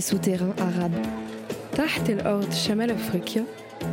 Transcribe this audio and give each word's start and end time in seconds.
souterrains 0.00 0.54
arabes. 0.58 0.96
Taht 1.72 2.08
el 2.08 2.26
Ord 2.26 2.52
Shamal 2.52 2.90
Afrika, 2.90 3.40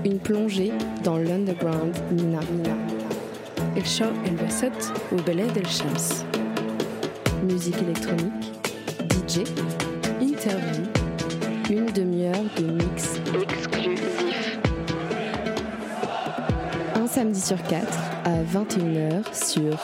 une 0.06 0.20
plongée 0.20 0.72
dans 1.04 1.18
l'underground 1.18 1.94
Mina. 2.12 2.40
Mina. 2.52 2.76
El 3.76 3.84
El 4.26 4.36
Bassat 4.36 4.94
ou 5.12 5.16
Beled 5.24 5.56
El 5.58 5.68
Shams. 5.68 6.26
Musique 7.44 7.82
électronique, 7.82 8.52
DJ, 9.28 9.44
interview, 10.22 10.84
une 11.70 11.86
demi-heure 11.88 12.46
de 12.58 12.64
mix 12.64 13.20
exclusif. 13.42 14.60
Un 16.96 17.08
samedi 17.08 17.42
sur 17.42 17.62
quatre 17.64 18.00
à 18.26 18.44
21h 18.44 19.24
sur 19.34 19.78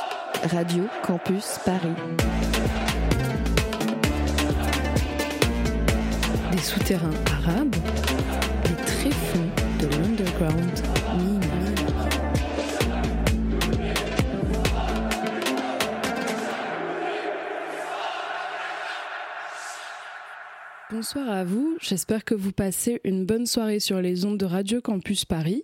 Radio 0.52 0.84
Campus 1.04 1.60
Paris. 1.66 1.96
Des 6.60 6.66
souterrains 6.66 7.10
arabes, 7.32 7.74
les 8.66 8.86
tréfonds 8.86 9.50
de 9.80 9.88
l'underground 9.96 10.82
Mina. 11.18 11.48
Bonsoir 20.92 21.30
à 21.30 21.46
vous, 21.46 21.78
j'espère 21.80 22.26
que 22.26 22.36
vous 22.36 22.52
passez 22.52 23.00
une 23.06 23.26
bonne 23.26 23.46
soirée 23.46 23.80
sur 23.80 24.02
les 24.02 24.26
ondes 24.26 24.38
de 24.38 24.46
Radio 24.46 24.82
Campus 24.82 25.24
Paris 25.24 25.64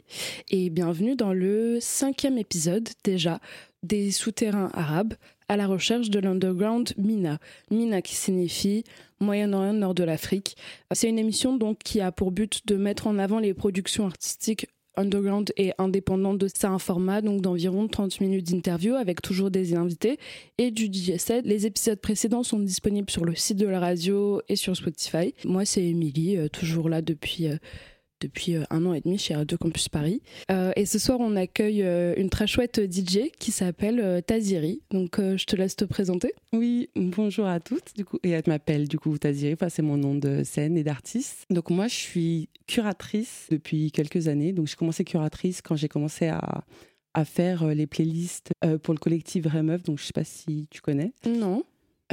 et 0.49 0.69
bienvenue 0.69 1.17
dans 1.17 1.33
le 1.33 1.79
cinquième 1.81 2.37
épisode 2.37 2.87
déjà 3.03 3.41
des 3.83 4.11
souterrains 4.11 4.71
arabes 4.73 5.15
à 5.49 5.57
la 5.57 5.67
recherche 5.67 6.09
de 6.09 6.19
l'underground 6.19 6.93
Mina. 6.97 7.39
Mina 7.69 8.01
qui 8.01 8.15
signifie 8.15 8.85
Moyen-Orient, 9.19 9.73
Nord 9.73 9.95
de 9.95 10.03
l'Afrique. 10.03 10.55
C'est 10.93 11.09
une 11.09 11.19
émission 11.19 11.55
donc 11.55 11.79
qui 11.79 12.01
a 12.01 12.11
pour 12.11 12.31
but 12.31 12.65
de 12.67 12.75
mettre 12.75 13.07
en 13.07 13.17
avant 13.17 13.39
les 13.39 13.53
productions 13.53 14.05
artistiques 14.05 14.67
underground 14.97 15.51
et 15.57 15.73
indépendantes 15.77 16.45
C'est 16.47 16.65
un 16.65 16.79
format 16.79 17.21
donc 17.21 17.41
d'environ 17.41 17.87
30 17.87 18.21
minutes 18.21 18.51
d'interview 18.51 18.95
avec 18.95 19.21
toujours 19.21 19.51
des 19.51 19.75
invités 19.75 20.17
et 20.57 20.71
du 20.71 20.85
DJ 20.85 21.17
set. 21.17 21.45
Les 21.45 21.65
épisodes 21.65 21.99
précédents 21.99 22.43
sont 22.43 22.59
disponibles 22.59 23.09
sur 23.09 23.25
le 23.25 23.35
site 23.35 23.57
de 23.57 23.67
la 23.67 23.79
radio 23.79 24.41
et 24.47 24.55
sur 24.55 24.75
Spotify. 24.75 25.33
Moi 25.43 25.65
c'est 25.65 25.83
Émilie, 25.83 26.37
euh, 26.37 26.47
toujours 26.47 26.89
là 26.89 27.01
depuis 27.01 27.47
euh, 27.47 27.57
depuis 28.21 28.55
euh, 28.55 28.63
un 28.69 28.85
an 28.85 28.93
et 28.93 29.01
demi 29.01 29.17
chez 29.17 29.35
Radio 29.35 29.57
Campus 29.57 29.89
Paris. 29.89 30.21
Euh, 30.51 30.71
et 30.75 30.85
ce 30.85 30.99
soir, 30.99 31.19
on 31.19 31.35
accueille 31.35 31.83
euh, 31.83 32.13
une 32.17 32.29
très 32.29 32.47
chouette 32.47 32.81
DJ 32.91 33.31
qui 33.39 33.51
s'appelle 33.51 34.23
Taziri. 34.25 34.81
Donc, 34.91 35.19
euh, 35.19 35.37
je 35.37 35.45
te 35.45 35.55
laisse 35.55 35.75
te 35.75 35.85
présenter. 35.85 36.33
Oui, 36.53 36.89
bonjour 36.95 37.45
à 37.45 37.59
toutes. 37.59 37.95
Du 37.95 38.05
coup, 38.05 38.19
et 38.23 38.29
elle 38.29 38.43
m'appelle 38.47 38.87
du 38.87 38.97
coup 38.97 39.17
Taziri. 39.17 39.53
Enfin, 39.53 39.69
c'est 39.69 39.81
mon 39.81 39.97
nom 39.97 40.15
de 40.15 40.43
scène 40.43 40.77
et 40.77 40.83
d'artiste. 40.83 41.45
Donc 41.49 41.69
moi, 41.69 41.87
je 41.87 41.95
suis 41.95 42.49
curatrice 42.67 43.47
depuis 43.51 43.91
quelques 43.91 44.27
années. 44.27 44.53
Donc, 44.53 44.67
j'ai 44.67 44.75
commencé 44.75 45.03
curatrice 45.03 45.61
quand 45.61 45.75
j'ai 45.75 45.89
commencé 45.89 46.27
à 46.27 46.63
à 47.17 47.23
faire 47.23 47.67
les 47.67 47.87
playlists 47.87 48.51
pour 48.83 48.93
le 48.93 48.99
collectif 48.99 49.45
Vraie 49.45 49.63
Meuf. 49.63 49.83
Donc, 49.83 49.99
je 49.99 50.03
sais 50.03 50.11
pas 50.11 50.25
si 50.25 50.67
tu 50.69 50.81
connais. 50.81 51.13
Non. 51.25 51.63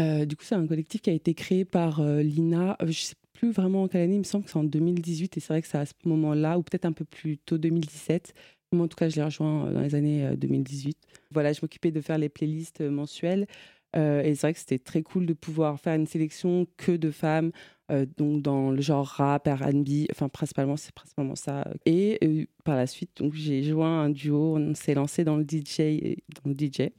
Euh, 0.01 0.25
du 0.25 0.37
coup, 0.37 0.45
c'est 0.45 0.55
un 0.55 0.67
collectif 0.67 1.03
qui 1.03 1.11
a 1.11 1.13
été 1.13 1.35
créé 1.35 1.65
par 1.65 2.01
euh, 2.01 2.23
Lina. 2.23 2.77
Euh, 2.83 2.87
je 2.87 3.01
sais 3.01 3.15
plus 3.43 3.51
vraiment 3.51 3.83
en 3.83 3.89
quelle 3.89 4.03
année. 4.03 4.15
Il 4.15 4.21
me 4.21 4.25
semble 4.25 4.45
que 4.45 4.51
c'est 4.51 4.59
en 4.59 4.65
2018. 4.65 5.37
Et 5.37 5.41
c'est 5.41 5.53
vrai 5.53 5.63
que 5.63 5.69
c'est 5.69 5.79
à 5.79 5.87
ce 5.87 5.95
moment-là, 6.05 6.59
ou 6.59 6.63
peut-être 6.63 6.85
un 6.87 6.93
peu 6.93 7.05
plus 7.05 7.39
tôt 7.39 7.59
2017. 7.59 8.35
Moi, 8.73 8.87
en 8.87 8.89
tout 8.89 8.97
cas, 8.97 9.09
je 9.09 9.17
l'ai 9.17 9.23
rejoint 9.23 9.67
euh, 9.67 9.73
dans 9.73 9.81
les 9.81 9.95
années 9.95 10.27
euh, 10.27 10.37
2018. 10.37 10.97
Voilà, 11.33 11.53
je 11.53 11.61
m'occupais 11.61 11.91
de 11.91 12.01
faire 12.01 12.19
les 12.19 12.29
playlists 12.29 12.81
euh, 12.81 12.91
mensuelles. 12.91 13.47
Euh, 13.97 14.23
et 14.23 14.35
c'est 14.35 14.47
vrai 14.47 14.55
que 14.55 14.59
c'était 14.59 14.79
très 14.79 15.03
cool 15.03 15.27
de 15.27 15.35
pouvoir 15.35 15.79
faire 15.79 15.95
une 15.95 16.07
sélection 16.07 16.67
que 16.77 16.93
de 16.93 17.11
femmes, 17.11 17.53
euh, 17.91 18.07
donc 18.17 18.43
dans 18.43 18.71
le 18.71 18.81
genre 18.81 19.07
rap, 19.07 19.47
R&B, 19.47 20.07
enfin 20.11 20.29
principalement 20.29 20.77
c'est 20.77 20.95
principalement 20.95 21.37
ça. 21.37 21.69
Et 21.85 22.19
euh, 22.25 22.47
par 22.65 22.77
la 22.77 22.87
suite, 22.87 23.11
donc 23.19 23.35
j'ai 23.35 23.63
joint 23.63 24.05
un 24.05 24.11
duo, 24.11 24.57
on 24.57 24.75
s'est 24.75 24.95
lancé 24.95 25.25
dans 25.25 25.37
le 25.37 25.45
DJ, 25.45 26.17
dans 26.43 26.51
le 26.51 26.55
DJ, 26.55 26.91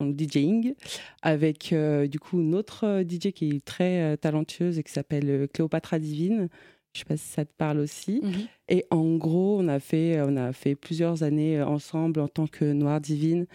le 0.00 0.12
DJing, 0.12 0.74
avec 1.22 1.72
euh, 1.72 2.06
du 2.06 2.18
coup 2.18 2.40
une 2.40 2.54
autre 2.54 2.84
euh, 2.84 3.02
DJ 3.02 3.32
qui 3.32 3.50
est 3.50 3.64
très 3.64 4.02
euh, 4.02 4.16
talentueuse 4.16 4.78
et 4.78 4.82
qui 4.82 4.92
s'appelle 4.92 5.48
Cléopatra 5.52 5.98
Divine. 5.98 6.48
Je 6.92 7.00
sais 7.00 7.04
pas 7.04 7.16
si 7.16 7.26
ça 7.26 7.44
te 7.44 7.52
parle 7.56 7.78
aussi. 7.78 8.20
Mhm. 8.22 8.32
Et 8.68 8.84
en 8.90 9.16
gros, 9.16 9.58
on 9.60 9.68
a 9.68 9.80
fait, 9.80 10.20
on 10.20 10.36
a 10.36 10.52
fait 10.52 10.74
plusieurs 10.74 11.22
années 11.22 11.60
ensemble 11.60 12.20
en 12.20 12.28
tant 12.28 12.46
que 12.46 12.64
Noire 12.64 13.00
Divine. 13.00 13.46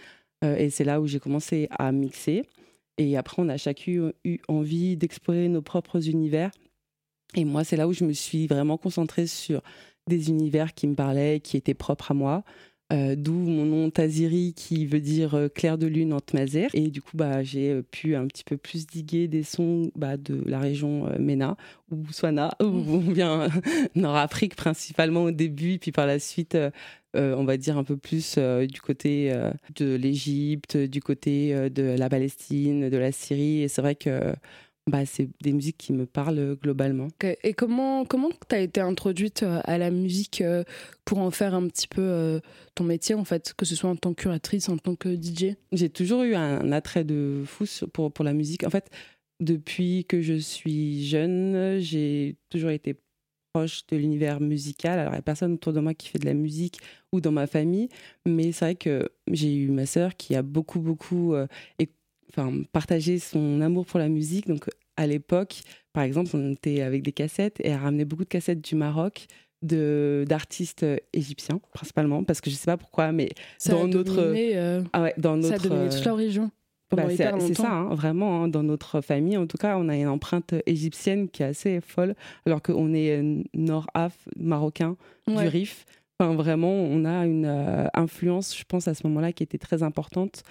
Et 0.42 0.70
c'est 0.70 0.84
là 0.84 1.00
où 1.02 1.06
j'ai 1.06 1.20
commencé 1.20 1.68
à 1.70 1.92
mixer. 1.92 2.44
Et 2.96 3.16
après, 3.16 3.42
on 3.42 3.48
a 3.48 3.56
chacun 3.56 4.10
eu 4.24 4.38
envie 4.48 4.96
d'explorer 4.96 5.48
nos 5.48 5.62
propres 5.62 6.08
univers. 6.08 6.50
Et 7.34 7.46
moi, 7.46 7.64
c'est 7.64 7.76
là 7.76 7.88
où 7.88 7.92
je 7.92 8.04
me 8.04 8.12
suis 8.12 8.46
vraiment 8.46 8.76
concentrée 8.76 9.26
sur 9.26 9.62
des 10.06 10.28
univers 10.28 10.74
qui 10.74 10.86
me 10.86 10.94
parlaient, 10.94 11.40
qui 11.40 11.56
étaient 11.56 11.74
propres 11.74 12.10
à 12.10 12.14
moi. 12.14 12.44
Euh, 12.92 13.14
D'où 13.16 13.34
mon 13.34 13.64
nom 13.64 13.90
Taziri 13.90 14.52
qui 14.54 14.86
veut 14.86 15.00
dire 15.00 15.34
euh, 15.34 15.48
clair 15.48 15.78
de 15.78 15.86
lune 15.86 16.12
en 16.12 16.20
tmazer. 16.20 16.68
Et 16.74 16.88
du 16.88 17.00
coup, 17.00 17.16
bah, 17.16 17.42
j'ai 17.42 17.70
euh, 17.70 17.82
pu 17.82 18.16
un 18.16 18.26
petit 18.26 18.44
peu 18.44 18.56
plus 18.56 18.86
diguer 18.86 19.28
des 19.28 19.42
sons 19.42 19.90
bah, 19.94 20.16
de 20.16 20.42
la 20.46 20.58
région 20.58 21.06
euh, 21.06 21.18
MENA 21.18 21.56
ou 21.90 21.96
Botswana, 21.96 22.56
où 22.60 22.66
on 22.66 22.98
vient 22.98 23.48
Nord-Afrique 23.94 24.56
principalement 24.56 25.24
au 25.24 25.30
début, 25.30 25.78
puis 25.78 25.92
par 25.92 26.06
la 26.06 26.18
suite, 26.18 26.56
euh, 27.16 27.34
on 27.36 27.44
va 27.44 27.56
dire 27.56 27.76
un 27.76 27.84
peu 27.84 27.96
plus 27.96 28.36
euh, 28.38 28.66
du 28.66 28.80
côté 28.80 29.32
euh, 29.32 29.50
de 29.76 29.94
l'Égypte, 29.96 30.76
du 30.76 31.00
côté 31.00 31.70
de 31.70 31.82
la 31.82 32.08
Palestine, 32.08 32.88
de 32.88 32.96
la 32.96 33.12
Syrie. 33.12 33.62
Et 33.62 33.68
c'est 33.68 33.82
vrai 33.82 33.96
que 33.96 34.32
bah, 34.90 35.06
c'est 35.06 35.28
des 35.42 35.52
musiques 35.52 35.78
qui 35.78 35.92
me 35.92 36.04
parlent 36.06 36.56
globalement. 36.62 37.06
Ok. 37.06 37.36
Et 37.42 37.54
comment 37.54 38.04
comment 38.04 38.30
t'as 38.48 38.60
été 38.60 38.80
introduite 38.80 39.42
euh, 39.42 39.60
à 39.64 39.78
la 39.78 39.90
musique 39.90 40.40
euh, 40.40 40.64
pour 41.04 41.18
en 41.18 41.30
faire 41.30 41.54
un 41.54 41.66
petit 41.68 41.88
peu 41.88 42.02
euh, 42.02 42.40
ton 42.74 42.84
métier 42.84 43.14
en 43.14 43.24
fait, 43.24 43.54
que 43.56 43.64
ce 43.64 43.74
soit 43.74 43.90
en 43.90 43.96
tant 43.96 44.12
que 44.14 44.22
curatrice, 44.22 44.68
en 44.68 44.76
tant 44.76 44.94
que 44.96 45.08
DJ 45.14 45.56
J'ai 45.72 45.88
toujours 45.90 46.22
eu 46.22 46.34
un 46.34 46.72
attrait 46.72 47.04
de 47.04 47.42
fou 47.46 47.64
pour, 47.92 48.12
pour 48.12 48.24
la 48.24 48.32
musique. 48.32 48.64
En 48.64 48.70
fait, 48.70 48.90
depuis 49.40 50.04
que 50.04 50.20
je 50.20 50.34
suis 50.34 51.04
jeune, 51.06 51.78
j'ai 51.80 52.36
toujours 52.50 52.70
été 52.70 52.96
proche 53.52 53.86
de 53.88 53.96
l'univers 53.96 54.40
musical. 54.40 54.98
Alors, 54.98 55.12
il 55.12 55.16
n'y 55.16 55.18
a 55.18 55.22
personne 55.22 55.54
autour 55.54 55.72
de 55.72 55.80
moi 55.80 55.94
qui 55.94 56.08
fait 56.08 56.18
de 56.18 56.26
la 56.26 56.34
musique 56.34 56.78
ou 57.12 57.20
dans 57.20 57.32
ma 57.32 57.46
famille, 57.46 57.88
mais 58.26 58.52
c'est 58.52 58.64
vrai 58.64 58.74
que 58.76 59.08
j'ai 59.32 59.54
eu 59.56 59.68
ma 59.70 59.86
sœur 59.86 60.16
qui 60.16 60.36
a 60.36 60.42
beaucoup, 60.42 60.78
beaucoup 60.80 61.34
euh, 61.34 61.46
et- 61.78 61.88
enfin, 62.28 62.62
partagé 62.70 63.18
son 63.18 63.60
amour 63.60 63.86
pour 63.86 63.98
la 63.98 64.08
musique. 64.08 64.46
Donc, 64.46 64.68
à 65.00 65.06
l'époque, 65.06 65.62
par 65.92 66.02
exemple, 66.04 66.30
on 66.34 66.52
était 66.52 66.82
avec 66.82 67.02
des 67.02 67.12
cassettes 67.12 67.58
et 67.60 67.68
elle 67.68 67.80
ramenait 67.80 68.04
beaucoup 68.04 68.24
de 68.24 68.28
cassettes 68.28 68.60
du 68.60 68.74
Maroc 68.74 69.26
de 69.62 70.24
d'artistes 70.28 70.86
égyptiens 71.12 71.60
principalement 71.74 72.24
parce 72.24 72.40
que 72.40 72.48
je 72.50 72.54
sais 72.54 72.64
pas 72.66 72.76
pourquoi 72.78 73.12
mais 73.12 73.28
Ça 73.58 73.72
Dans 73.72 73.84
a 73.84 73.86
notre- 73.88 74.14
dominé, 74.14 74.56
euh, 74.56 74.82
ah 74.94 75.02
ouais 75.02 75.14
dans 75.18 75.40
ça 75.42 75.48
a 75.48 75.50
notre 75.52 75.68
dominé 75.68 75.86
euh, 75.86 75.90
toute 75.90 76.04
la 76.06 76.14
région. 76.14 76.50
pendant 76.88 77.02
bah, 77.04 77.08
c'est 77.10 77.54
ça, 77.54 77.70
hein, 77.72 77.94
vraiment. 77.94 78.42
hein, 78.44 78.48
dans 78.48 78.62
notre 78.62 79.00
famille, 79.00 79.36
en 79.36 79.46
tout 79.46 79.58
cas, 79.58 79.76
on 79.78 79.88
a 79.88 79.96
une 79.96 80.08
empreinte 80.08 80.54
égyptienne 80.66 81.28
qui 81.28 81.42
est 81.42 81.46
assez 81.46 81.80
folle, 81.80 82.14
alors 82.46 82.62
qu'on 82.62 82.92
est 82.94 83.20
euh, 83.22 83.42
nord-af, 83.54 84.16
marocain, 84.36 84.96
du 85.28 85.34
Ouais. 85.34 85.48
Rif. 85.48 85.84
Enfin, 86.18 86.34
vraiment, 86.34 86.72
on 86.72 87.04
a 87.04 87.24
une 87.26 87.46
euh, 87.46 87.86
influence, 87.94 88.56
je 88.58 88.64
pense, 88.64 88.88
à 88.88 88.94
ce 88.94 89.06
moment-là, 89.06 89.32
qui 89.32 89.42
était 89.42 89.58
très 89.58 89.82
importante. 89.82 90.42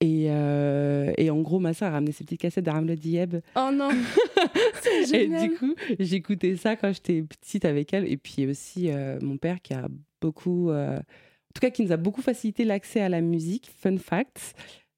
Et, 0.00 0.26
euh, 0.30 1.12
et 1.18 1.28
en 1.30 1.40
gros, 1.40 1.58
ma 1.58 1.74
soeur 1.74 1.88
a 1.88 1.92
ramené 1.92 2.12
ses 2.12 2.22
petites 2.24 2.40
cassettes 2.40 2.64
d'Aram 2.64 2.86
le 2.86 2.94
Dieb. 2.94 3.36
Oh 3.56 3.70
non 3.72 3.90
Et 5.12 5.26
du 5.48 5.54
coup, 5.56 5.74
j'écoutais 5.98 6.56
ça 6.56 6.76
quand 6.76 6.92
j'étais 6.92 7.22
petite 7.22 7.64
avec 7.64 7.92
elle. 7.92 8.10
Et 8.10 8.16
puis 8.16 8.46
aussi, 8.46 8.90
euh, 8.90 9.18
mon 9.22 9.36
père 9.36 9.60
qui 9.60 9.74
a 9.74 9.88
beaucoup. 10.20 10.70
euh, 10.70 10.98
en 10.98 11.52
tout 11.54 11.60
cas, 11.60 11.70
qui 11.70 11.82
nous 11.82 11.92
a 11.92 11.96
beaucoup 11.96 12.22
facilité 12.22 12.64
l'accès 12.64 13.00
à 13.00 13.08
la 13.08 13.20
musique. 13.20 13.70
Fun 13.76 13.96
fact. 13.98 14.54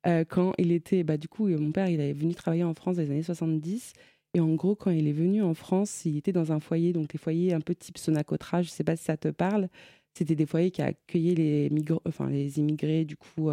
euh, 0.06 0.24
quand 0.28 0.52
il 0.58 0.72
était. 0.72 1.02
Bah, 1.02 1.16
du 1.16 1.28
coup, 1.28 1.46
euh, 1.48 1.58
mon 1.58 1.72
père, 1.72 1.88
il 1.88 2.00
est 2.00 2.12
venu 2.12 2.34
travailler 2.34 2.64
en 2.64 2.74
France 2.74 2.96
dans 2.96 3.02
les 3.02 3.10
années 3.10 3.22
70. 3.22 3.92
Et 4.34 4.40
en 4.40 4.54
gros, 4.54 4.74
quand 4.76 4.90
il 4.90 5.08
est 5.08 5.12
venu 5.12 5.42
en 5.42 5.54
France, 5.54 6.04
il 6.04 6.16
était 6.18 6.32
dans 6.32 6.52
un 6.52 6.60
foyer, 6.60 6.92
donc 6.92 7.08
des 7.08 7.18
foyers 7.18 7.52
un 7.54 7.60
peu 7.60 7.74
type 7.74 7.98
Sonacotra, 7.98 8.62
je 8.62 8.68
sais 8.68 8.84
pas 8.84 8.96
si 8.96 9.04
ça 9.04 9.16
te 9.16 9.28
parle. 9.28 9.68
C'était 10.14 10.34
des 10.36 10.46
foyers 10.46 10.70
qui 10.70 10.82
accueillaient 10.82 11.34
les, 11.34 11.70
enfin, 12.06 12.28
les 12.30 12.58
immigrés, 12.58 13.04
du 13.04 13.16
coup, 13.16 13.50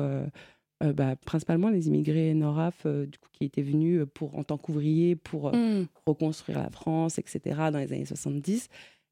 euh, 0.84 0.88
euh, 0.90 0.94
bah, 0.94 1.16
principalement 1.26 1.70
les 1.70 1.88
immigrés 1.88 2.34
nord-af, 2.34 2.84
euh, 2.86 3.06
du 3.06 3.18
coup, 3.18 3.30
qui 3.34 3.46
étaient 3.46 3.62
venus 3.62 4.04
pour, 4.14 4.38
en 4.38 4.44
tant 4.44 4.58
qu'ouvriers 4.58 5.16
pour 5.16 5.48
euh, 5.50 5.52
Hmm. 5.82 5.86
reconstruire 6.06 6.60
la 6.60 6.70
France, 6.70 7.18
etc., 7.20 7.42
dans 7.72 7.80
les 7.80 7.92
années 7.94 8.06
70. 8.06 8.68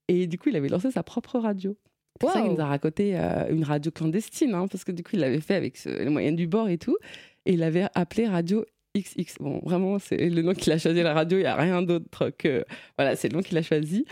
Et 0.08 0.28
du 0.28 0.38
coup, 0.38 0.50
il 0.50 0.56
avait 0.56 0.70
lancé 0.70 0.92
sa 0.92 1.02
propre 1.04 1.40
radio. 1.40 1.76
C'est 2.14 2.20
pour 2.20 2.32
ça 2.32 2.40
qu'il 2.42 2.50
Wow. 2.52 2.56
nous 2.56 2.62
a 2.62 2.66
raconté 2.68 3.18
euh, 3.18 3.50
une 3.50 3.64
radio 3.64 3.92
clandestine, 3.92 4.54
hein, 4.54 4.68
parce 4.68 4.84
que 4.84 4.92
du 4.92 5.04
coup, 5.04 5.12
il 5.14 5.20
l'avait 5.20 5.42
fait 5.42 5.56
avec 5.56 5.76
ce- 5.78 5.90
les 5.90 6.10
moyens 6.10 6.36
du 6.38 6.48
bord 6.48 6.70
et 6.70 6.78
tout. 6.78 6.98
Et 7.46 7.54
il 7.54 7.60
l'avait 7.60 7.88
appelé 7.96 8.28
Radio 8.28 8.64
XX. 8.96 9.36
Bon, 9.40 9.60
vraiment, 9.66 10.00
c'est 10.00 10.30
le 10.30 10.42
nom 10.42 10.54
qu'il 10.54 10.72
a 10.72 10.78
choisi, 10.78 11.02
la 11.04 11.14
radio, 11.14 11.38
il 11.38 11.42
n'y 11.42 11.48
a 11.48 11.56
rien 11.56 11.82
d'autre 11.82 12.30
que. 12.38 12.64
Voilà, 12.98 13.16
c'est 13.16 13.28
le 13.30 13.36
nom 13.38 13.42
qu'il 13.44 13.58
a 13.58 13.62
choisi. 13.62 14.06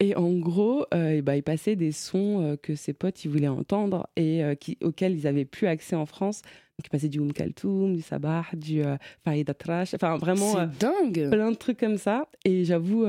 Et 0.00 0.14
en 0.14 0.32
gros, 0.34 0.84
euh, 0.94 1.10
et 1.10 1.22
bah, 1.22 1.36
il 1.36 1.42
passait 1.42 1.74
des 1.74 1.90
sons 1.92 2.42
euh, 2.42 2.56
que 2.56 2.74
ses 2.74 2.92
potes 2.92 3.24
ils 3.24 3.28
voulaient 3.30 3.48
entendre 3.48 4.06
et 4.16 4.44
euh, 4.44 4.54
qui, 4.54 4.76
auxquels 4.82 5.16
ils 5.16 5.24
n'avaient 5.24 5.44
plus 5.46 5.66
accès 5.66 5.96
en 5.96 6.06
France. 6.06 6.42
Qui 6.82 6.90
passait 6.90 7.08
du 7.08 7.18
Oum 7.18 7.32
Kaltoum, 7.32 7.94
du 7.96 8.02
Sabah, 8.02 8.44
du 8.52 8.82
euh, 8.82 8.96
Farid 9.24 9.48
Atrash, 9.50 9.94
enfin 9.94 10.16
vraiment 10.16 10.54
dingue 10.78 11.30
plein 11.30 11.50
de 11.50 11.56
trucs 11.56 11.78
comme 11.78 11.98
ça. 11.98 12.28
Et 12.44 12.64
j'avoue, 12.64 13.04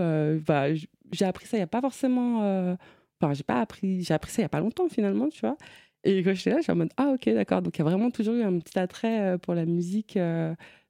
bah, 0.45 0.73
j'ai 0.73 1.25
appris 1.25 1.47
ça 1.47 1.57
il 1.57 1.59
n'y 1.59 1.63
a 1.63 1.67
pas 1.67 1.81
forcément. 1.81 2.77
Enfin, 3.21 3.33
j'ai 3.33 3.43
pas 3.43 3.59
appris, 3.59 4.03
j'ai 4.03 4.13
appris 4.13 4.31
ça 4.31 4.41
il 4.41 4.43
n'y 4.43 4.47
a 4.47 4.49
pas 4.49 4.61
longtemps 4.61 4.87
finalement, 4.87 5.29
tu 5.29 5.41
vois. 5.41 5.57
Et 6.05 6.23
quand 6.23 6.33
j'étais 6.33 6.51
là, 6.51 6.61
suis 6.61 6.71
en 6.71 6.75
mode 6.75 6.91
Ah, 6.97 7.11
ok, 7.13 7.29
d'accord. 7.33 7.61
Donc 7.61 7.77
il 7.77 7.79
y 7.79 7.81
a 7.81 7.85
vraiment 7.85 8.09
toujours 8.09 8.35
eu 8.35 8.43
un 8.43 8.57
petit 8.59 8.79
attrait 8.79 9.37
pour 9.39 9.53
la 9.53 9.65
musique 9.65 10.17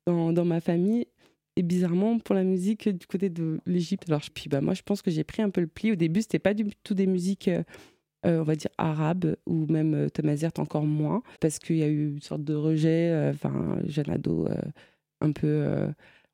dans, 0.06 0.32
dans 0.32 0.46
ma 0.46 0.62
famille 0.62 1.08
et 1.60 1.62
bizarrement 1.62 2.20
pour 2.20 2.36
la 2.36 2.46
musique 2.46 2.88
du 2.88 3.06
côté 3.06 3.30
de 3.30 3.60
l'Égypte. 3.66 4.06
Alors 4.08 4.22
puis 4.34 4.48
bah 4.48 4.62
moi 4.62 4.74
je 4.74 4.82
pense 4.82 5.02
que 5.02 5.12
j'ai 5.12 5.26
pris 5.26 5.42
un 5.42 5.50
peu 5.50 5.60
le 5.60 5.68
pli. 5.68 5.92
Au 5.92 5.96
début 5.96 6.22
c'était 6.22 6.40
pas 6.40 6.54
du 6.54 6.66
tout 6.84 6.94
des 6.94 7.06
musiques 7.06 7.50
euh, 7.50 7.64
on 8.24 8.44
va 8.44 8.56
dire 8.56 8.72
arabe 8.78 9.36
ou 9.46 9.66
même 9.68 9.94
euh, 9.94 10.10
Tamazert 10.10 10.52
encore 10.58 10.86
moins 10.86 11.24
parce 11.40 11.60
qu'il 11.60 11.78
y 11.78 11.84
a 11.84 11.88
eu 11.88 12.10
une 12.10 12.22
sorte 12.22 12.44
de 12.44 12.54
rejet 12.54 13.10
euh, 13.12 13.32
enfin 13.32 13.80
jeune 13.88 14.10
ado 14.10 14.48
un 15.22 15.32
peu 15.32 15.66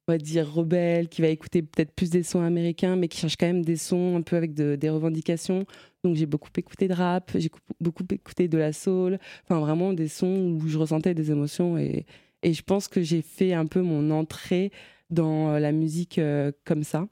on 0.08 0.12
va 0.12 0.18
dire 0.18 0.52
rebelle 0.52 1.10
qui 1.10 1.22
va 1.22 1.28
écouter 1.28 1.62
peut-être 1.62 1.92
plus 1.92 2.10
des 2.10 2.24
sons 2.24 2.42
américains 2.42 2.96
mais 2.96 3.08
qui 3.08 3.20
cherche 3.20 3.38
quand 3.38 3.48
même 3.48 3.66
des 3.66 3.78
sons 3.78 4.16
un 4.18 4.22
peu 4.22 4.36
avec 4.36 4.54
des 4.54 4.90
revendications. 4.90 5.66
Donc 6.04 6.16
j'ai 6.16 6.28
beaucoup 6.28 6.50
écouté 6.56 6.88
de 6.88 6.94
rap 6.94 7.32
j'ai 7.36 7.50
beaucoup 7.80 8.04
écouté 8.12 8.48
de 8.48 8.58
la 8.58 8.74
soul 8.74 9.20
enfin 9.44 9.60
vraiment 9.60 9.94
des 9.94 10.08
sons 10.08 10.60
où 10.62 10.68
je 10.68 10.78
ressentais 10.78 11.16
des 11.16 11.32
émotions 11.32 11.78
et, 11.78 12.06
et 12.44 12.54
je 12.54 12.62
pense 12.62 12.88
que 12.88 13.02
j'ai 13.02 13.22
fait 13.22 13.54
un 13.54 13.66
peu 13.66 13.82
mon 13.82 14.12
entrée 14.12 14.72
dans 15.10 15.58
la 15.58 15.72
musique 15.72 16.20
comme 16.64 16.84
ça 16.84 17.08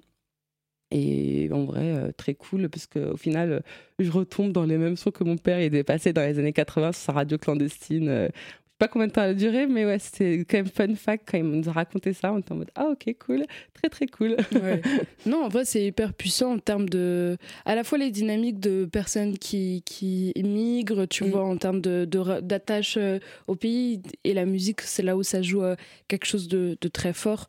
et 0.94 1.50
en 1.52 1.66
vrai, 1.66 1.96
euh, 1.96 2.12
très 2.16 2.36
cool, 2.36 2.70
parce 2.70 2.86
qu'au 2.86 3.18
final, 3.18 3.52
euh, 3.52 3.60
je 3.98 4.12
retombe 4.12 4.52
dans 4.52 4.64
les 4.64 4.78
mêmes 4.78 4.96
sons 4.96 5.10
que 5.10 5.24
mon 5.24 5.38
père 5.38 5.58
est 5.58 5.84
passé 5.84 6.14
dans 6.14 6.22
les 6.22 6.38
années 6.38 6.54
80 6.54 6.92
sur 6.92 7.02
sa 7.02 7.12
radio 7.14 7.40
clandestine. 7.40 8.10
Euh, 8.10 8.28
je 8.28 8.40
sais 8.40 8.78
pas 8.78 8.88
combien 8.88 9.08
de 9.08 9.12
temps 9.12 9.24
elle 9.24 9.32
a 9.32 9.34
duré, 9.34 9.66
mais 9.66 9.86
ouais, 9.86 9.98
c'était 9.98 10.46
quand 10.48 10.58
même 10.58 10.68
fun 10.68 10.94
fact 10.94 11.28
quand 11.32 11.40
il 11.40 11.46
nous 11.46 11.68
a 11.68 11.72
raconté 11.72 12.14
ça. 12.14 12.32
On 12.32 12.38
était 12.38 12.52
en 12.52 12.58
mode 12.58 12.70
Ah, 12.76 12.90
ok, 12.92 13.16
cool, 13.26 13.44
très 13.74 13.90
très 13.90 14.06
cool. 14.06 14.38
Non, 15.26 15.46
en 15.46 15.48
vrai, 15.48 15.66
c'est 15.66 15.84
hyper 15.84 16.14
puissant 16.14 16.54
en 16.54 16.60
termes 16.60 16.90
de. 16.90 17.38
À 17.66 17.74
la 17.74 17.84
fois 17.84 17.98
les 17.98 18.12
dynamiques 18.12 18.60
de 18.60 18.86
personnes 18.86 19.40
qui, 19.40 19.82
qui 19.86 20.32
migrent, 20.44 21.08
tu 21.08 21.24
mm. 21.24 21.28
vois, 21.28 21.44
en 21.44 21.58
termes 21.58 21.82
d'attache 21.82 22.98
de, 22.98 23.20
au 23.48 23.56
pays, 23.56 24.02
et 24.24 24.36
la 24.36 24.46
musique, 24.46 24.82
c'est 24.82 25.04
là 25.04 25.18
où 25.18 25.24
ça 25.24 25.42
joue 25.42 25.64
quelque 26.08 26.26
chose 26.26 26.48
de, 26.48 26.78
de 26.80 26.88
très 26.88 27.14
fort, 27.14 27.48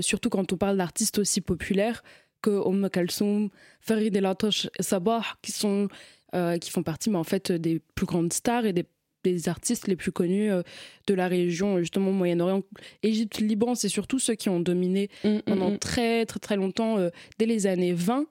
surtout 0.00 0.28
quand 0.28 0.52
on 0.52 0.56
parle 0.56 0.76
d'artistes 0.76 1.18
aussi 1.18 1.40
populaires 1.40 2.02
que 2.42 2.50
Oum 2.50 2.90
Kalsoum, 2.90 3.48
Farid 3.80 4.14
El 4.16 4.26
Atosh 4.26 4.68
et 4.78 4.82
Sabah, 4.82 5.22
qui, 5.40 5.52
sont, 5.52 5.88
euh, 6.34 6.58
qui 6.58 6.70
font 6.70 6.82
partie 6.82 7.10
mais 7.10 7.18
en 7.18 7.24
fait, 7.24 7.52
des 7.52 7.80
plus 7.94 8.06
grandes 8.06 8.32
stars 8.32 8.66
et 8.66 8.72
des, 8.72 8.84
des 9.24 9.48
artistes 9.48 9.88
les 9.88 9.96
plus 9.96 10.12
connus 10.12 10.50
euh, 10.50 10.62
de 11.06 11.14
la 11.14 11.28
région, 11.28 11.78
justement 11.78 12.12
Moyen-Orient, 12.12 12.62
Égypte, 13.02 13.38
Liban, 13.38 13.74
c'est 13.74 13.88
surtout 13.88 14.18
ceux 14.18 14.34
qui 14.34 14.48
ont 14.48 14.60
dominé 14.60 15.08
mm, 15.24 15.28
mm, 15.28 15.42
pendant 15.42 15.70
mm. 15.70 15.78
très 15.78 16.26
très 16.26 16.40
très 16.40 16.56
longtemps, 16.56 16.98
euh, 16.98 17.08
dès 17.38 17.46
les 17.46 17.66
années 17.66 17.94
20. 17.94 18.26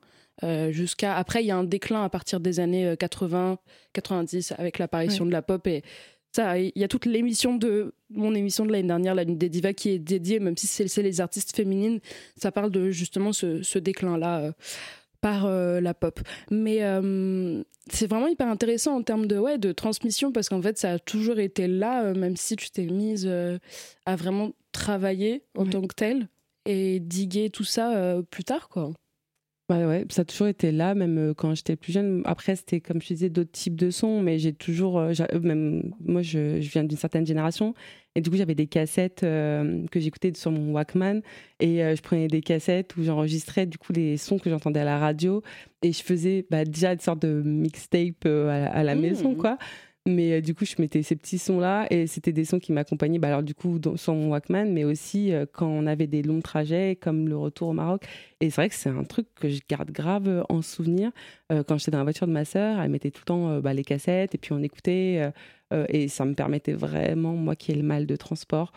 jusqu'à 0.72 1.16
après 1.16 1.44
il 1.44 1.48
y 1.48 1.52
a 1.52 1.58
un 1.58 1.64
déclin 1.64 2.04
à 2.04 2.10
partir 2.10 2.40
des 2.40 2.60
années 2.60 2.96
80 2.98 3.60
90 3.94 4.54
avec 4.58 4.80
l'apparition 4.80 5.24
de 5.26 5.32
la 5.32 5.44
pop 5.44 5.68
et 5.68 5.84
ça, 6.32 6.58
il 6.58 6.72
y 6.76 6.84
a 6.84 6.88
toute 6.88 7.06
l'émission 7.06 7.56
de 7.56 7.94
mon 8.10 8.34
émission 8.34 8.66
de 8.66 8.72
l'année 8.72 8.88
dernière, 8.88 9.16
la 9.16 9.26
Nuit 9.26 9.36
des 9.36 9.50
Divas, 9.50 9.74
qui 9.74 9.90
est 9.90 10.00
dédiée, 10.00 10.40
même 10.40 10.56
si 10.56 10.68
c'est 10.68 11.02
les 11.02 11.22
artistes 11.22 11.56
féminines, 11.56 12.00
ça 12.38 12.52
parle 12.52 12.72
de 12.72 12.90
justement 12.90 13.34
ce, 13.34 13.78
déclin-là 13.78 14.40
euh, 14.40 14.52
par 15.20 15.46
euh, 15.46 15.82
la 15.82 15.94
pop. 15.94 16.20
Mais 16.50 16.84
euh, 16.84 17.64
c'est 17.90 18.08
vraiment 18.08 18.28
hyper 18.28 18.48
intéressant 18.48 18.96
en 18.96 19.04
termes 19.04 19.28
de, 19.28 19.38
ouais, 19.38 19.58
de 19.58 19.72
transmission, 19.74 20.32
parce 20.32 20.48
qu'en 20.48 20.62
fait, 20.62 20.78
ça 20.78 20.94
a 20.94 21.00
toujours 21.00 21.40
été 21.40 21.68
là, 21.68 22.14
même 22.14 22.38
si 22.38 22.56
tu 22.56 22.70
t'es 22.70 22.86
mise 22.86 23.30
à 24.06 24.16
vraiment 24.16 24.52
travailler 24.72 25.44
en 25.58 25.66
tant 25.66 25.82
que 25.82 25.96
telle 25.96 26.28
et 26.66 27.00
diguer 27.00 27.50
tout 27.50 27.64
ça 27.66 28.16
plus 28.30 28.44
tard, 28.46 28.70
quoi. 28.70 28.94
Ouais, 29.72 29.86
ouais, 29.86 30.06
ça 30.10 30.24
a 30.24 30.26
toujours 30.26 30.48
été 30.48 30.74
là, 30.74 30.96
même 30.96 31.18
euh, 31.18 31.34
quand 31.34 31.56
j'étais 31.56 31.78
plus 31.78 31.94
jeune. 31.94 32.22
Après, 32.26 32.58
c'était 32.58 32.82
comme 32.82 33.02
je 33.02 33.08
disais, 33.08 33.30
d'autres 33.30 33.52
types 33.52 33.78
de 33.78 33.90
sons, 33.90 34.22
mais 34.22 34.38
j'ai 34.38 34.52
toujours. 34.52 35.00
Euh, 35.00 35.14
euh, 35.34 35.40
même 35.40 35.94
moi, 36.04 36.22
je, 36.22 36.60
je 36.60 36.70
viens 36.72 36.84
d'une 36.84 36.98
certaine 36.98 37.26
génération, 37.26 37.74
et 38.16 38.20
du 38.20 38.30
coup, 38.30 38.36
j'avais 38.36 38.56
des 38.56 38.68
cassettes 38.68 39.22
que 39.22 40.00
j'écoutais 40.00 40.34
sur 40.36 40.52
mon 40.52 40.74
Walkman, 40.74 41.22
et 41.62 41.78
je 41.78 42.02
prenais 42.02 42.28
des 42.28 42.42
cassettes 42.42 42.98
où 42.98 43.04
j'enregistrais 43.04 43.66
du 43.66 43.78
coup 43.78 43.94
les 43.94 44.18
sons 44.18 44.40
que 44.40 44.50
j'entendais 44.50 44.82
à 44.82 44.84
la 44.84 45.00
radio, 45.00 45.42
et 45.82 45.94
je 45.94 46.04
faisais 46.04 46.46
bah, 46.52 46.66
déjà 46.66 46.92
une 46.92 47.00
sorte 47.00 47.22
de 47.22 47.42
mixtape 47.42 48.26
à, 48.26 48.84
la 48.84 48.96
maison, 48.96 49.32
mmh. 49.32 49.38
quoi. 49.38 49.58
Mais 50.08 50.34
euh, 50.34 50.42
du 50.42 50.56
coup, 50.56 50.66
je 50.66 50.74
mettais 50.80 51.04
ces 51.04 51.16
petits 51.16 51.38
sons-là 51.38 51.86
et 51.92 52.08
c'était 52.08 52.32
des 52.32 52.44
sons 52.44 52.58
qui 52.58 52.72
m'accompagnaient, 52.72 53.20
bah, 53.20 53.28
alors 53.28 53.44
du 53.44 53.54
coup, 53.54 53.78
dans, 53.78 53.98
sur 53.98 54.16
mon 54.16 54.32
Walkman, 54.32 54.66
mais 54.72 54.84
aussi 54.84 55.32
euh, 55.32 55.46
quand 55.52 55.68
on 55.68 55.86
avait 55.86 56.08
des 56.08 56.24
longs 56.24 56.42
trajets 56.42 56.98
comme 57.00 57.28
le 57.28 57.38
retour 57.38 57.70
au 57.70 57.74
Maroc. 57.74 58.06
Et 58.40 58.50
c'est 58.50 58.62
vrai 58.62 58.70
que 58.70 58.76
c'est 58.76 58.90
un 58.90 59.04
truc 59.04 59.28
que 59.36 59.48
je 59.48 59.60
garde 59.70 59.92
grave 59.92 60.28
euh, 60.28 60.44
en 60.50 60.64
souvenir. 60.64 61.12
quand 61.68 61.78
j'étais 61.78 61.92
dans 61.92 62.00
la 62.00 62.04
voiture 62.04 62.26
de 62.26 62.32
ma 62.32 62.46
sœur, 62.46 62.80
elle 62.82 62.90
mettait 62.90 63.12
tout 63.12 63.22
le 63.22 63.26
temps 63.26 63.60
bah, 63.60 63.74
les 63.74 63.84
cassettes 63.84 64.34
et 64.34 64.38
puis 64.38 64.54
on 64.54 64.64
écoutait. 64.64 65.32
et 65.90 66.08
ça 66.08 66.26
me 66.26 66.34
permettait 66.34 66.74
vraiment, 66.74 67.34
moi 67.34 67.56
qui 67.56 67.72
ai 67.72 67.76
le 67.76 67.84
mal 67.84 68.06
de 68.06 68.16
transport, 68.16 68.72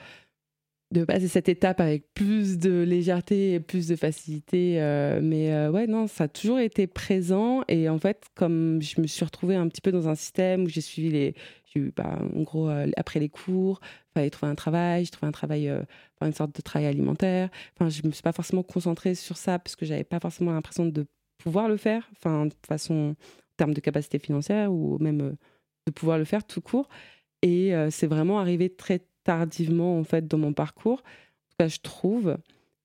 de 0.91 1.05
passer 1.05 1.29
cette 1.29 1.49
étape 1.49 1.81
avec 1.81 2.13
plus 2.15 2.59
de 2.59 2.83
légèreté 2.83 3.55
et 3.55 3.61
plus 3.61 3.89
de 3.89 3.97
facilité. 3.97 4.81
Euh, 4.81 5.21
mais 5.23 5.53
euh, 5.53 5.71
ouais, 5.71 5.87
non, 5.87 6.07
ça 6.07 6.25
a 6.25 6.29
toujours 6.29 6.59
été 6.59 6.87
présent. 6.87 7.63
Et 7.69 7.89
en 7.89 7.99
fait, 7.99 8.25
comme 8.35 8.81
je 8.81 9.01
me 9.01 9.07
suis 9.07 9.25
retrouvée 9.25 9.57
un 9.57 9.69
petit 9.69 9.81
peu 9.81 9.93
dans 9.93 10.09
un 10.09 10.15
système 10.15 10.65
où 10.65 10.69
j'ai 10.69 10.81
suivi 10.81 11.11
les. 11.11 11.35
J'ai 11.67 11.81
eu, 11.81 11.93
bah, 11.97 12.19
en 12.37 12.43
gros, 12.43 12.69
euh, 12.69 12.87
après 12.97 13.19
les 13.19 13.29
cours, 13.29 13.81
il 13.83 14.13
fallait 14.15 14.31
trouver 14.31 14.53
un 14.53 14.55
travail. 14.55 15.05
J'ai 15.05 15.11
trouvé 15.11 15.29
un 15.29 15.33
travail, 15.33 15.71
enfin, 15.71 16.27
une 16.27 16.33
sorte 16.33 16.55
de 16.55 16.63
travail 16.63 16.87
alimentaire. 16.87 17.51
Enfin, 17.75 17.91
je 17.91 18.07
me 18.07 18.13
suis 18.13 18.23
pas 18.23 18.33
forcément 18.33 18.63
concentrée 18.63 19.15
sur 19.15 19.37
ça 19.37 19.59
parce 19.59 19.75
que 19.75 19.85
j'avais 19.85 20.05
pas 20.05 20.21
forcément 20.21 20.53
l'impression 20.53 20.87
de 20.87 21.07
pouvoir 21.39 21.69
le 21.69 21.77
faire. 21.77 22.09
Enfin, 22.17 22.47
de 22.47 22.55
façon, 22.67 23.15
en 23.15 23.57
termes 23.57 23.75
de 23.75 23.81
capacité 23.81 24.19
financière 24.19 24.73
ou 24.73 24.99
même 24.99 25.37
de 25.87 25.93
pouvoir 25.93 26.19
le 26.19 26.25
faire 26.25 26.45
tout 26.47 26.61
court. 26.61 26.89
Et 27.43 27.73
c'est 27.91 28.07
vraiment 28.07 28.39
arrivé 28.39 28.71
très 28.71 29.03
tardivement 29.25 29.99
en 29.99 30.05
fait 30.05 30.27
dans 30.29 30.39
mon 30.39 30.53
parcours. 30.53 31.01
En 31.01 31.51
tout 31.51 31.57
cas, 31.59 31.69
je 31.69 31.81
trouve. 31.81 32.37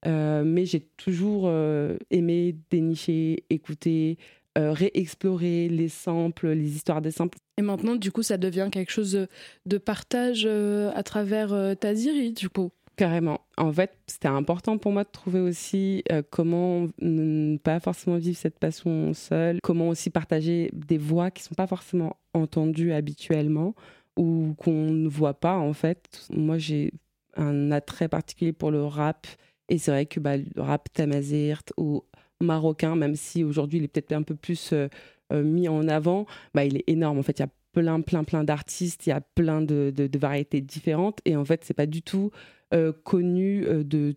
Euh, 0.06 0.44
mais 0.45 0.65
j'ai 0.65 0.80
toujours 0.80 1.44
euh, 1.45 1.97
aimé 2.09 2.56
dénicher, 2.69 3.44
écouter, 3.50 4.18
euh, 4.57 4.71
réexplorer 4.71 5.68
les 5.68 5.89
samples, 5.89 6.50
les 6.50 6.75
histoires 6.75 7.01
des 7.01 7.12
samples. 7.12 7.38
Et 7.57 7.62
maintenant, 7.62 7.95
du 7.95 8.12
coup, 8.12 8.24
ça 8.24 8.38
devient 8.38 8.69
quelque 8.71 8.91
chose 8.91 9.27
de 9.65 9.77
partage 9.77 10.45
à 10.45 11.03
travers 11.03 11.75
Taziri, 11.77 12.31
du 12.31 12.50
coup. 12.50 12.71
Carrément. 12.95 13.41
En 13.57 13.71
fait, 13.71 13.97
c'était 14.07 14.27
important 14.27 14.77
pour 14.77 14.91
moi 14.91 15.03
de 15.03 15.09
trouver 15.09 15.39
aussi 15.39 16.03
comment 16.31 16.88
ne 17.01 17.58
pas 17.58 17.79
forcément 17.79 18.17
vivre 18.17 18.38
cette 18.38 18.60
passion 18.60 19.13
seule, 19.13 19.60
comment 19.62 19.89
aussi 19.89 20.10
partager 20.10 20.69
des 20.74 20.98
voix 20.98 21.31
qui 21.31 21.43
ne 21.43 21.48
sont 21.48 21.55
pas 21.55 21.67
forcément 21.67 22.17
entendues 22.34 22.93
habituellement 22.93 23.74
ou 24.20 24.54
qu'on 24.58 24.92
ne 24.92 25.08
voit 25.08 25.34
pas 25.34 25.56
en 25.56 25.72
fait. 25.74 26.28
Moi 26.30 26.58
j'ai 26.58 26.92
un 27.38 27.72
attrait 27.72 28.10
particulier 28.10 28.52
pour 28.52 28.70
le 28.70 28.84
rap 28.84 29.26
et 29.70 29.78
c'est 29.78 29.92
vrai 29.92 30.06
que 30.06 30.20
bah, 30.20 30.36
le 30.36 30.62
rap 30.62 30.92
tamazirt 30.92 31.64
ou 31.78 32.04
marocain, 32.42 32.98
même 32.98 33.16
si 33.16 33.46
aujourd'hui 33.46 33.80
il 33.80 33.86
est 33.86 33.88
peut-être 33.88 34.12
un 34.12 34.24
peu 34.24 34.36
plus 34.36 34.74
euh, 34.74 34.90
euh, 35.32 35.42
mis 35.42 35.70
en 35.70 35.88
avant, 35.88 36.26
bah, 36.54 36.66
il 36.66 36.76
est 36.76 36.84
énorme. 36.88 37.18
En 37.18 37.24
fait, 37.24 37.40
il 37.40 37.44
y 37.44 37.46
a 37.46 37.50
plein, 37.72 38.02
plein, 38.02 38.26
plein 38.26 38.44
d'artistes, 38.44 39.08
il 39.08 39.12
y 39.12 39.14
a 39.14 39.22
plein 39.22 39.62
de, 39.62 39.94
variétés 40.18 40.60
différentes 40.60 41.20
et 41.24 41.38
en 41.38 41.46
fait, 41.46 41.64
c'est 41.64 41.74
pas 41.74 41.86
du 41.86 42.02
tout 42.02 42.32
euh, 42.74 42.92
connu 42.92 43.66
du 43.86 44.16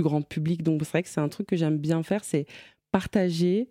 grand 0.00 0.22
public. 0.22 0.64
Donc 0.64 0.80
c'est 0.82 0.90
vrai 0.90 1.02
que 1.04 1.08
c'est 1.08 1.20
un 1.20 1.28
truc 1.28 1.46
que 1.46 1.56
j'aime 1.56 1.78
bien 1.78 2.02
faire, 2.02 2.24
c'est 2.24 2.46
partager 2.90 3.68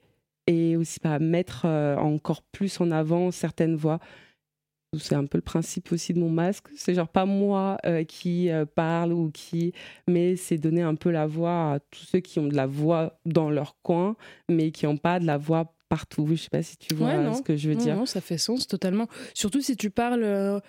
et 0.47 0.77
aussi 0.77 1.01
pas 1.01 1.19
bah, 1.19 1.25
mettre 1.25 1.65
encore 1.65 2.41
plus 2.41 2.79
en 2.79 2.89
avant 2.91 3.31
certaines 3.31 3.75
voix 3.75 3.99
c'est 4.99 5.15
un 5.15 5.25
peu 5.25 5.37
le 5.37 5.43
principe 5.43 5.91
aussi 5.91 6.13
de 6.13 6.19
mon 6.19 6.29
masque. 6.29 6.65
C'est 6.75 6.93
genre 6.93 7.07
pas 7.07 7.25
moi 7.25 7.77
euh, 7.85 8.03
qui 8.03 8.49
euh, 8.49 8.65
parle 8.65 9.13
ou 9.13 9.31
qui, 9.31 9.73
mais 10.07 10.35
c'est 10.35 10.57
donner 10.57 10.81
un 10.81 10.95
peu 10.95 11.11
la 11.11 11.25
voix 11.25 11.73
à 11.73 11.79
tous 11.79 12.05
ceux 12.05 12.19
qui 12.19 12.39
ont 12.39 12.47
de 12.47 12.55
la 12.55 12.65
voix 12.65 13.19
dans 13.25 13.49
leur 13.49 13.75
coin, 13.81 14.15
mais 14.49 14.71
qui 14.71 14.85
n'ont 14.85 14.97
pas 14.97 15.19
de 15.19 15.25
la 15.25 15.37
voix 15.37 15.73
partout. 15.89 16.27
Je 16.29 16.35
sais 16.35 16.49
pas 16.49 16.63
si 16.63 16.77
tu 16.77 16.93
vois 16.93 17.33
ce 17.33 17.41
que 17.41 17.55
je 17.55 17.69
veux 17.69 17.75
dire. 17.75 17.95
Non, 17.95 18.05
ça 18.05 18.21
fait 18.21 18.37
sens 18.37 18.67
totalement. 18.67 19.07
Surtout 19.33 19.61
si 19.61 19.75
tu 19.75 19.89
parles. 19.89 20.23
Euh, 20.23 20.59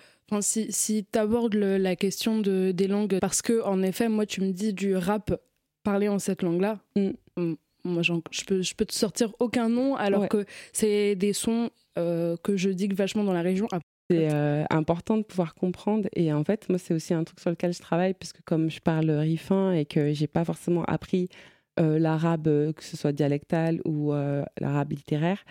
si, 0.41 0.71
si 0.71 1.05
tu 1.05 1.19
abordes 1.19 1.53
la 1.53 1.95
question 1.95 2.39
de, 2.39 2.71
des 2.71 2.87
langues, 2.87 3.19
parce 3.19 3.43
que 3.43 3.61
en 3.63 3.83
effet, 3.83 4.09
moi, 4.09 4.25
tu 4.25 4.41
me 4.41 4.51
dis 4.51 4.73
du 4.73 4.95
rap 4.95 5.39
parlé 5.83 6.07
en 6.07 6.17
cette 6.17 6.41
langue-là. 6.41 6.79
Mm. 6.95 7.09
Mm, 7.37 7.53
moi, 7.83 8.01
je 8.01 8.13
peux, 8.47 8.63
je 8.63 8.73
peux 8.73 8.85
te 8.85 8.93
sortir 8.93 9.31
aucun 9.39 9.69
nom, 9.69 9.95
alors 9.95 10.27
que 10.27 10.45
c'est 10.73 11.15
des 11.15 11.33
sons 11.33 11.69
que 11.95 12.57
je 12.57 12.69
digue 12.71 12.95
vachement 12.95 13.23
dans 13.23 13.33
la 13.33 13.43
région. 13.43 13.67
C'est 14.09 14.31
euh, 14.31 14.63
important 14.69 15.17
de 15.17 15.23
pouvoir 15.23 15.55
comprendre. 15.55 16.07
Et 16.15 16.31
en 16.31 16.43
fait, 16.43 16.69
moi, 16.69 16.77
c'est 16.77 16.93
aussi 16.93 17.13
un 17.13 17.23
truc 17.23 17.39
sur 17.39 17.49
lequel 17.49 17.73
je 17.73 17.79
travaille, 17.79 18.13
parce 18.13 18.33
que 18.33 18.41
comme 18.45 18.69
je 18.69 18.79
parle 18.79 19.09
rifin 19.09 19.73
et 19.73 19.85
que 19.85 20.13
j'ai 20.13 20.27
pas 20.27 20.45
forcément 20.45 20.83
appris 20.85 21.27
euh, 21.79 21.97
l'arabe, 21.97 22.47
euh, 22.47 22.73
que 22.73 22.83
ce 22.83 22.97
soit 22.97 23.11
dialectal 23.11 23.81
ou 23.85 24.13
l'arabe 24.59 24.91
littéraire, 24.91 25.43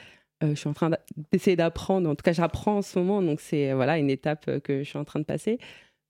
je 0.42 0.54
suis 0.54 0.68
en 0.68 0.75
train 0.75 0.90
d'essayer 1.32 1.56
d'apprendre. 1.56 2.08
En 2.08 2.14
tout 2.14 2.23
cas, 2.23 2.32
j'apprends 2.34 2.78
en 2.78 2.82
ce 2.82 2.99
moment, 2.99 3.23
donc 3.23 3.40
c'est 3.40 3.73
voilà 3.73 3.96
une 3.96 4.11
étape 4.11 4.61
que 4.61 4.82
je 4.82 4.88
suis 4.88 4.99
en 4.99 5.04
train 5.04 5.18
de 5.20 5.25
passer. 5.25 5.58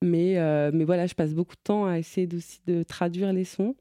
Mais, 0.03 0.35
mais 0.73 0.85
voilà, 0.85 1.07
je 1.07 1.15
passe 1.15 1.35
beaucoup 1.35 1.55
de 1.55 1.61
temps 1.63 1.87
à 1.87 1.99
essayer 1.99 2.29
aussi 2.35 2.61
de 2.67 2.83
traduire 2.83 3.33
les 3.33 3.45
sons. 3.45 3.77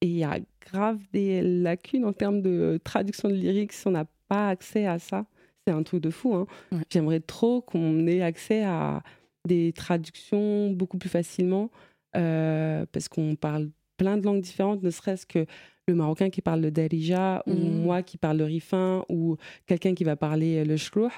Et 0.00 0.06
il 0.06 0.16
y 0.16 0.22
a 0.22 0.38
grave 0.60 1.00
des 1.12 1.42
lacunes 1.42 2.04
en 2.04 2.12
termes 2.12 2.42
de 2.42 2.78
traduction 2.84 3.28
de 3.28 3.34
lyrics. 3.34 3.72
On 3.86 3.90
n'a 3.90 4.06
pas 4.28 4.50
accès 4.50 4.86
à 4.86 5.00
ça. 5.00 5.26
C'est 5.68 5.74
un 5.74 5.82
truc 5.82 6.02
de 6.02 6.08
fou. 6.08 6.34
Hein. 6.34 6.46
J'aimerais 6.88 7.20
trop 7.20 7.60
qu'on 7.60 8.06
ait 8.06 8.22
accès 8.22 8.64
à 8.64 9.02
des 9.46 9.74
traductions 9.74 10.70
beaucoup 10.70 10.96
plus 10.96 11.10
facilement 11.10 11.70
parce 12.14 13.08
qu'on 13.10 13.36
parle 13.36 13.68
plein 13.98 14.16
de 14.16 14.24
langues 14.24 14.40
différentes, 14.40 14.82
ne 14.82 14.88
serait-ce 14.88 15.26
que 15.26 15.44
le 15.86 15.94
marocain 15.94 16.30
qui 16.30 16.40
parle 16.40 16.62
le 16.62 16.70
darija, 16.70 17.42
ou 17.46 17.52
mmh. 17.52 17.82
moi 17.82 18.02
qui 18.02 18.16
parle 18.16 18.38
le 18.38 18.44
rifin, 18.44 19.04
ou 19.10 19.36
quelqu'un 19.66 19.92
qui 19.92 20.04
va 20.04 20.16
parler 20.16 20.64
le 20.64 20.78
shlouh, 20.78 21.10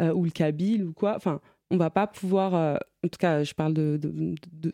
ou 0.00 0.24
le 0.24 0.30
kabyle, 0.30 0.82
ou 0.84 0.92
quoi. 0.92 1.14
Enfin, 1.14 1.40
on 1.70 1.76
va 1.76 1.90
pas 1.90 2.08
pouvoir. 2.08 2.54
en 2.54 3.08
tout 3.08 3.18
cas, 3.20 3.44
je 3.44 3.54
parle 3.54 3.72
de, 3.72 4.00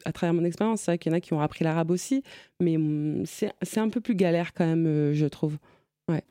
à 0.06 0.12
travers 0.12 0.32
mon 0.32 0.44
expérience. 0.44 0.80
C'est 0.80 0.92
vrai 0.92 0.98
qu'il 0.98 1.12
y 1.12 1.14
en 1.14 1.18
a 1.18 1.20
qui 1.20 1.34
ont 1.34 1.40
appris 1.42 1.64
l'arabe 1.64 1.90
aussi, 1.90 2.22
mais 2.60 2.78
mmh, 2.78 3.24
c'est 3.26 3.78
un 3.78 3.90
peu 3.90 4.00
plus 4.00 4.14
galère 4.14 4.54
quand 4.54 4.64
même, 4.64 5.12
je 5.12 5.26
trouve. 5.26 5.58
Ouais. 6.08 6.22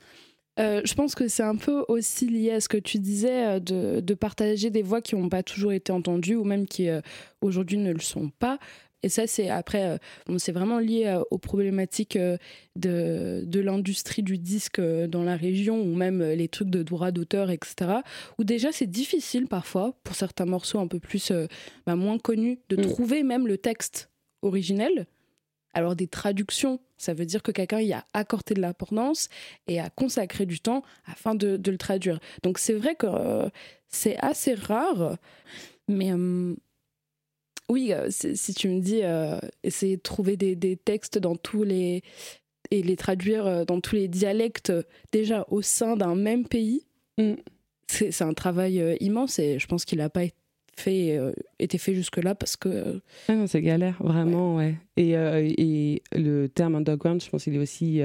Je 0.58 0.94
pense 0.94 1.16
que 1.16 1.28
c'est 1.28 1.44
un 1.44 1.56
peu 1.56 1.86
aussi 1.88 2.28
lié 2.28 2.52
à 2.52 2.62
ce 2.62 2.70
que 2.70 2.78
tu 2.78 3.00
disais 3.00 3.60
de, 3.60 4.00
de 4.00 4.14
partager 4.14 4.70
des 4.70 4.82
voix 4.82 5.02
qui 5.02 5.16
n'ont 5.16 5.30
pas 5.30 5.44
toujours 5.44 5.72
été 5.72 5.92
entendues 5.92 6.36
ou 6.36 6.44
même 6.44 6.66
qui 6.66 6.90
aujourd'hui 7.42 7.78
ne 7.78 7.92
le 7.92 8.00
sont 8.00 8.30
pas. 8.40 8.60
Et 9.04 9.10
ça, 9.10 9.28
c'est 9.28 9.50
après, 9.50 9.98
euh, 10.30 10.38
c'est 10.38 10.52
vraiment 10.52 10.80
lié 10.80 11.06
euh, 11.06 11.22
aux 11.30 11.38
problématiques 11.38 12.16
euh, 12.16 12.38
de, 12.76 13.44
de 13.46 13.60
l'industrie 13.60 14.24
du 14.24 14.38
disque 14.38 14.82
dans 14.82 15.24
la 15.24 15.36
région, 15.36 15.82
ou 15.82 15.96
même 15.96 16.24
les 16.24 16.48
trucs 16.48 16.70
de 16.70 16.82
droit 16.84 17.12
d'auteur, 17.12 17.52
etc. 17.52 18.02
Où 18.38 18.44
déjà, 18.44 18.72
c'est 18.72 18.90
difficile 18.90 19.48
parfois, 19.48 19.94
pour 20.04 20.16
certains 20.16 20.46
morceaux 20.46 20.80
un 20.80 20.88
peu 20.88 21.00
plus, 21.00 21.32
bah, 21.86 21.96
moins 21.96 22.18
connus, 22.18 22.60
de 22.70 22.78
mm. 22.78 22.82
trouver 22.82 23.24
même 23.24 23.48
le 23.48 23.58
texte 23.58 24.10
originel. 24.42 25.08
Alors, 25.78 25.96
des 25.96 26.08
traductions, 26.08 26.80
ça 26.98 27.14
veut 27.14 27.26
dire 27.26 27.44
que 27.44 27.52
quelqu'un 27.52 27.82
y 27.82 27.94
a 27.94 28.04
accordé 28.14 28.56
de 28.56 28.62
l'importance 28.62 29.30
et 29.68 29.80
a 29.80 29.90
consacré 29.90 30.48
du 30.48 30.60
temps 30.60 30.82
afin 31.06 31.36
de, 31.36 31.56
de 31.56 31.72
le 31.72 31.78
traduire. 31.78 32.20
Donc, 32.42 32.58
c'est 32.58 32.74
vrai 32.74 32.96
que 32.96 33.08
c'est 33.88 34.18
assez 34.18 34.56
rare, 34.56 35.18
mais 35.88 36.12
oui, 37.70 37.92
euh, 37.94 38.08
si 38.10 38.54
tu 38.54 38.70
me 38.70 38.80
dis 38.80 39.02
euh, 39.04 39.40
essayer 39.64 39.98
de 39.98 40.02
trouver 40.02 40.38
des, 40.38 40.78
textes 40.78 41.18
dans 41.18 41.36
tous 41.36 41.64
les 41.64 42.02
et 42.72 42.82
les 42.82 42.96
traduire 42.96 43.46
euh, 43.46 43.66
dans 43.66 43.82
tous 43.82 43.96
les 43.96 44.08
dialectes 44.08 44.72
déjà 45.12 45.46
au 45.50 45.62
sein 45.62 45.98
d'un 45.98 46.16
même 46.16 46.48
pays, 46.48 46.86
mm. 47.18 47.34
c'est 47.88 48.22
un 48.22 48.34
travail 48.34 48.98
immense 49.00 49.40
et 49.40 49.60
je 49.60 49.68
pense 49.68 49.86
qu'il 49.86 50.00
n'a 50.00 50.10
pas 50.10 50.24
fait, 50.80 51.20
été 51.60 51.78
fait 51.78 51.94
jusque-là 51.94 52.36
parce 52.36 52.56
que. 52.56 53.02
Ah 53.28 53.36
non, 53.36 53.48
c'est 53.48 53.62
galère, 53.62 53.98
vraiment, 54.00 54.58
ouais. 54.58 54.76
Et, 54.96 55.12
et, 55.12 56.04
le 56.14 56.48
terme 56.48 56.76
underground, 56.76 57.22
je 57.24 57.30
pense 57.30 57.44
qu'il 57.44 57.56
est 57.56 57.60
aussi. 57.60 58.02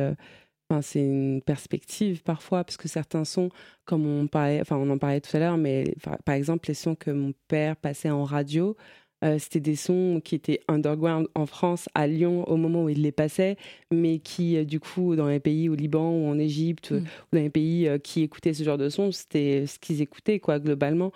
Enfin, 0.71 0.81
c'est 0.81 1.01
une 1.01 1.43
perspective 1.43 2.23
parfois, 2.23 2.65
parce 2.65 2.79
que 2.79 2.89
certains 2.89 3.25
sons, 3.25 3.51
comme 3.85 4.07
on, 4.07 4.27
parlait, 4.27 4.61
enfin, 4.63 4.77
on 4.77 4.89
en 4.89 4.97
parlait 4.97 5.21
tout 5.21 5.37
à 5.37 5.41
l'heure, 5.41 5.59
mais 5.59 5.95
par 6.25 6.35
exemple, 6.35 6.69
les 6.69 6.75
sons 6.75 6.95
que 6.95 7.11
mon 7.11 7.35
père 7.49 7.77
passait 7.77 8.11
en 8.11 8.25
radio, 8.25 8.77
euh, 9.23 9.39
c'était 9.39 9.61
des 9.61 9.77
sons 9.77 10.21
qui 10.23 10.35
étaient 10.35 10.61
underground 10.69 11.29
en 11.35 11.47
France, 11.47 11.89
à 11.95 12.07
Lyon, 12.07 12.49
au 12.49 12.57
moment 12.57 12.85
où 12.85 12.89
ils 12.89 13.03
les 13.03 13.13
passaient, 13.13 13.57
mais 13.93 14.19
qui, 14.19 14.57
euh, 14.57 14.65
du 14.65 14.81
coup, 14.81 15.15
dans 15.15 15.29
les 15.29 15.41
pays 15.41 15.69
au 15.69 15.75
Liban 15.75 16.11
ou 16.11 16.27
en 16.27 16.39
Égypte, 16.39 16.91
mm. 16.91 16.97
ou 16.97 17.37
dans 17.37 17.41
les 17.41 17.51
pays 17.51 17.87
euh, 17.87 17.99
qui 17.99 18.23
écoutaient 18.23 18.55
ce 18.55 18.65
genre 18.65 18.79
de 18.79 18.89
sons, 18.89 19.13
c'était 19.13 19.67
ce 19.67 19.79
qu'ils 19.79 20.03
écoutaient, 20.03 20.41
quoi, 20.41 20.59
globalement. 20.59 21.13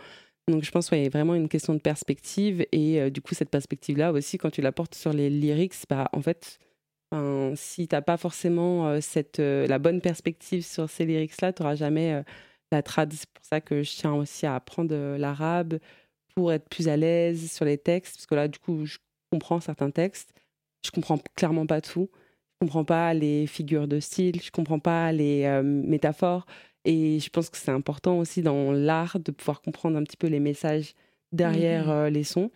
Donc 0.49 0.63
je 0.63 0.71
pense 0.71 0.89
qu'il 0.89 1.03
y 1.03 1.07
a 1.07 1.09
vraiment 1.09 1.35
une 1.35 1.49
question 1.49 1.75
de 1.75 1.81
perspective 1.81 2.65
et 2.71 3.11
du 3.11 3.21
coup 3.21 3.35
cette 3.35 3.51
perspective-là 3.51 4.13
aussi 4.13 4.39
quand 4.39 4.51
tu 4.51 4.61
la 4.63 4.71
portes 4.71 4.95
sur 4.95 5.13
les 5.13 5.29
lyrics, 5.29 5.75
bah, 5.89 6.09
en 6.13 6.23
fait, 6.23 6.61
si 7.57 7.89
tu 7.89 7.95
n'as 7.95 8.03
pas 8.03 8.17
forcément 8.17 9.01
cette, 9.01 9.39
la 9.39 9.79
bonne 9.79 10.01
perspective 10.01 10.65
sur 10.65 10.89
ces 10.89 11.05
lyrics-là, 11.05 11.53
tu 11.53 11.63
n'auras 11.63 11.75
jamais 11.75 12.23
la 12.71 12.83
trad. 12.83 13.13
C'est 13.13 13.29
pour 13.31 13.45
ça 13.45 13.61
que 13.61 13.83
je 13.83 13.91
tiens 13.91 14.15
aussi 14.15 14.47
à 14.47 14.55
apprendre 14.55 15.17
l'arabe, 15.17 15.79
pour 16.37 16.53
être 16.53 16.69
plus 16.69 16.89
à 16.89 16.97
l'aise 16.97 17.51
sur 17.51 17.65
les 17.65 17.79
textes, 17.79 18.17
parce 18.17 18.27
que 18.27 18.35
là, 18.35 18.47
du 18.47 18.59
coup, 18.59 18.85
je 18.85 18.99
comprends 19.33 19.61
certains 19.61 19.91
textes, 19.91 20.33
je 20.85 20.91
comprends 20.91 21.19
clairement 21.35 21.67
pas 21.67 21.81
tout, 21.81 22.11
je 22.13 22.67
comprends 22.67 22.85
pas 22.85 23.15
les 23.15 23.47
figures 23.47 23.89
de 23.89 24.01
style, 24.01 24.41
je 24.43 24.51
comprends 24.51 24.79
pas 24.79 25.11
les 25.13 25.45
euh, 25.45 25.63
métaphores, 25.63 26.47
et 26.87 27.21
je 27.21 27.29
pense 27.29 27.51
que 27.51 27.59
c'est 27.59 27.71
important 27.71 28.19
aussi 28.19 28.43
dans 28.43 28.73
l'art 28.73 29.19
de 29.21 29.31
pouvoir 29.33 29.61
comprendre 29.61 29.99
un 29.99 30.05
petit 30.05 30.17
peu 30.17 30.29
les 30.29 30.41
messages 30.41 30.95
derrière 31.33 31.89
mmh 31.89 31.91
euh, 31.91 32.11
les 32.11 32.25
sons. 32.25 32.51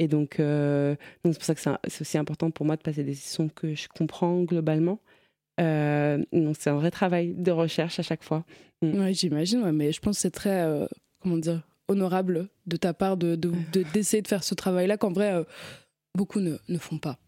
Et 0.00 0.08
donc, 0.08 0.38
euh, 0.38 0.94
donc 1.24 1.34
c'est 1.34 1.38
pour 1.38 1.44
ça 1.44 1.54
que 1.54 1.88
c'est 1.88 2.00
aussi 2.02 2.18
important 2.18 2.50
pour 2.50 2.66
moi 2.66 2.76
de 2.76 2.82
passer 2.82 3.02
des 3.02 3.14
sons 3.14 3.48
que 3.48 3.74
je 3.74 3.88
comprends 3.88 4.42
globalement. 4.42 5.00
donc 5.58 6.56
c'est 6.58 6.70
un 6.70 6.76
vrai 6.76 6.90
travail 6.90 7.34
de 7.34 7.50
recherche 7.50 7.98
à 7.98 8.02
chaque 8.02 8.22
fois. 8.22 8.44
Mmh. 8.82 9.00
Oui, 9.00 9.14
j'imagine, 9.14 9.72
mais 9.72 9.90
je 9.90 10.00
pense 10.00 10.16
que 10.16 10.22
c'est 10.22 10.30
très, 10.30 10.64
comment 11.20 11.36
dire, 11.38 11.62
honorable 11.88 12.48
de 12.66 12.76
ta 12.76 12.94
part 12.94 13.16
de, 13.16 13.34
d'essayer 13.92 14.22
de, 14.22 14.28
faire 14.28 14.44
ce 14.44 14.54
travail-là 14.54 14.96
qu'en 14.96 15.12
vrai, 15.12 15.32
euh, 15.32 15.44
beaucoup 16.14 16.40
ne, 16.40 16.56
ne, 16.68 16.78
font 16.78 16.98
pas. 16.98 17.18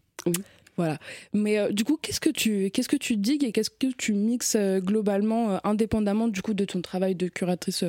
Voilà. 0.77 0.97
Mais 1.33 1.59
euh, 1.59 1.71
du 1.71 1.83
coup, 1.83 1.97
qu'est-ce 2.01 2.19
que 2.19 2.29
tu 2.29 2.71
qu'est-ce 2.71 2.89
que 2.89 2.97
tu 2.97 3.17
digues 3.17 3.43
et 3.43 3.51
qu'est-ce 3.51 3.69
que 3.69 3.87
tu 3.97 4.13
mixes 4.13 4.55
euh, 4.55 4.79
globalement, 4.79 5.59
indépendamment 5.65 6.27
du 6.27 6.41
coup 6.41 6.53
de 6.53 6.65
ton 6.65 6.81
travail 6.81 7.15
de 7.15 7.27
curatrice, 7.27 7.83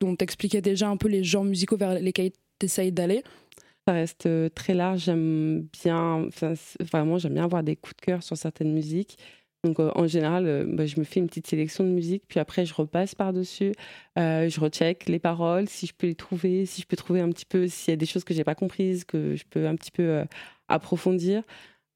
dont 0.00 0.14
tu 0.16 0.24
expliquais 0.24 0.60
déjà 0.60 0.88
un 0.88 0.96
peu 0.96 1.08
les 1.08 1.24
genres 1.24 1.44
musicaux 1.44 1.76
vers 1.76 1.94
lesquels 1.94 2.32
tu 2.58 2.66
essayes 2.66 2.92
d'aller? 2.92 3.22
Ça 3.86 3.94
reste 3.94 4.28
très 4.54 4.74
large. 4.74 5.04
J'aime 5.04 5.66
bien, 5.82 6.28
vraiment, 6.80 7.18
j'aime 7.18 7.34
bien 7.34 7.44
avoir 7.44 7.62
des 7.62 7.76
coups 7.76 7.96
de 7.96 8.00
cœur 8.00 8.22
sur 8.22 8.36
certaines 8.36 8.72
musiques. 8.72 9.18
Donc 9.64 9.80
euh, 9.80 9.90
en 9.94 10.06
général, 10.06 10.46
euh, 10.46 10.64
bah, 10.68 10.86
je 10.86 10.98
me 11.00 11.04
fais 11.04 11.20
une 11.20 11.26
petite 11.26 11.46
sélection 11.46 11.84
de 11.84 11.88
musique, 11.88 12.24
puis 12.28 12.38
après 12.38 12.66
je 12.66 12.74
repasse 12.74 13.14
par-dessus, 13.14 13.72
euh, 14.18 14.48
je 14.48 14.60
recheck 14.60 15.08
les 15.08 15.18
paroles, 15.18 15.68
si 15.68 15.86
je 15.86 15.94
peux 15.94 16.06
les 16.06 16.14
trouver, 16.14 16.66
si 16.66 16.82
je 16.82 16.86
peux 16.86 16.96
trouver 16.96 17.20
un 17.20 17.30
petit 17.30 17.46
peu, 17.46 17.66
s'il 17.66 17.92
y 17.92 17.94
a 17.94 17.96
des 17.96 18.06
choses 18.06 18.24
que 18.24 18.34
j'ai 18.34 18.44
pas 18.44 18.54
comprises, 18.54 19.04
que 19.04 19.34
je 19.34 19.44
peux 19.48 19.66
un 19.66 19.74
petit 19.74 19.90
peu 19.90 20.24
approfondir. 20.68 21.42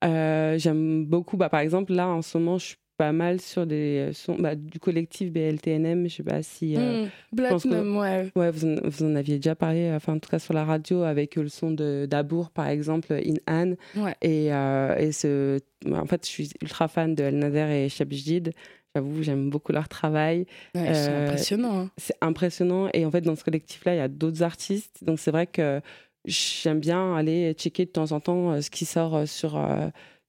J'aime 0.02 1.06
beaucoup, 1.06 1.36
bah, 1.36 1.48
par 1.48 1.60
exemple, 1.60 1.92
là 1.92 2.08
en 2.08 2.22
ce 2.22 2.38
moment, 2.38 2.58
je 2.58 2.66
suis 2.66 2.76
pas 2.98 3.12
mal 3.12 3.40
sur 3.40 3.64
des 3.64 4.10
sons 4.12 4.36
bah, 4.38 4.56
du 4.56 4.80
collectif 4.80 5.32
BLTNM. 5.32 6.08
Je 6.08 6.16
sais 6.16 6.22
pas 6.24 6.42
si. 6.42 6.76
Euh, 6.76 7.06
mmh, 7.32 7.96
ouais. 7.96 8.30
Ouais, 8.34 8.50
vous 8.50 8.66
en, 8.66 8.76
vous 8.82 9.04
en, 9.04 9.14
aviez 9.14 9.36
déjà 9.36 9.54
parlé, 9.54 9.90
enfin, 9.94 10.14
en 10.14 10.18
tout 10.18 10.28
cas 10.28 10.40
sur 10.40 10.52
la 10.52 10.64
radio, 10.64 11.04
avec 11.04 11.36
le 11.36 11.48
son 11.48 11.70
de 11.70 12.06
d'Abour, 12.10 12.50
par 12.50 12.66
exemple, 12.66 13.12
In 13.12 13.36
Anne. 13.46 13.76
Ouais. 13.96 14.14
Et, 14.20 14.52
euh, 14.52 14.96
et 14.98 15.12
ce. 15.12 15.60
En 15.90 16.06
fait, 16.06 16.26
je 16.26 16.30
suis 16.30 16.50
ultra 16.60 16.88
fan 16.88 17.14
de 17.14 17.22
El 17.22 17.38
Nader 17.38 17.84
et 17.84 17.88
Shabjid. 17.88 18.52
J'avoue, 18.94 19.22
j'aime 19.22 19.48
beaucoup 19.48 19.70
leur 19.70 19.88
travail. 19.88 20.46
Ouais, 20.74 20.92
c'est 20.92 21.10
euh, 21.10 21.26
impressionnant. 21.26 21.78
Hein. 21.78 21.90
C'est 21.98 22.16
impressionnant. 22.20 22.88
Et 22.94 23.04
en 23.04 23.10
fait, 23.12 23.20
dans 23.20 23.36
ce 23.36 23.44
collectif-là, 23.44 23.94
il 23.94 23.98
y 23.98 24.00
a 24.00 24.08
d'autres 24.08 24.42
artistes. 24.42 25.04
Donc, 25.04 25.20
c'est 25.20 25.30
vrai 25.30 25.46
que 25.46 25.80
j'aime 26.28 26.80
bien 26.80 27.14
aller 27.14 27.52
checker 27.54 27.86
de 27.86 27.90
temps 27.90 28.12
en 28.12 28.20
temps 28.20 28.60
ce 28.60 28.70
qui 28.70 28.84
sort 28.84 29.26
sur, 29.26 29.60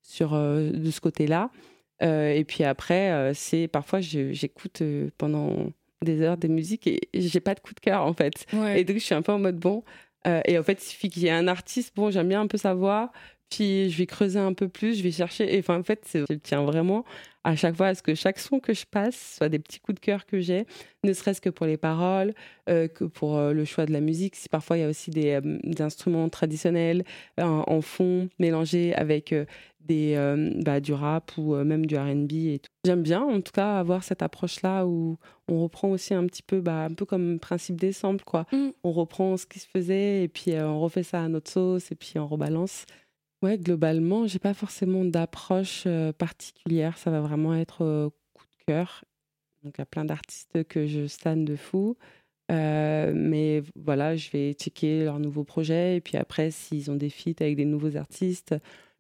sur 0.02 0.32
de 0.32 0.92
ce 0.92 1.00
côté-là. 1.00 1.52
Euh, 2.02 2.32
et 2.32 2.44
puis 2.44 2.64
après, 2.64 3.12
euh, 3.12 3.34
c'est 3.34 3.68
parfois 3.68 4.00
j'écoute 4.02 4.82
euh, 4.82 5.10
pendant 5.18 5.72
des 6.02 6.22
heures 6.22 6.38
des 6.38 6.48
musiques 6.48 6.88
et 6.88 7.02
j'ai 7.14 7.42
pas 7.42 7.56
de 7.56 7.60
coup 7.60 7.74
de 7.74 7.80
cœur 7.80 8.04
en 8.04 8.14
fait. 8.14 8.46
Et 8.76 8.84
donc 8.84 8.98
je 8.98 9.04
suis 9.04 9.16
un 9.16 9.22
peu 9.22 9.34
en 9.34 9.40
mode 9.40 9.58
bon. 9.58 9.84
et 10.26 10.58
en 10.58 10.64
fait, 10.64 10.82
il 10.82 10.86
suffit 10.86 11.10
qu'il 11.10 11.24
y 11.24 11.28
ait 11.28 11.32
un 11.32 11.48
artiste, 11.48 11.96
bon, 11.96 12.12
j'aime 12.12 12.30
bien 12.30 12.42
un 12.42 12.48
peu 12.48 12.58
savoir. 12.58 13.12
Puis 13.50 13.90
je 13.90 13.98
vais 13.98 14.06
creuser 14.06 14.40
un 14.40 14.54
peu 14.54 14.68
plus, 14.68 14.98
je 14.98 15.04
vais 15.04 15.12
chercher. 15.12 15.56
Et 15.56 15.60
enfin, 15.60 15.80
en 15.80 15.84
fait, 15.84 16.08
je 16.14 16.34
tiens 16.36 16.64
vraiment 16.64 17.04
à 17.46 17.56
chaque 17.56 17.76
fois 17.76 17.88
à 17.88 17.96
ce 17.96 18.04
que 18.04 18.16
chaque 18.16 18.38
son 18.38 18.60
que 18.60 18.74
je 18.74 18.86
passe 18.86 19.36
soit 19.38 19.50
des 19.50 19.60
petits 19.60 19.80
coups 19.80 19.96
de 19.96 20.00
cœur 20.06 20.26
que 20.26 20.40
j'ai, 20.40 20.66
ne 21.04 21.14
serait-ce 21.14 21.40
que 21.40 21.50
pour 21.50 21.66
les 21.66 21.78
paroles, 21.78 22.34
que 22.68 23.06
pour 23.06 23.40
le 23.40 23.66
choix 23.66 23.86
de 23.86 23.94
la 23.94 24.02
musique. 24.02 24.36
Si 24.36 24.50
parfois 24.50 24.78
il 24.78 24.82
y 24.82 24.84
a 24.84 24.90
aussi 24.90 25.10
des, 25.10 25.40
instruments 25.80 26.28
traditionnels 26.28 27.06
en 27.38 27.82
fond 27.82 28.28
mélangés 28.40 28.94
avec 28.94 29.34
des, 29.90 30.14
euh, 30.16 30.52
bah, 30.64 30.80
du 30.80 30.94
rap 30.94 31.32
ou 31.38 31.56
euh, 31.56 31.64
même 31.64 31.86
du 31.86 31.98
RB 31.98 32.32
et 32.32 32.60
tout. 32.60 32.70
J'aime 32.86 33.02
bien 33.02 33.22
en 33.22 33.42
tout 33.42 33.52
cas 33.52 33.80
avoir 33.80 34.04
cette 34.04 34.22
approche-là 34.22 34.86
où 34.86 35.18
on 35.48 35.62
reprend 35.62 35.90
aussi 35.90 36.14
un 36.14 36.26
petit 36.28 36.44
peu, 36.44 36.62
bah, 36.62 36.86
un 36.86 36.94
peu 36.94 37.06
comme 37.06 37.40
principe 37.40 37.76
des 37.76 37.92
samples, 37.92 38.24
quoi. 38.24 38.46
Mm. 38.52 38.70
On 38.84 38.92
reprend 38.92 39.36
ce 39.36 39.46
qui 39.46 39.60
se 39.60 39.68
faisait 39.68 40.24
et 40.24 40.28
puis 40.28 40.52
euh, 40.54 40.68
on 40.68 40.80
refait 40.80 41.04
ça 41.04 41.24
à 41.24 41.28
notre 41.28 41.52
sauce 41.52 41.92
et 41.92 41.96
puis 41.96 42.20
on 42.20 42.28
rebalance. 42.28 42.86
Ouais, 43.42 43.58
globalement, 43.58 44.28
j'ai 44.28 44.40
pas 44.40 44.54
forcément 44.54 45.06
d'approche 45.06 45.88
particulière. 46.18 46.98
Ça 46.98 47.10
va 47.10 47.22
vraiment 47.22 47.56
être 47.56 48.12
coup 48.34 48.46
de 48.46 48.66
cœur. 48.66 49.06
Donc, 49.64 49.76
il 49.78 49.82
y 49.82 49.82
a 49.82 49.86
plein 49.86 50.06
d'artistes 50.06 50.64
que 50.66 50.88
je 50.88 51.08
stan 51.08 51.38
de 51.38 51.56
fou. 51.56 51.96
mais 52.50 53.64
voilà, 53.76 54.18
je 54.18 54.30
vais 54.32 54.54
checker 54.54 55.06
leurs 55.06 55.20
nouveaux 55.20 55.46
projets. 55.46 55.96
Et 55.96 56.02
puis 56.02 56.18
après, 56.18 56.52
s'ils 56.52 56.92
ont 56.92 56.96
des 56.96 57.10
feats 57.10 57.42
avec 57.42 57.56
des 57.56 57.66
nouveaux 57.66 57.96
artistes, 57.96 58.56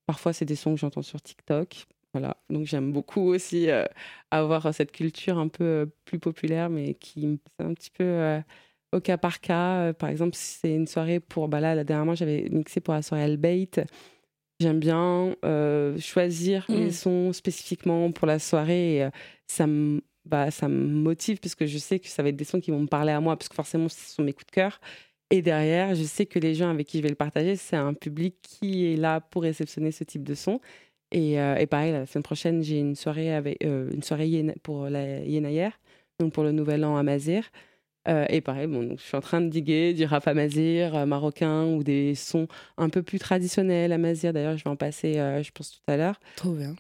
Parfois, 0.09 0.33
c'est 0.33 0.45
des 0.45 0.55
sons 0.55 0.73
que 0.73 0.79
j'entends 0.79 1.03
sur 1.03 1.21
TikTok. 1.21 1.85
Voilà. 2.13 2.35
Donc, 2.49 2.65
j'aime 2.65 2.91
beaucoup 2.91 3.21
aussi 3.21 3.69
euh, 3.69 3.85
avoir 4.31 4.73
cette 4.73 4.91
culture 4.91 5.37
un 5.37 5.49
peu 5.49 5.63
euh, 5.63 5.85
plus 6.05 6.17
populaire, 6.17 6.67
mais 6.71 6.95
qui 6.95 7.27
me 7.27 7.37
un 7.59 7.75
petit 7.75 7.91
peu. 7.91 8.03
Euh, 8.03 8.41
au 8.91 9.01
cas 9.01 9.17
par 9.19 9.39
cas. 9.39 9.93
par 9.93 10.09
exemple, 10.09 10.35
si 10.35 10.57
c'est 10.61 10.73
une 10.73 10.87
soirée 10.87 11.19
pour. 11.19 11.47
Bah 11.47 11.59
là, 11.59 11.83
dernièrement, 11.83 12.15
j'avais 12.15 12.49
mixé 12.49 12.79
pour 12.79 12.95
la 12.95 13.03
soirée 13.03 13.23
Albeit. 13.23 13.85
J'aime 14.59 14.79
bien 14.79 15.35
choisir 15.99 16.65
les 16.69 16.87
mm. 16.87 16.91
sons 16.91 17.33
spécifiquement 17.33 18.11
pour 18.11 18.27
la 18.27 18.39
soirée. 18.39 18.97
Et, 18.97 19.09
ça 19.47 19.65
me 19.67 20.01
bah, 20.25 20.51
ça 20.51 20.67
me 20.67 20.87
motive 20.87 21.39
parce 21.39 21.55
que 21.55 21.65
je 21.65 21.77
sais 21.77 21.99
que 21.99 22.07
ça 22.07 22.21
va 22.21 22.29
être 22.29 22.35
des 22.35 22.43
sons 22.43 22.59
qui 22.59 22.71
vont 22.71 22.79
me 22.79 22.87
parler 22.87 23.11
à 23.11 23.19
moi 23.19 23.35
parce 23.35 23.49
que 23.49 23.55
forcément 23.55 23.89
ce 23.89 24.13
sont 24.13 24.23
mes 24.23 24.33
coups 24.33 24.45
de 24.47 24.51
cœur. 24.51 24.79
Et 25.31 25.41
derrière, 25.41 25.95
je 25.95 26.03
sais 26.03 26.25
que 26.25 26.39
les 26.39 26.55
gens 26.55 26.69
avec 26.69 26.87
qui 26.87 26.97
je 26.97 27.03
vais 27.03 27.09
le 27.09 27.15
partager, 27.15 27.55
c'est 27.55 27.75
un 27.75 27.93
public 27.93 28.35
qui 28.41 28.93
est 28.93 28.95
là 28.95 29.21
pour 29.21 29.43
réceptionner 29.43 29.91
ce 29.91 30.03
type 30.03 30.23
de 30.23 30.33
son. 30.35 30.59
Et, 31.11 31.39
euh, 31.39 31.55
et 31.55 31.67
pareil, 31.67 31.91
la 31.91 32.05
semaine 32.05 32.23
prochaine, 32.23 32.63
j'ai 32.63 32.79
une 32.79 32.95
soirée, 32.95 33.33
avec, 33.33 33.63
euh, 33.63 33.91
une 33.91 34.03
soirée 34.03 34.55
pour 34.63 34.89
la 34.89 35.19
Yenayer, 35.19 35.69
donc 36.19 36.33
pour 36.33 36.43
le 36.43 36.51
nouvel 36.51 36.83
an 36.85 36.97
à 36.97 37.03
Mazir. 37.03 37.43
Euh, 38.07 38.25
et 38.29 38.41
pareil, 38.41 38.67
bon, 38.67 38.83
donc, 38.83 38.99
je 38.99 39.03
suis 39.03 39.17
en 39.17 39.21
train 39.21 39.41
de 39.41 39.49
diguer 39.49 39.93
du 39.93 40.05
rap 40.05 40.27
amazir 40.27 40.95
euh, 40.95 41.05
marocain 41.05 41.65
ou 41.65 41.83
des 41.83 42.15
sons 42.15 42.47
un 42.77 42.89
peu 42.89 43.03
plus 43.03 43.19
traditionnels 43.19 43.91
amazir. 43.91 44.33
D'ailleurs, 44.33 44.57
je 44.57 44.63
vais 44.63 44.69
en 44.69 44.75
passer, 44.75 45.17
euh, 45.17 45.43
je 45.43 45.51
pense, 45.51 45.71
tout 45.71 45.91
à 45.91 45.97
l'heure. 45.97 46.19
Trop 46.35 46.53
bien. 46.53 46.75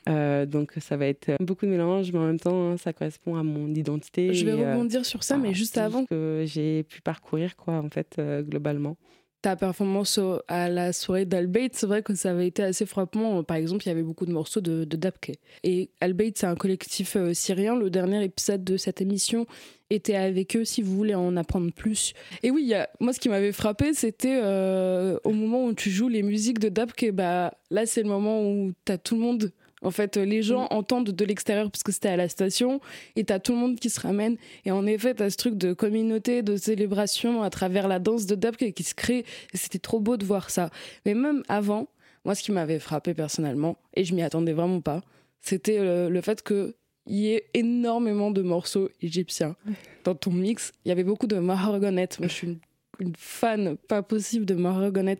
donc, 0.45 0.73
ça 0.79 0.97
va 0.97 1.07
être 1.07 1.31
beaucoup 1.41 1.65
de 1.65 1.71
mélange, 1.71 2.11
mais 2.11 2.19
en 2.19 2.25
même 2.25 2.39
temps, 2.39 2.71
hein, 2.71 2.77
ça 2.77 2.93
correspond 2.93 3.35
à 3.35 3.43
mon 3.43 3.67
identité. 3.73 4.33
Je 4.33 4.45
vais 4.45 4.53
rebondir 4.53 5.05
sur 5.05 5.23
ça, 5.23 5.37
mais 5.37 5.53
juste 5.53 5.77
avant. 5.77 6.05
que 6.05 6.43
j'ai 6.45 6.83
pu 6.83 7.01
parcourir, 7.01 7.55
quoi, 7.55 7.75
en 7.75 7.89
fait, 7.89 8.19
globalement 8.47 8.97
ta 9.41 9.55
performance 9.55 10.19
à 10.47 10.69
la 10.69 10.91
soirée 10.91 11.25
d'Albeit, 11.25 11.69
c'est 11.73 11.87
vrai 11.87 12.03
que 12.03 12.13
ça 12.13 12.31
avait 12.31 12.47
été 12.47 12.63
assez 12.63 12.85
frappant. 12.85 13.43
Par 13.43 13.57
exemple, 13.57 13.85
il 13.85 13.89
y 13.89 13.91
avait 13.91 14.03
beaucoup 14.03 14.25
de 14.25 14.31
morceaux 14.31 14.61
de, 14.61 14.83
de 14.83 14.97
Dabke. 14.97 15.31
Et 15.63 15.89
Albeit, 16.01 16.33
c'est 16.35 16.47
un 16.47 16.55
collectif 16.55 17.15
euh, 17.15 17.33
syrien. 17.33 17.75
Le 17.75 17.89
dernier 17.89 18.23
épisode 18.23 18.63
de 18.63 18.75
cette 18.75 19.01
émission 19.01 19.45
était 19.89 20.15
avec 20.15 20.55
eux 20.55 20.65
si 20.65 20.81
vous 20.81 20.95
voulez 20.95 21.15
en 21.15 21.37
apprendre 21.37 21.71
plus. 21.71 22.13
Et 22.43 22.51
oui, 22.51 22.73
moi, 22.99 23.13
ce 23.13 23.19
qui 23.19 23.29
m'avait 23.29 23.51
frappé, 23.51 23.93
c'était 23.93 24.39
euh, 24.43 25.17
au 25.23 25.31
moment 25.31 25.65
où 25.65 25.73
tu 25.73 25.89
joues 25.89 26.09
les 26.09 26.21
musiques 26.21 26.59
de 26.59 26.69
Dabke, 26.69 27.11
bah, 27.11 27.53
là, 27.71 27.85
c'est 27.85 28.03
le 28.03 28.09
moment 28.09 28.43
où 28.43 28.73
tu 28.85 28.91
as 28.91 28.97
tout 28.97 29.15
le 29.15 29.21
monde 29.21 29.51
en 29.81 29.91
fait, 29.91 30.17
les 30.17 30.41
gens 30.41 30.63
mm. 30.63 30.67
entendent 30.71 31.11
de 31.11 31.25
l'extérieur 31.25 31.69
parce 31.71 31.83
que 31.83 31.91
c'était 31.91 32.09
à 32.09 32.17
la 32.17 32.29
station 32.29 32.81
et 33.15 33.23
t'as 33.23 33.39
tout 33.39 33.53
le 33.53 33.57
monde 33.57 33.79
qui 33.79 33.89
se 33.89 33.99
ramène. 33.99 34.37
Et 34.65 34.71
en 34.71 34.85
effet, 34.85 35.13
t'as 35.13 35.29
ce 35.29 35.37
truc 35.37 35.57
de 35.57 35.73
communauté, 35.73 36.41
de 36.41 36.57
célébration 36.57 37.43
à 37.43 37.49
travers 37.49 37.87
la 37.87 37.99
danse 37.99 38.25
de 38.25 38.35
dub 38.35 38.55
qui 38.55 38.83
se 38.83 38.93
crée. 38.93 39.25
C'était 39.53 39.79
trop 39.79 39.99
beau 39.99 40.17
de 40.17 40.25
voir 40.25 40.49
ça. 40.49 40.69
Mais 41.05 41.13
même 41.13 41.43
avant, 41.47 41.87
moi, 42.25 42.35
ce 42.35 42.43
qui 42.43 42.51
m'avait 42.51 42.79
frappé 42.79 43.13
personnellement, 43.13 43.77
et 43.93 44.03
je 44.03 44.13
m'y 44.13 44.21
attendais 44.21 44.53
vraiment 44.53 44.81
pas, 44.81 45.01
c'était 45.41 45.79
le, 46.09 46.21
fait 46.21 46.43
qu'il 46.43 46.73
y 47.07 47.27
ait 47.29 47.45
énormément 47.53 48.31
de 48.31 48.41
morceaux 48.41 48.89
égyptiens 49.01 49.55
dans 50.03 50.15
ton 50.15 50.31
mix. 50.31 50.73
Il 50.83 50.89
y 50.89 50.91
avait 50.91 51.05
beaucoup 51.05 51.27
de 51.27 51.37
mahorgonette. 51.37 52.19
Moi, 52.19 52.27
je 52.27 52.33
suis 52.33 52.47
une 52.47 52.59
une 52.99 53.13
fan 53.17 53.77
pas 53.87 54.01
possible 54.01 54.45
de 54.45 54.55
mahogany. 54.55 55.15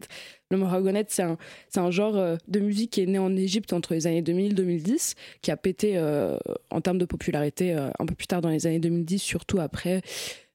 Le 0.52 0.58
mahogany, 0.58 1.04
c'est 1.08 1.24
un, 1.24 1.92
genre 1.92 2.18
euh, 2.18 2.38
de 2.48 2.60
musique 2.60 2.92
qui 2.92 3.02
est 3.02 3.06
né 3.06 3.20
en 3.20 3.36
Égypte 3.36 3.74
entre 3.74 3.94
les 3.94 4.08
années 4.08 4.22
2000 4.22 4.52
et 4.52 4.54
2010, 4.54 5.16
qui 5.42 5.52
a 5.52 5.58
pété 5.58 5.94
euh, 5.96 6.38
en 6.70 6.82
termes 6.82 6.98
de 6.98 7.06
popularité 7.06 7.74
euh, 7.74 7.90
un 8.00 8.06
peu 8.06 8.16
plus 8.16 8.28
tard 8.28 8.42
dans 8.42 8.50
les 8.50 8.68
années 8.68 8.80
2010, 8.80 9.20
surtout 9.20 9.60
après 9.60 10.02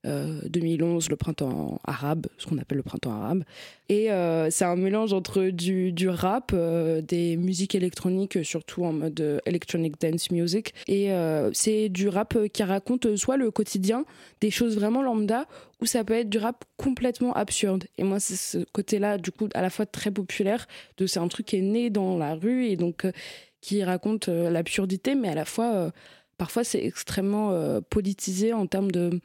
2011, 0.05 1.05
euh, 1.05 1.11
le 1.11 1.17
printemps 1.17 1.81
arabe, 1.85 2.27
ce 2.37 2.47
qu'on 2.47 2.59
appelle 2.59 2.77
le 2.77 2.83
printemps 2.83 3.13
arabe. 3.13 3.45
Et 3.89 4.11
euh, 4.11 4.51
c'est 4.51 4.65
un 4.65 4.77
mélange 4.77 5.13
entre 5.13 5.45
du, 5.45 6.09
rap, 6.09 6.53
euh, 6.53 7.01
des 7.01 7.37
musiques 7.37 7.75
électroniques, 7.75 8.45
surtout 8.45 8.85
en 8.85 8.93
mode 8.93 9.41
electronic 9.47 10.01
dance 10.01 10.31
music. 10.31 10.75
Et 10.89 11.11
c'est 11.53 11.89
du 11.89 12.09
rap 12.09 12.37
qui 12.53 12.63
raconte 12.63 13.17
soit 13.17 13.37
le 13.37 13.51
quotidien, 13.51 14.05
des 14.41 14.51
choses 14.51 14.77
vraiment 14.77 15.03
lambda, 15.03 15.47
ou 15.81 15.87
ça 15.87 16.05
peut 16.05 16.15
être 16.15 16.31
du 16.31 16.39
rap 16.39 16.65
complètement 16.77 17.33
absurde. 17.33 17.85
Et 17.99 18.05
moi, 18.05 18.21
c'est 18.21 18.37
ce 18.37 18.59
côté-là, 18.73 19.19
du 19.19 19.31
coup, 19.31 19.49
à 19.55 19.63
la 19.63 19.71
fois 19.71 19.87
très 19.87 20.11
populaire, 20.11 20.67
de 20.99 21.07
c'est 21.07 21.21
un 21.21 21.29
truc 21.29 21.47
qui 21.47 21.57
est 21.57 21.63
né 21.63 21.91
dans 21.91 22.19
la 22.19 22.35
rue 22.35 22.67
et 22.67 22.77
donc 22.77 23.07
qui 23.61 23.83
raconte 23.83 24.29
l'absurdité, 24.29 25.15
mais 25.15 25.29
à 25.29 25.35
la 25.35 25.45
fois, 25.45 25.91
parfois, 26.37 26.65
c'est 26.65 26.85
extrêmement 26.85 27.81
politisé 27.89 28.53
en 28.53 28.67
termes 28.67 28.91
de 28.91 29.21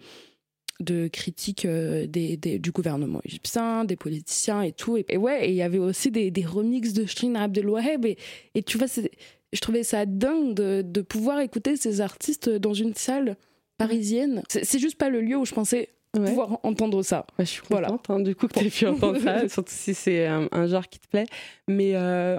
de 0.79 1.07
critiques 1.07 1.65
euh, 1.65 2.07
des, 2.07 2.37
du 2.37 2.71
gouvernement 2.71 3.21
égyptien, 3.23 3.83
des 3.85 3.95
politiciens 3.95 4.61
et 4.61 4.71
tout. 4.71 4.97
Et, 4.97 5.17
ouais, 5.17 5.49
il 5.49 5.55
y 5.55 5.61
avait 5.61 5.77
aussi 5.77 6.11
des, 6.11 6.31
des 6.31 6.45
remixes 6.45 6.93
de 6.93 7.05
Shirin 7.05 7.35
Abdelwaheb. 7.35 8.05
Et, 8.05 8.17
et 8.55 8.63
tu 8.63 8.77
vois, 8.77 8.87
je 8.87 9.59
trouvais 9.59 9.83
ça 9.83 10.05
dingue 10.05 10.53
de, 10.53 10.81
de, 10.81 11.01
pouvoir 11.01 11.39
écouter 11.39 11.75
ces 11.75 12.01
artistes 12.01 12.49
dans 12.49 12.73
une 12.73 12.93
salle 12.93 13.35
parisienne. 13.77 14.43
C'est 14.49 14.79
juste 14.79 14.97
pas 14.97 15.09
le 15.09 15.21
lieu 15.21 15.37
où 15.37 15.45
je 15.45 15.53
pensais 15.53 15.89
pouvoir 16.11 16.59
entendre 16.63 17.03
ça. 17.03 17.25
je 17.37 17.43
suis 17.43 17.61
contente 17.61 17.79
voilà. 17.81 17.97
Hein, 18.09 18.19
du 18.21 18.35
coup 18.35 18.47
que 18.47 18.59
tu 18.59 18.65
aies 18.65 18.69
pu 18.69 18.87
entendre 18.87 19.19
ça, 19.19 19.47
surtout 19.49 19.73
si 19.73 19.93
c'est 19.93 20.25
un, 20.25 20.67
genre 20.67 20.87
qui 20.87 20.99
te 20.99 21.07
plaît. 21.07 21.25
Mais 21.67 21.95
euh, 21.95 22.35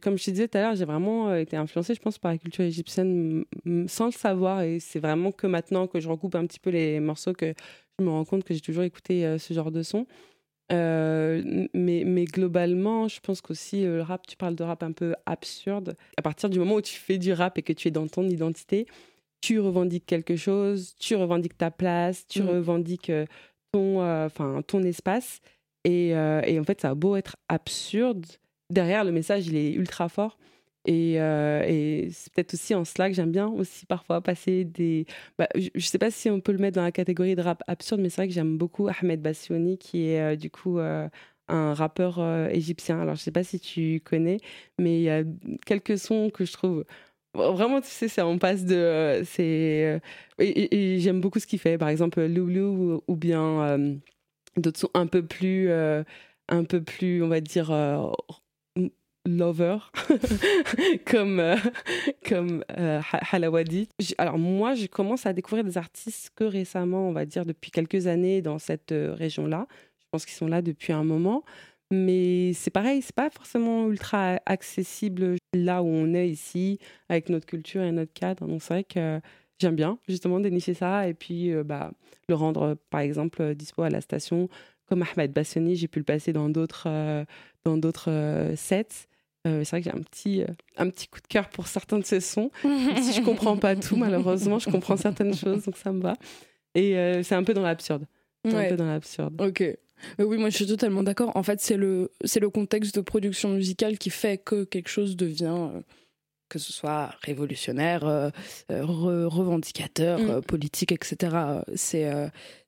comme 0.00 0.18
je 0.18 0.24
te 0.24 0.30
disais 0.30 0.48
tout 0.48 0.58
à 0.58 0.62
l'heure, 0.62 0.74
j'ai 0.74 0.84
vraiment 0.84 1.28
euh, 1.28 1.36
été 1.36 1.56
influencée, 1.56 1.94
je 1.94 2.00
pense, 2.00 2.18
par 2.18 2.32
la 2.32 2.38
culture 2.38 2.64
égyptienne 2.64 3.44
sans 3.86 4.06
le 4.06 4.12
savoir. 4.12 4.62
Et 4.62 4.80
c'est 4.80 5.00
vraiment 5.00 5.32
que 5.32 5.46
maintenant 5.46 5.86
que 5.86 6.00
je 6.00 6.08
recoupe 6.08 6.34
un 6.34 6.46
petit 6.46 6.60
peu 6.60 6.70
les 6.70 7.00
morceaux 7.00 7.32
que 7.32 7.54
je 7.98 8.04
me 8.04 8.10
rends 8.10 8.24
compte 8.24 8.44
que 8.44 8.54
j'ai 8.54 8.60
toujours 8.60 8.84
écouté 8.84 9.26
euh, 9.26 9.38
ce 9.38 9.52
genre 9.52 9.70
de 9.70 9.82
son. 9.82 10.06
mais, 10.70 11.68
mais, 11.74 12.24
globalement, 12.24 13.08
je 13.08 13.20
pense 13.20 13.42
qu'aussi 13.42 13.82
le 13.84 14.00
rap, 14.00 14.26
tu 14.26 14.36
parles 14.36 14.54
de 14.54 14.64
rap 14.64 14.82
un 14.82 14.92
peu 14.92 15.14
absurde. 15.26 15.96
À 16.16 16.22
partir 16.22 16.48
du 16.48 16.58
moment 16.58 16.76
où 16.76 16.80
tu 16.80 16.96
fais 16.96 17.18
du 17.18 17.32
rap 17.32 17.58
et 17.58 17.62
que 17.62 17.74
tu 17.74 17.88
es 17.88 17.90
dans 17.90 18.06
ton 18.06 18.26
identité, 18.26 18.86
tu 19.42 19.58
revendiques 19.58 20.06
quelque 20.06 20.36
chose, 20.36 20.94
tu 20.98 21.16
revendiques 21.16 21.58
ta 21.58 21.70
place, 21.70 22.26
tu 22.26 22.42
mm. 22.42 22.48
revendiques 22.48 23.10
euh, 23.10 23.26
ton, 23.72 24.00
euh, 24.00 24.28
ton 24.66 24.82
espace. 24.84 25.40
Et, 25.84 26.16
euh, 26.16 26.40
et, 26.46 26.58
en 26.58 26.64
fait, 26.64 26.80
ça 26.80 26.90
a 26.90 26.94
beau 26.94 27.16
être 27.16 27.36
absurde, 27.48 28.24
derrière, 28.70 29.04
le 29.04 29.12
message, 29.12 29.48
il 29.48 29.56
est 29.56 29.72
ultra 29.72 30.08
fort. 30.08 30.38
Et, 30.84 31.14
et 31.14 32.08
c'est 32.10 32.32
peut-être 32.32 32.54
aussi 32.54 32.74
en 32.74 32.84
cela 32.84 33.08
que 33.08 33.14
j'aime 33.14 33.30
bien 33.30 33.46
aussi 33.46 33.86
parfois 33.86 34.20
passer 34.20 34.64
des... 34.64 35.06
Bah, 35.38 35.46
je 35.54 35.70
ne 35.72 35.80
sais 35.80 35.98
pas 35.98 36.10
si 36.10 36.28
on 36.28 36.40
peut 36.40 36.50
le 36.50 36.58
mettre 36.58 36.74
dans 36.74 36.82
la 36.82 36.90
catégorie 36.90 37.36
de 37.36 37.40
rap 37.40 37.62
absurde, 37.68 38.00
mais 38.00 38.08
c'est 38.08 38.16
vrai 38.22 38.26
que 38.26 38.34
j'aime 38.34 38.58
beaucoup 38.58 38.88
Ahmed 38.88 39.22
Bassioni, 39.22 39.78
qui 39.78 40.08
est 40.08 40.36
du 40.36 40.50
coup 40.50 40.80
un 40.80 41.74
rappeur 41.74 42.20
égyptien. 42.50 43.00
Alors, 43.00 43.14
je 43.14 43.20
ne 43.20 43.24
sais 43.24 43.30
pas 43.30 43.44
si 43.44 43.60
tu 43.60 44.00
connais, 44.04 44.38
mais 44.76 44.98
il 44.98 45.02
y 45.02 45.10
a 45.10 45.22
quelques 45.66 45.98
sons 45.98 46.30
que 46.30 46.44
je 46.44 46.52
trouve 46.52 46.84
Vraiment, 47.34 47.80
tu 47.80 47.88
sais, 47.88 48.08
ça, 48.08 48.26
on 48.26 48.38
passe 48.38 48.64
de. 48.64 48.74
Euh, 48.74 49.24
c'est 49.24 50.00
euh, 50.38 50.98
j'aime 50.98 51.20
beaucoup 51.20 51.38
ce 51.38 51.46
qu'il 51.46 51.58
fait. 51.58 51.78
Par 51.78 51.88
exemple, 51.88 52.22
Loulou 52.22 53.02
ou, 53.08 53.16
bien 53.16 53.62
euh, 53.62 53.94
d'autres 54.56 54.80
sont 54.80 54.90
un 54.94 55.06
peu 55.06 55.24
plus. 55.24 55.70
un 55.70 56.64
peu 56.64 56.82
plus, 56.82 57.22
on 57.22 57.28
va 57.28 57.40
dire. 57.40 57.72
lover, 59.24 59.78
comme, 61.06 61.54
comme 62.28 62.64
Halawadi. 63.30 63.88
Alors, 64.18 64.36
moi, 64.36 64.74
je 64.74 64.86
commence 64.86 65.26
à 65.26 65.32
découvrir 65.32 65.64
des 65.64 65.78
artistes 65.78 66.32
que 66.34 66.44
récemment, 66.44 67.08
on 67.08 67.12
va 67.12 67.24
dire 67.24 67.46
depuis 67.46 67.70
quelques 67.70 68.08
années 68.08 68.42
dans 68.42 68.58
cette 68.58 68.92
région-là. 68.92 69.68
Je 70.00 70.06
pense 70.10 70.26
qu'ils 70.26 70.34
sont 70.34 70.48
là 70.48 70.60
depuis 70.60 70.92
un 70.92 71.04
moment. 71.04 71.44
Mais 71.92 72.54
c'est 72.54 72.70
pareil, 72.70 73.02
c'est 73.02 73.14
pas 73.14 73.28
forcément 73.28 73.86
ultra 73.86 74.40
accessible 74.46 75.36
là 75.52 75.82
où 75.82 75.86
on 75.86 76.14
est 76.14 76.26
ici, 76.26 76.78
avec 77.10 77.28
notre 77.28 77.44
culture 77.44 77.82
et 77.82 77.92
notre 77.92 78.14
cadre. 78.14 78.46
Donc 78.46 78.62
c'est 78.62 78.72
vrai 78.72 78.84
que 78.84 79.20
j'aime 79.60 79.76
bien 79.76 79.98
justement 80.08 80.40
dénicher 80.40 80.72
ça 80.72 81.06
et 81.06 81.12
puis 81.12 81.52
euh, 81.52 81.64
bah, 81.64 81.92
le 82.30 82.34
rendre 82.34 82.78
par 82.88 83.00
exemple 83.00 83.54
dispo 83.54 83.82
à 83.82 83.90
la 83.90 84.00
station. 84.00 84.48
Comme 84.86 85.02
Ahmed 85.02 85.32
Bassoni, 85.32 85.76
j'ai 85.76 85.86
pu 85.86 85.98
le 85.98 86.04
passer 86.06 86.32
dans 86.32 86.48
d'autres 86.48 86.84
euh, 86.86 87.26
dans 87.64 87.76
d'autres 87.76 88.10
euh, 88.10 88.56
sets. 88.56 89.06
c'est 89.44 89.68
vrai 89.68 89.82
que 89.82 89.90
j'ai 89.90 89.94
un 89.94 90.02
petit, 90.02 90.44
un 90.78 90.88
petit 90.88 91.08
coup 91.08 91.20
de 91.20 91.26
cœur 91.26 91.50
pour 91.50 91.66
certains 91.66 91.98
de 91.98 92.06
ces 92.06 92.20
sons. 92.20 92.50
si 92.62 93.12
je 93.12 93.22
comprends 93.22 93.58
pas 93.58 93.76
tout, 93.76 93.96
malheureusement, 93.96 94.58
je 94.58 94.70
comprends 94.70 94.96
certaines 94.96 95.34
choses, 95.34 95.64
donc 95.64 95.76
ça 95.76 95.92
me 95.92 96.00
va. 96.00 96.14
Et 96.74 96.94
c'est 97.22 97.34
un 97.34 97.44
peu 97.44 97.52
dans 97.52 97.62
l'absurde. 97.62 98.06
Un 98.46 98.70
peu 98.70 98.76
dans 98.76 98.86
l'absurde. 98.86 99.38
Ok. 99.42 99.62
Euh, 100.20 100.24
oui, 100.24 100.38
moi 100.38 100.50
je 100.50 100.56
suis 100.56 100.66
totalement 100.66 101.02
d'accord. 101.02 101.32
En 101.36 101.42
fait, 101.42 101.60
c'est 101.60 101.76
le, 101.76 102.10
c'est 102.24 102.40
le 102.40 102.50
contexte 102.50 102.94
de 102.94 103.00
production 103.00 103.50
musicale 103.50 103.98
qui 103.98 104.10
fait 104.10 104.38
que 104.38 104.64
quelque 104.64 104.88
chose 104.88 105.16
devient, 105.16 105.56
euh, 105.74 105.80
que 106.48 106.58
ce 106.58 106.72
soit 106.72 107.14
révolutionnaire, 107.22 108.04
euh, 108.04 108.30
revendicateur, 108.68 110.18
mm. 110.18 110.42
politique, 110.42 110.92
etc. 110.92 111.34
C'est, 111.74 112.10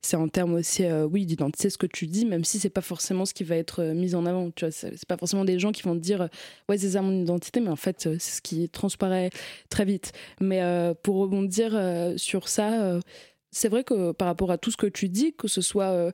c'est 0.01 0.17
en 0.17 0.29
termes 0.29 0.55
aussi, 0.55 0.85
oui, 1.11 1.27
d'identité, 1.27 1.69
ce 1.69 1.77
que 1.77 1.87
tu 1.87 2.07
dis, 2.07 2.25
même 2.25 2.45
si 2.45 2.59
c'est 2.59 2.71
pas 2.71 2.81
forcément 2.81 3.27
ce 3.27 3.35
qui 3.35 3.45
va 3.45 3.57
être 3.57 3.83
mis 3.93 4.15
en 4.15 4.25
avant. 4.25 4.51
Tu 4.51 4.65
vois, 4.65 4.73
c'est, 4.73 5.05
pas 5.07 5.19
forcément 5.19 5.45
des 5.45 5.59
gens 5.59 5.71
qui 5.71 5.83
vont 5.83 5.95
te 5.95 6.01
dire, 6.01 6.31
ouais, 6.71 6.79
c'est 6.79 6.93
ça 6.93 7.03
mon 7.03 7.13
identité, 7.13 7.61
mais 7.61 7.69
en 7.69 7.77
fait, 7.77 8.09
c'est 8.19 8.37
ce 8.37 8.41
qui 8.41 8.71
transparaît 8.71 9.29
très 9.69 9.85
vite. 9.85 10.13
Mais 10.41 10.63
pour 11.03 11.17
rebondir 11.17 11.79
sur 12.17 12.49
ça, 12.49 13.01
c'est 13.51 13.69
vrai 13.69 13.85
que 13.85 14.13
par 14.13 14.29
rapport 14.29 14.51
à 14.51 14.57
tout 14.57 14.71
ce 14.71 14.79
que 14.79 14.87
tu 14.87 15.11
dis, 15.11 15.35
que 15.35 15.47
ce 15.47 15.61
soit 15.61 16.11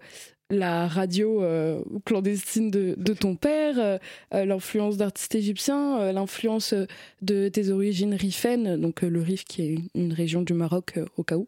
la 0.50 0.88
radio 0.88 1.42
euh, 1.42 1.80
clandestine 2.04 2.70
de, 2.70 2.94
ton 3.14 3.36
père, 3.36 3.78
euh, 3.78 3.98
euh, 4.34 4.44
l'influence 4.44 4.96
d'artistes 4.96 5.34
égyptiens, 5.34 6.12
l'influence 6.12 6.74
de 7.22 7.48
tes 7.48 7.70
origines 7.70 8.14
rifaines, 8.14 8.80
donc 8.80 9.02
le 9.02 9.20
Rif 9.20 9.44
qui 9.44 9.62
est 9.62 9.78
une, 9.94 10.12
région 10.12 10.42
du 10.42 10.52
Maroc 10.52 10.98
au 11.16 11.22
cas 11.22 11.36
où. 11.36 11.46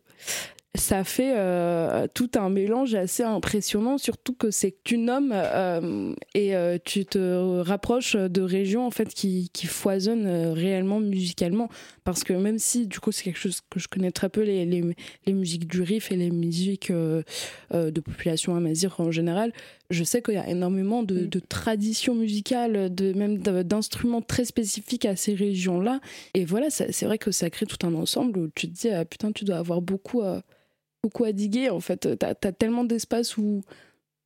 Ça 0.74 1.04
fait 1.04 1.34
euh, 1.36 2.06
tout 2.14 2.30
un 2.34 2.48
mélange 2.48 2.94
assez 2.94 3.22
impressionnant, 3.22 3.98
surtout 3.98 4.32
que 4.32 4.50
c'est 4.50 4.70
que 4.70 4.78
tu 4.84 4.96
nommes 4.96 5.32
euh, 5.34 6.14
et 6.34 6.56
euh, 6.56 6.78
tu 6.82 7.04
te 7.04 7.60
rapproches 7.60 8.16
de 8.16 8.40
régions 8.40 8.86
en 8.86 8.90
fait 8.90 9.12
qui, 9.12 9.50
qui 9.52 9.66
foisonnent 9.66 10.26
réellement 10.52 10.98
musicalement. 10.98 11.68
Parce 12.04 12.24
que 12.24 12.32
même 12.32 12.58
si 12.58 12.86
du 12.86 13.00
coup 13.00 13.12
c'est 13.12 13.22
quelque 13.22 13.38
chose 13.38 13.60
que 13.68 13.78
je 13.78 13.86
connais 13.86 14.12
très 14.12 14.30
peu, 14.30 14.40
les, 14.40 14.64
les, 14.64 14.82
les 15.26 15.32
musiques 15.34 15.68
du 15.68 15.82
riff 15.82 16.10
et 16.10 16.16
les 16.16 16.30
musiques 16.30 16.90
de 16.90 18.00
population 18.00 18.56
amazigh 18.56 18.90
en 18.98 19.10
général, 19.10 19.52
je 19.90 20.04
sais 20.04 20.22
qu'il 20.22 20.34
y 20.34 20.38
a 20.38 20.48
énormément 20.48 21.02
de, 21.02 21.20
mm. 21.20 21.26
de 21.28 21.38
traditions 21.38 22.14
musicales, 22.14 22.92
de, 22.92 23.12
même 23.12 23.36
d'instruments 23.38 24.22
très 24.22 24.46
spécifiques 24.46 25.04
à 25.04 25.16
ces 25.16 25.34
régions-là. 25.34 26.00
Et 26.32 26.46
voilà, 26.46 26.70
c'est 26.70 27.04
vrai 27.04 27.18
que 27.18 27.30
ça 27.30 27.50
crée 27.50 27.66
tout 27.66 27.86
un 27.86 27.94
ensemble 27.94 28.38
où 28.38 28.48
tu 28.54 28.68
te 28.68 28.74
dis, 28.74 28.88
ah, 28.88 29.04
putain, 29.04 29.32
tu 29.32 29.44
dois 29.44 29.56
avoir 29.56 29.82
beaucoup 29.82 30.22
beaucoup 31.02 31.24
à 31.24 31.32
diguer 31.32 31.70
en 31.70 31.80
fait. 31.80 32.18
T'as 32.18 32.30
as 32.30 32.52
tellement 32.52 32.84
d'espace 32.84 33.36
où, 33.36 33.62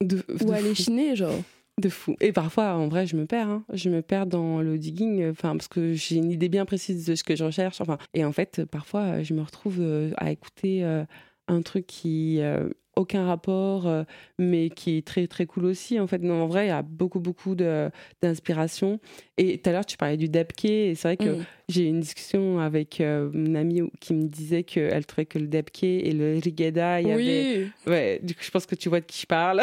de, 0.03 0.23
où 0.43 0.53
aller 0.53 0.75
chiner, 0.75 1.17
genre. 1.17 1.43
De 1.79 1.91
fou. 1.91 2.17
Et 2.23 2.33
parfois, 2.33 2.73
en 2.75 2.89
vrai, 2.89 3.07
je 3.07 3.17
me 3.17 3.27
perds. 3.27 3.51
Hein. 3.51 3.65
Je 3.75 3.91
me 3.91 4.01
perds 4.01 4.27
dans 4.27 4.63
le 4.63 4.79
digging, 4.79 5.29
enfin, 5.29 5.55
parce 5.55 5.69
que 5.69 5.93
j'ai 5.93 6.17
une 6.17 6.31
idée 6.31 6.49
bien 6.49 6.65
précise 6.65 7.05
de 7.05 7.15
ce 7.15 7.23
que 7.23 7.37
je 7.37 7.45
recherche. 7.45 7.83
Enfin, 7.83 7.99
et 8.15 8.25
en 8.25 8.33
fait, 8.33 8.65
parfois, 8.65 9.23
je 9.23 9.35
me 9.35 9.43
retrouve 9.43 9.77
euh, 9.81 10.11
à 10.17 10.31
écouter 10.31 10.85
euh, 10.85 11.05
un 11.49 11.63
truc 11.63 11.87
qui 11.87 12.41
euh, 12.41 12.69
aucun 12.97 13.27
rapport, 13.27 13.87
euh, 13.87 14.05
mais 14.39 14.71
qui 14.71 14.97
est 14.97 15.07
très 15.07 15.27
très 15.27 15.45
cool 15.47 15.67
aussi. 15.67 16.01
En 16.01 16.07
fait, 16.07 16.23
non, 16.23 16.43
en 16.43 16.47
vrai, 16.47 16.65
il 16.65 16.69
y 16.69 16.73
a 16.73 16.83
beaucoup 16.83 17.21
beaucoup 17.21 17.55
d'inspiration. 17.55 18.99
Et 19.37 19.59
tout 19.59 19.69
à 19.69 19.73
l'heure, 19.75 19.87
tu 19.87 19.99
parlais 19.99 20.17
du 20.17 20.31
debke, 20.31 20.65
et 20.65 20.95
c'est 20.95 21.09
vrai 21.09 21.17
que 21.19 21.41
mm. 21.41 21.45
j'ai 21.69 21.85
eu 21.85 21.89
une 21.89 22.01
discussion 22.01 22.59
avec 22.59 23.03
euh, 23.03 23.31
une 23.35 23.55
amie 23.55 23.83
qui 24.01 24.15
me 24.15 24.27
disait 24.27 24.63
qu'elle 24.63 25.05
trouvait 25.05 25.27
que 25.27 25.39
le 25.39 25.47
debke 25.47 25.85
et 25.85 26.11
le 26.13 26.41
rigeda, 26.43 27.03
il 27.03 27.09
y 27.09 27.15
oui. 27.15 27.29
avait. 27.29 27.69
Ouais, 27.87 28.21
du 28.23 28.35
coup, 28.35 28.43
je 28.43 28.51
pense 28.51 28.65
que 28.65 28.75
tu 28.75 28.89
vois 28.89 29.01
de 29.01 29.07
qui 29.07 29.21
je 29.21 29.27
parle. 29.27 29.63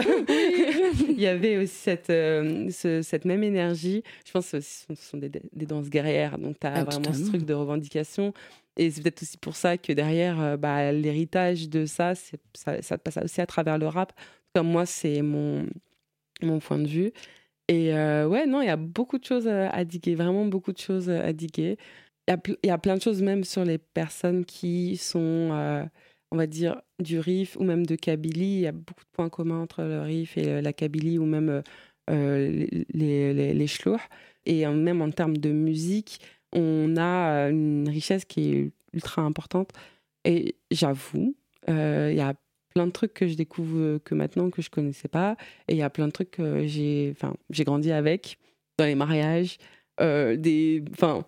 il 1.09 1.19
y 1.19 1.27
avait 1.27 1.57
aussi 1.57 1.75
cette, 1.75 2.11
euh, 2.11 2.69
cette 2.69 3.25
même 3.25 3.43
énergie. 3.43 4.03
Je 4.25 4.31
pense 4.31 4.51
que 4.51 4.61
ce 4.61 4.93
sont 4.95 5.17
des, 5.17 5.29
des 5.29 5.65
danses 5.65 5.89
guerrières, 5.89 6.37
donc 6.37 6.59
tu 6.59 6.67
as 6.67 6.73
ah, 6.73 6.83
vraiment 6.83 7.13
ce 7.13 7.25
truc 7.25 7.45
de 7.45 7.53
revendication. 7.55 8.31
Et 8.77 8.89
c'est 8.91 9.01
peut-être 9.01 9.21
aussi 9.21 9.37
pour 9.37 9.55
ça 9.55 9.77
que 9.77 9.93
derrière, 9.93 10.41
euh, 10.41 10.57
bah, 10.57 10.91
l'héritage 10.91 11.69
de 11.69 11.85
ça, 11.85 12.13
ça, 12.15 12.97
passe 12.97 13.17
aussi 13.17 13.41
à 13.41 13.45
travers 13.45 13.77
le 13.77 13.87
rap. 13.87 14.13
Comme 14.53 14.67
moi, 14.67 14.85
c'est 14.85 15.21
mon, 15.21 15.67
mon 16.41 16.59
point 16.59 16.79
de 16.79 16.87
vue. 16.87 17.11
Et 17.67 17.93
euh, 17.93 18.27
ouais, 18.27 18.45
non, 18.45 18.61
il 18.61 18.67
y 18.67 18.69
a 18.69 18.77
beaucoup 18.77 19.17
de 19.19 19.25
choses 19.25 19.47
à 19.47 19.83
diguer, 19.85 20.15
vraiment 20.15 20.45
beaucoup 20.45 20.73
de 20.73 20.79
choses 20.79 21.09
à 21.09 21.33
diguer. 21.33 21.77
Il 22.27 22.35
y, 22.63 22.67
y, 22.67 22.71
a 22.71 22.77
plein 22.77 22.95
de 22.95 23.01
choses 23.01 23.21
même 23.21 23.43
sur 23.43 23.65
les 23.65 23.77
personnes 23.77 24.45
qui 24.45 24.97
sont, 24.97 25.49
euh, 25.53 25.85
on 26.31 26.37
va 26.37 26.47
dire, 26.47 26.81
du 26.99 27.19
riff 27.19 27.57
ou 27.57 27.63
même 27.63 27.85
de 27.85 27.95
Kabylie. 27.95 28.55
Il 28.55 28.61
y 28.61 28.67
a 28.67 28.71
beaucoup 28.71 29.03
de 29.03 29.09
points 29.13 29.29
communs 29.29 29.61
entre 29.61 29.83
le 29.83 30.01
riff 30.01 30.37
et 30.37 30.61
la 30.61 30.73
Kabylie 30.73 31.19
ou 31.19 31.25
même 31.25 31.63
les, 32.09 32.85
les, 32.93 33.33
les, 33.33 33.53
les 33.53 33.67
Et 34.45 34.65
même 34.67 35.01
en 35.01 35.11
termes 35.11 35.37
de 35.37 35.51
musique, 35.51 36.19
on 36.53 36.97
a 36.97 37.49
une 37.49 37.89
richesse 37.89 38.25
qui 38.25 38.53
est 38.53 38.71
ultra 38.93 39.21
importante. 39.21 39.71
Et 40.25 40.55
j'avoue, 40.71 41.35
euh, 41.69 42.09
il 42.11 42.17
y 42.17 42.21
a 42.21 42.33
plein 42.73 42.87
de 42.87 42.91
trucs 42.91 43.13
que 43.13 43.27
je 43.27 43.35
découvre 43.35 43.97
que 43.99 44.15
maintenant 44.15 44.49
que 44.49 44.61
je 44.61 44.69
connaissais 44.69 45.07
pas. 45.07 45.35
Et 45.67 45.73
il 45.73 45.77
y 45.77 45.83
a 45.83 45.89
plein 45.89 46.07
de 46.07 46.11
trucs 46.11 46.31
que 46.31 46.65
j'ai, 46.65 47.13
enfin, 47.15 47.35
j'ai 47.49 47.63
grandi 47.63 47.91
avec 47.91 48.37
dans 48.77 48.85
les 48.85 48.95
mariages, 48.95 49.57
euh, 50.01 50.35
des, 50.35 50.83
enfin, 50.91 51.25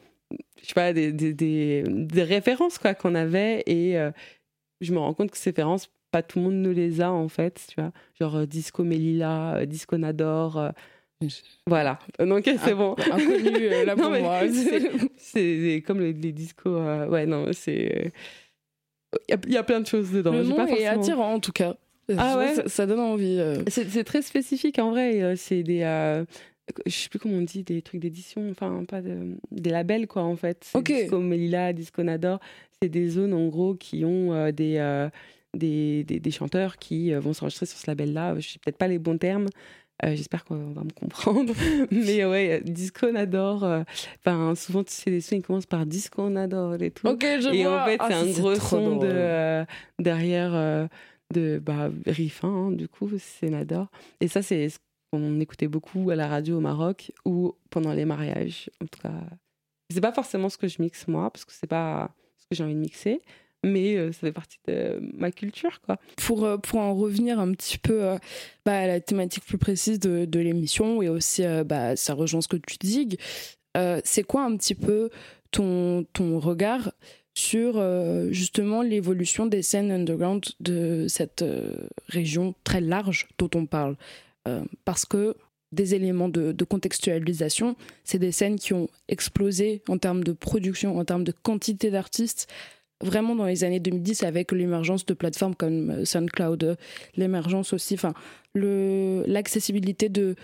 je 0.61 0.67
sais 0.67 0.73
pas, 0.73 0.93
des, 0.93 1.11
des, 1.11 2.23
références 2.23 2.79
quoi 2.79 2.95
qu'on 2.95 3.15
avait. 3.15 3.63
Et 3.67 3.97
euh, 3.97 4.11
je 4.81 4.93
me 4.93 4.99
rends 4.99 5.13
compte 5.13 5.31
que 5.31 5.37
ces 5.37 5.51
références, 5.51 5.89
pas 6.11 6.23
tout 6.23 6.39
le 6.39 6.45
monde 6.45 6.55
ne 6.55 6.69
les 6.69 7.01
a 7.01 7.11
en 7.11 7.27
fait, 7.27 7.67
tu 7.69 7.79
vois. 7.79 7.91
Genre 8.19 8.47
Disco 8.47 8.83
Melilla, 8.83 9.65
Disco 9.65 9.97
Nador. 9.97 10.71
Voilà, 11.67 11.99
donc 12.19 12.43
c'est 12.45 12.71
ah, 12.71 12.73
bon. 12.73 12.95
Inconnu 12.99 13.55
euh, 13.55 13.85
là 13.85 13.95
pour 13.95 14.09
moi. 14.09 14.41
C'est 15.17 15.83
comme 15.85 16.01
les, 16.01 16.13
discos. 16.13 16.75
Euh, 16.75 17.07
ouais, 17.07 17.25
non, 17.25 17.47
c'est. 17.53 18.11
Il 19.29 19.53
y, 19.53 19.57
a 19.57 19.63
plein 19.63 19.79
de 19.79 19.87
choses 19.87 20.11
dedans. 20.11 20.33
Le 20.33 20.43
nom 20.43 20.57
pas 20.57 20.67
est 20.69 20.85
attirant 20.85 21.33
en 21.33 21.39
tout 21.39 21.53
cas. 21.53 21.75
Ah 22.17 22.37
ouais 22.37 22.67
ça, 22.67 22.85
donne 22.85 22.99
envie. 22.99 23.37
Euh. 23.39 23.63
C'est 23.69 24.03
très 24.03 24.21
spécifique 24.21 24.77
en 24.77 24.91
vrai. 24.91 25.35
C'est 25.37 25.63
des. 25.63 25.79
je 26.85 26.91
sais 26.91 27.09
plus 27.09 27.19
comment 27.19 27.37
on 27.37 27.41
dit, 27.41 27.63
des 27.63 27.81
trucs 27.81 28.01
d'édition, 28.01 28.49
enfin, 28.51 28.83
pas 28.85 29.01
des 29.01 29.69
labels 29.69 30.07
quoi 30.07 30.23
en 30.23 30.35
fait. 30.35 30.69
Ok. 30.73 30.91
Disco 30.91 31.19
Melilla, 31.19 31.71
Disco 31.71 32.03
Nador. 32.03 32.39
C'est 32.81 32.89
des 32.89 33.07
zones 33.07 33.33
en 33.33 33.47
gros 33.47 33.75
qui 33.75 34.03
ont 34.03 34.51
des. 34.51 35.09
Des, 35.55 36.03
des, 36.03 36.19
des, 36.19 36.31
chanteurs 36.31 36.75
qui 36.75 37.13
vont 37.13 37.31
s'enregistrer 37.31 37.65
sur 37.65 37.77
ce 37.77 37.89
label-là. 37.89 38.37
Je 38.37 38.49
sais 38.49 38.59
peut-être 38.59 38.77
pas 38.77 38.89
les 38.89 38.99
bons 38.99 39.17
termes, 39.17 39.47
euh, 40.03 40.15
j'espère 40.15 40.43
qu'on 40.43 40.73
va 40.73 40.83
me 40.83 40.91
comprendre. 40.91 41.53
Mais 41.91 42.25
ouais, 42.25 42.61
Disco 42.65 43.09
Nador. 43.09 43.63
Euh, 43.63 43.83
enfin, 44.19 44.53
souvent, 44.55 44.83
tu 44.83 44.93
sais, 44.93 45.09
les 45.09 45.21
sons, 45.21 45.37
ils 45.37 45.41
commencent 45.41 45.65
par 45.65 45.85
Disco 45.85 46.29
Nador 46.29 46.75
et 46.81 46.91
tout. 46.91 47.07
et 47.07 47.67
en 47.67 47.85
fait, 47.85 47.97
ah, 47.99 48.07
c'est 48.09 48.13
un 48.13 48.31
gros 48.31 48.55
son 48.55 48.97
de, 48.97 49.07
euh, 49.09 49.65
derrière 49.99 50.89
de 51.33 51.59
bah, 51.59 51.89
riff, 52.05 52.43
hein, 52.43 52.71
du 52.71 52.87
coup, 52.87 53.09
c'est 53.17 53.49
Nador. 53.49 53.89
Et 54.19 54.27
ça, 54.27 54.41
c'est 54.41 54.69
ce 54.69 54.79
qu'on 55.11 55.39
écoutait 55.39 55.67
beaucoup 55.67 56.09
à 56.09 56.15
la 56.15 56.27
radio 56.27 56.57
au 56.57 56.61
Maroc 56.61 57.11
ou 57.23 57.55
pendant 57.69 57.93
les 57.93 58.05
mariages. 58.05 58.69
En 58.81 58.87
tout 58.87 59.01
cas, 59.01 59.13
c'est 59.89 60.01
pas 60.01 60.11
forcément 60.11 60.49
ce 60.49 60.57
que 60.57 60.67
je 60.67 60.81
mixe 60.81 61.07
moi, 61.07 61.31
parce 61.31 61.45
que 61.45 61.53
c'est 61.53 61.67
pas 61.67 62.13
ce 62.37 62.47
que 62.47 62.55
j'ai 62.55 62.63
envie 62.63 62.75
de 62.75 62.79
mixer 62.79 63.21
mais 63.65 63.97
euh, 63.97 64.11
ça 64.11 64.19
fait 64.19 64.31
partie 64.31 64.59
de 64.67 65.01
ma 65.17 65.31
culture. 65.31 65.81
Quoi. 65.81 65.97
Pour, 66.17 66.45
euh, 66.45 66.57
pour 66.57 66.79
en 66.79 66.93
revenir 66.93 67.39
un 67.39 67.51
petit 67.51 67.77
peu 67.77 68.03
euh, 68.03 68.17
bah, 68.65 68.77
à 68.77 68.87
la 68.87 68.99
thématique 68.99 69.43
plus 69.43 69.57
précise 69.57 69.99
de, 69.99 70.25
de 70.25 70.39
l'émission, 70.39 71.01
et 71.01 71.09
aussi 71.09 71.43
bah, 71.65 71.95
ça 71.95 72.13
rejoint 72.13 72.41
ce 72.41 72.47
que 72.47 72.57
tu 72.57 72.77
digues, 72.79 73.19
c'est 74.03 74.23
quoi 74.23 74.43
un 74.43 74.55
petit 74.55 74.75
peu 74.75 75.09
ton, 75.51 76.05
ton 76.13 76.39
regard 76.39 76.93
sur 77.33 77.83
justement 78.31 78.81
l'évolution 78.81 79.47
des 79.47 79.61
scènes 79.61 79.91
underground 79.91 80.45
de 80.61 81.07
cette 81.09 81.43
région 82.07 82.55
très 82.63 82.79
large 82.79 83.27
dont 83.37 83.49
on 83.55 83.65
parle? 83.65 83.97
Parce 84.85 85.05
que 85.05 85.35
des 85.73 85.93
éléments 85.93 86.29
de, 86.29 86.53
de 86.53 86.63
contextualisation, 86.63 87.75
c'est 88.05 88.19
des 88.19 88.31
scènes 88.31 88.57
qui 88.57 88.73
ont 88.73 88.87
explosé 89.09 89.81
en 89.89 89.97
termes 89.97 90.23
de 90.23 90.31
production, 90.31 90.97
en 90.97 91.03
termes 91.03 91.25
de 91.25 91.33
quantité 91.33 91.91
d'artistes, 91.91 92.47
vraiment 93.01 93.35
dans 93.35 93.45
les 93.45 93.63
années 93.63 93.79
2010 93.79 94.23
avec 94.23 94.51
l'émergence 94.51 95.05
de 95.05 95.13
plateformes 95.13 95.55
comme 95.55 95.89
euh, 95.91 96.05
SoundCloud, 96.05 96.63
euh, 96.63 96.75
l'émergence 97.15 97.73
aussi, 97.73 97.95
enfin, 97.95 98.13
l'accessibilité 98.53 100.09
de 100.09 100.35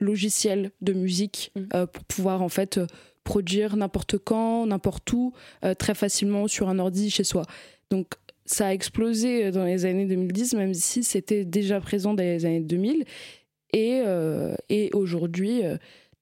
logiciels 0.00 0.72
de 0.80 0.92
musique 0.92 1.52
mm. 1.54 1.60
euh, 1.74 1.86
pour 1.86 2.04
pouvoir 2.04 2.42
en 2.42 2.48
fait 2.48 2.80
produire 3.24 3.76
n'importe 3.76 4.18
quand, 4.18 4.66
n'importe 4.66 5.12
où, 5.12 5.32
très 5.78 5.94
facilement 5.94 6.48
sur 6.48 6.68
un 6.68 6.80
ordi 6.80 7.08
chez 7.08 7.22
soi. 7.22 7.44
Donc 7.88 8.14
ça 8.46 8.66
a 8.66 8.72
explosé 8.72 9.52
dans 9.52 9.64
les 9.64 9.84
années 9.84 10.06
2010, 10.06 10.54
même 10.54 10.74
si 10.74 11.04
c'était 11.04 11.44
déjà 11.44 11.80
présent 11.80 12.14
dans 12.14 12.22
les 12.24 12.44
années 12.46 12.58
2000. 12.58 13.04
Et, 13.74 14.02
et 14.70 14.90
aujourd'hui, 14.92 15.62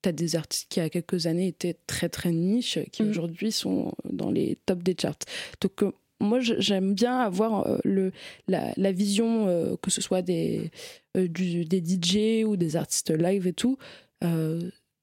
tu 0.02 0.08
as 0.08 0.12
des 0.12 0.36
artistes 0.36 0.66
qui, 0.68 0.80
il 0.80 0.82
y 0.82 0.86
a 0.86 0.90
quelques 0.90 1.26
années, 1.26 1.48
étaient 1.48 1.76
très 1.86 2.08
très 2.08 2.32
niches, 2.32 2.78
qui 2.92 3.02
mm. 3.02 3.10
aujourd'hui 3.10 3.52
sont 3.52 3.92
dans 4.04 4.30
les 4.30 4.58
tops 4.66 4.82
des 4.82 4.96
charts. 5.00 5.18
Donc, 5.60 5.82
euh, 5.82 5.92
moi, 6.20 6.40
j'aime 6.40 6.94
bien 6.94 7.18
avoir 7.18 7.66
euh, 7.66 7.78
le, 7.84 8.12
la, 8.46 8.92
vision, 8.92 9.48
euh, 9.48 9.76
que 9.80 9.90
ce 9.90 10.00
soit 10.00 10.22
des, 10.22 10.70
du, 11.14 11.64
des 11.64 11.82
DJ 11.82 12.44
ou 12.44 12.56
des 12.56 12.76
artistes 12.76 13.10
live 13.10 13.46
et 13.46 13.54
tout, 13.54 13.78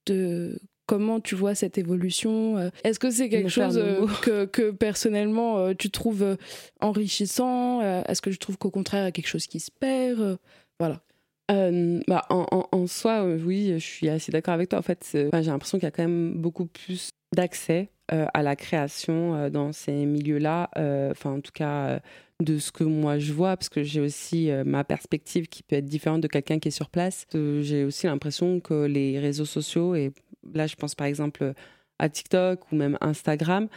de 0.05 0.59
comment 0.85 1.19
tu 1.19 1.35
vois 1.35 1.55
cette 1.55 1.77
évolution 1.77 2.71
Est-ce 2.83 2.99
que 2.99 3.09
c'est 3.09 3.29
quelque 3.29 3.49
chose 3.49 3.81
que, 4.21 4.45
que, 4.45 4.71
personnellement 4.71 5.73
tu 5.73 5.89
trouves 5.89 6.37
enrichissant 6.79 7.81
Est-ce 8.03 8.21
que 8.21 8.29
tu 8.29 8.37
trouves 8.37 8.57
qu'au 8.59 8.69
contraire, 8.69 9.01
il 9.01 9.05
y 9.05 9.09
a 9.09 9.11
quelque 9.11 9.27
chose 9.27 9.47
qui 9.47 9.59
se 9.59 9.71
perd 9.71 10.37
Voilà. 10.79 11.01
Euh, 11.49 12.01
bah, 12.07 12.25
en, 12.29 12.87
soi, 12.87 13.23
euh, 13.23 13.39
oui, 13.41 13.73
je 13.73 13.85
suis 13.85 14.09
assez 14.09 14.31
d'accord 14.31 14.53
avec 14.53 14.69
toi. 14.69 14.79
En 14.79 14.83
fait, 14.83 15.07
j'ai 15.13 15.29
l'impression 15.31 15.77
qu'il 15.77 15.85
y 15.85 15.87
a 15.87 15.91
quand 15.91 16.03
même 16.03 16.33
beaucoup 16.33 16.65
plus 16.65 17.09
d'accès 17.35 17.89
euh, 18.11 18.25
à 18.33 18.43
la 18.43 18.55
création 18.55 19.49
dans 19.49 19.71
ces 19.71 20.05
milieux-là. 20.05 20.69
Enfin, 21.11 21.31
en 21.31 21.41
tout 21.41 21.51
cas, 21.53 22.01
de 22.41 22.57
ce 22.57 22.71
que 22.71 22.83
moi 22.83 23.17
je 23.17 23.33
vois, 23.33 23.55
parce 23.55 23.69
que 23.69 23.83
j'ai 23.83 24.01
aussi 24.01 24.49
ma 24.65 24.83
perspective 24.83 25.47
qui 25.47 25.63
peut 25.63 25.77
être 25.77 25.85
différente 25.85 26.21
de 26.21 26.27
quelqu'un 26.27 26.59
qui 26.59 26.67
est 26.67 26.71
sur 26.71 26.89
place. 26.89 27.25
j'ai 27.33 27.83
aussi 27.85 28.07
l'impression 28.07 28.59
que 28.59 28.85
les 28.85 29.19
réseaux 29.19 29.45
sociaux, 29.45 29.95
et 29.95 30.11
là, 30.53 30.67
je 30.67 30.75
pense 30.75 30.95
par 30.95 31.07
exemple 31.07 31.53
à 31.99 32.09
TikTok 32.09 32.71
ou 32.71 32.75
même 32.75 32.97
Instagram, 33.01 33.67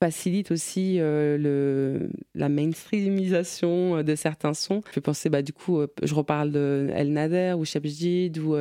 facilite 0.00 0.50
aussi 0.50 1.00
euh, 1.00 1.36
le, 1.38 2.10
la 2.34 2.48
mainstreamisation 2.48 3.98
euh, 3.98 4.02
de 4.02 4.14
certains 4.14 4.54
sons. 4.54 4.82
Je 4.92 5.00
penser, 5.00 5.28
bah, 5.28 5.42
du 5.42 5.52
coup, 5.52 5.80
euh, 5.80 5.88
je 6.02 6.14
reparle 6.14 6.52
de 6.52 6.88
El 6.92 7.12
Nader 7.12 7.54
ou 7.58 7.64
Shabjid 7.64 8.38
ou 8.38 8.56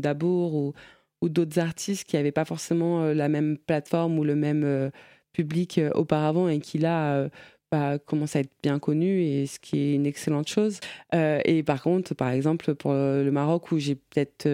Dabour 0.00 0.54
ou, 0.54 0.72
ou 1.20 1.28
d'autres 1.28 1.58
artistes 1.58 2.04
qui 2.04 2.16
n'avaient 2.16 2.32
pas 2.32 2.44
forcément 2.44 3.04
la 3.04 3.28
même 3.28 3.58
plateforme 3.58 4.18
ou 4.18 4.24
le 4.24 4.36
même 4.36 4.90
public 5.32 5.80
auparavant 5.94 6.48
et 6.48 6.60
qui 6.60 6.78
là 6.78 7.28
bah, 7.70 7.98
commence 7.98 8.36
à 8.36 8.40
être 8.40 8.52
bien 8.62 8.78
connu 8.78 9.22
et 9.22 9.46
ce 9.46 9.58
qui 9.58 9.78
est 9.78 9.94
une 9.94 10.06
excellente 10.06 10.48
chose. 10.48 10.78
et 11.12 11.62
par 11.64 11.82
contre, 11.82 12.14
par 12.14 12.30
exemple, 12.30 12.74
pour 12.76 12.92
le 12.92 13.30
Maroc, 13.30 13.72
où 13.72 13.78
j'ai 13.78 13.96
peut-être 13.96 14.48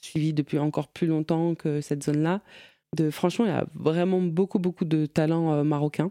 suivi 0.00 0.32
depuis 0.32 0.58
encore 0.58 0.88
plus 0.88 1.06
longtemps 1.06 1.54
que 1.54 1.80
cette 1.80 2.02
zone-là, 2.02 2.42
de, 2.96 3.10
franchement, 3.10 3.44
il 3.44 3.48
y 3.48 3.52
a 3.52 3.66
vraiment 3.74 4.20
beaucoup, 4.20 4.58
beaucoup 4.58 4.84
de 4.84 5.06
talents 5.06 5.64
marocains. 5.64 6.10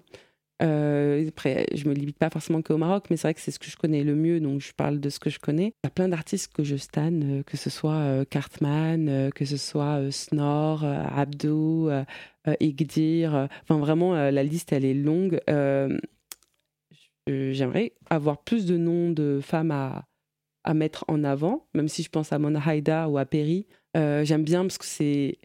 Euh, 0.62 1.26
après, 1.28 1.68
je 1.74 1.88
me 1.88 1.94
limite 1.94 2.18
pas 2.18 2.30
forcément 2.30 2.62
qu'au 2.62 2.78
Maroc, 2.78 3.06
mais 3.10 3.18
c'est 3.18 3.28
vrai 3.28 3.34
que 3.34 3.40
c'est 3.40 3.52
ce 3.52 3.60
que 3.60 3.70
je 3.70 3.78
connais 3.78 4.04
le 4.04 4.16
mieux, 4.16 4.40
donc 4.42 4.60
je 4.60 4.74
parle 4.74 5.00
de 5.00 5.10
ce 5.10 5.20
que 5.20 5.30
je 5.30 5.40
connais. 5.40 5.68
Il 5.84 5.86
y 5.86 5.88
a 5.88 5.90
plein 5.90 6.10
d'artistes 6.10 6.52
que 6.54 6.64
je 6.64 6.76
stan, 6.76 7.14
euh, 7.14 7.44
que 7.44 7.56
ce 7.56 7.70
soit 7.70 7.94
euh, 7.94 8.26
Cartman, 8.26 9.32
que 9.32 9.46
ce 9.46 9.58
soit 9.58 10.12
Snor, 10.12 10.84
Abdou, 10.84 11.90
Igdir. 12.60 13.48
Enfin, 13.64 13.78
vraiment, 13.80 14.14
la 14.14 14.44
liste, 14.44 14.74
elle 14.74 14.86
est 14.86 14.94
longue. 14.94 15.40
J'aimerais 17.28 17.94
avoir 18.10 18.44
plus 18.44 18.66
de 18.66 18.76
noms 18.76 19.12
de 19.12 19.40
femmes 19.42 19.72
à, 19.72 20.06
à 20.64 20.74
mettre 20.74 21.06
en 21.08 21.24
avant, 21.24 21.68
même 21.74 21.88
si 21.88 22.04
je 22.04 22.10
pense 22.10 22.34
à 22.34 22.40
Mona 22.40 22.60
Haida 22.66 23.08
ou 23.08 23.18
à 23.18 23.26
Perry. 23.26 23.68
J'aime 23.96 24.44
bien 24.44 24.64
parce 24.64 24.78
que 24.78 24.86
c'est 24.86 25.38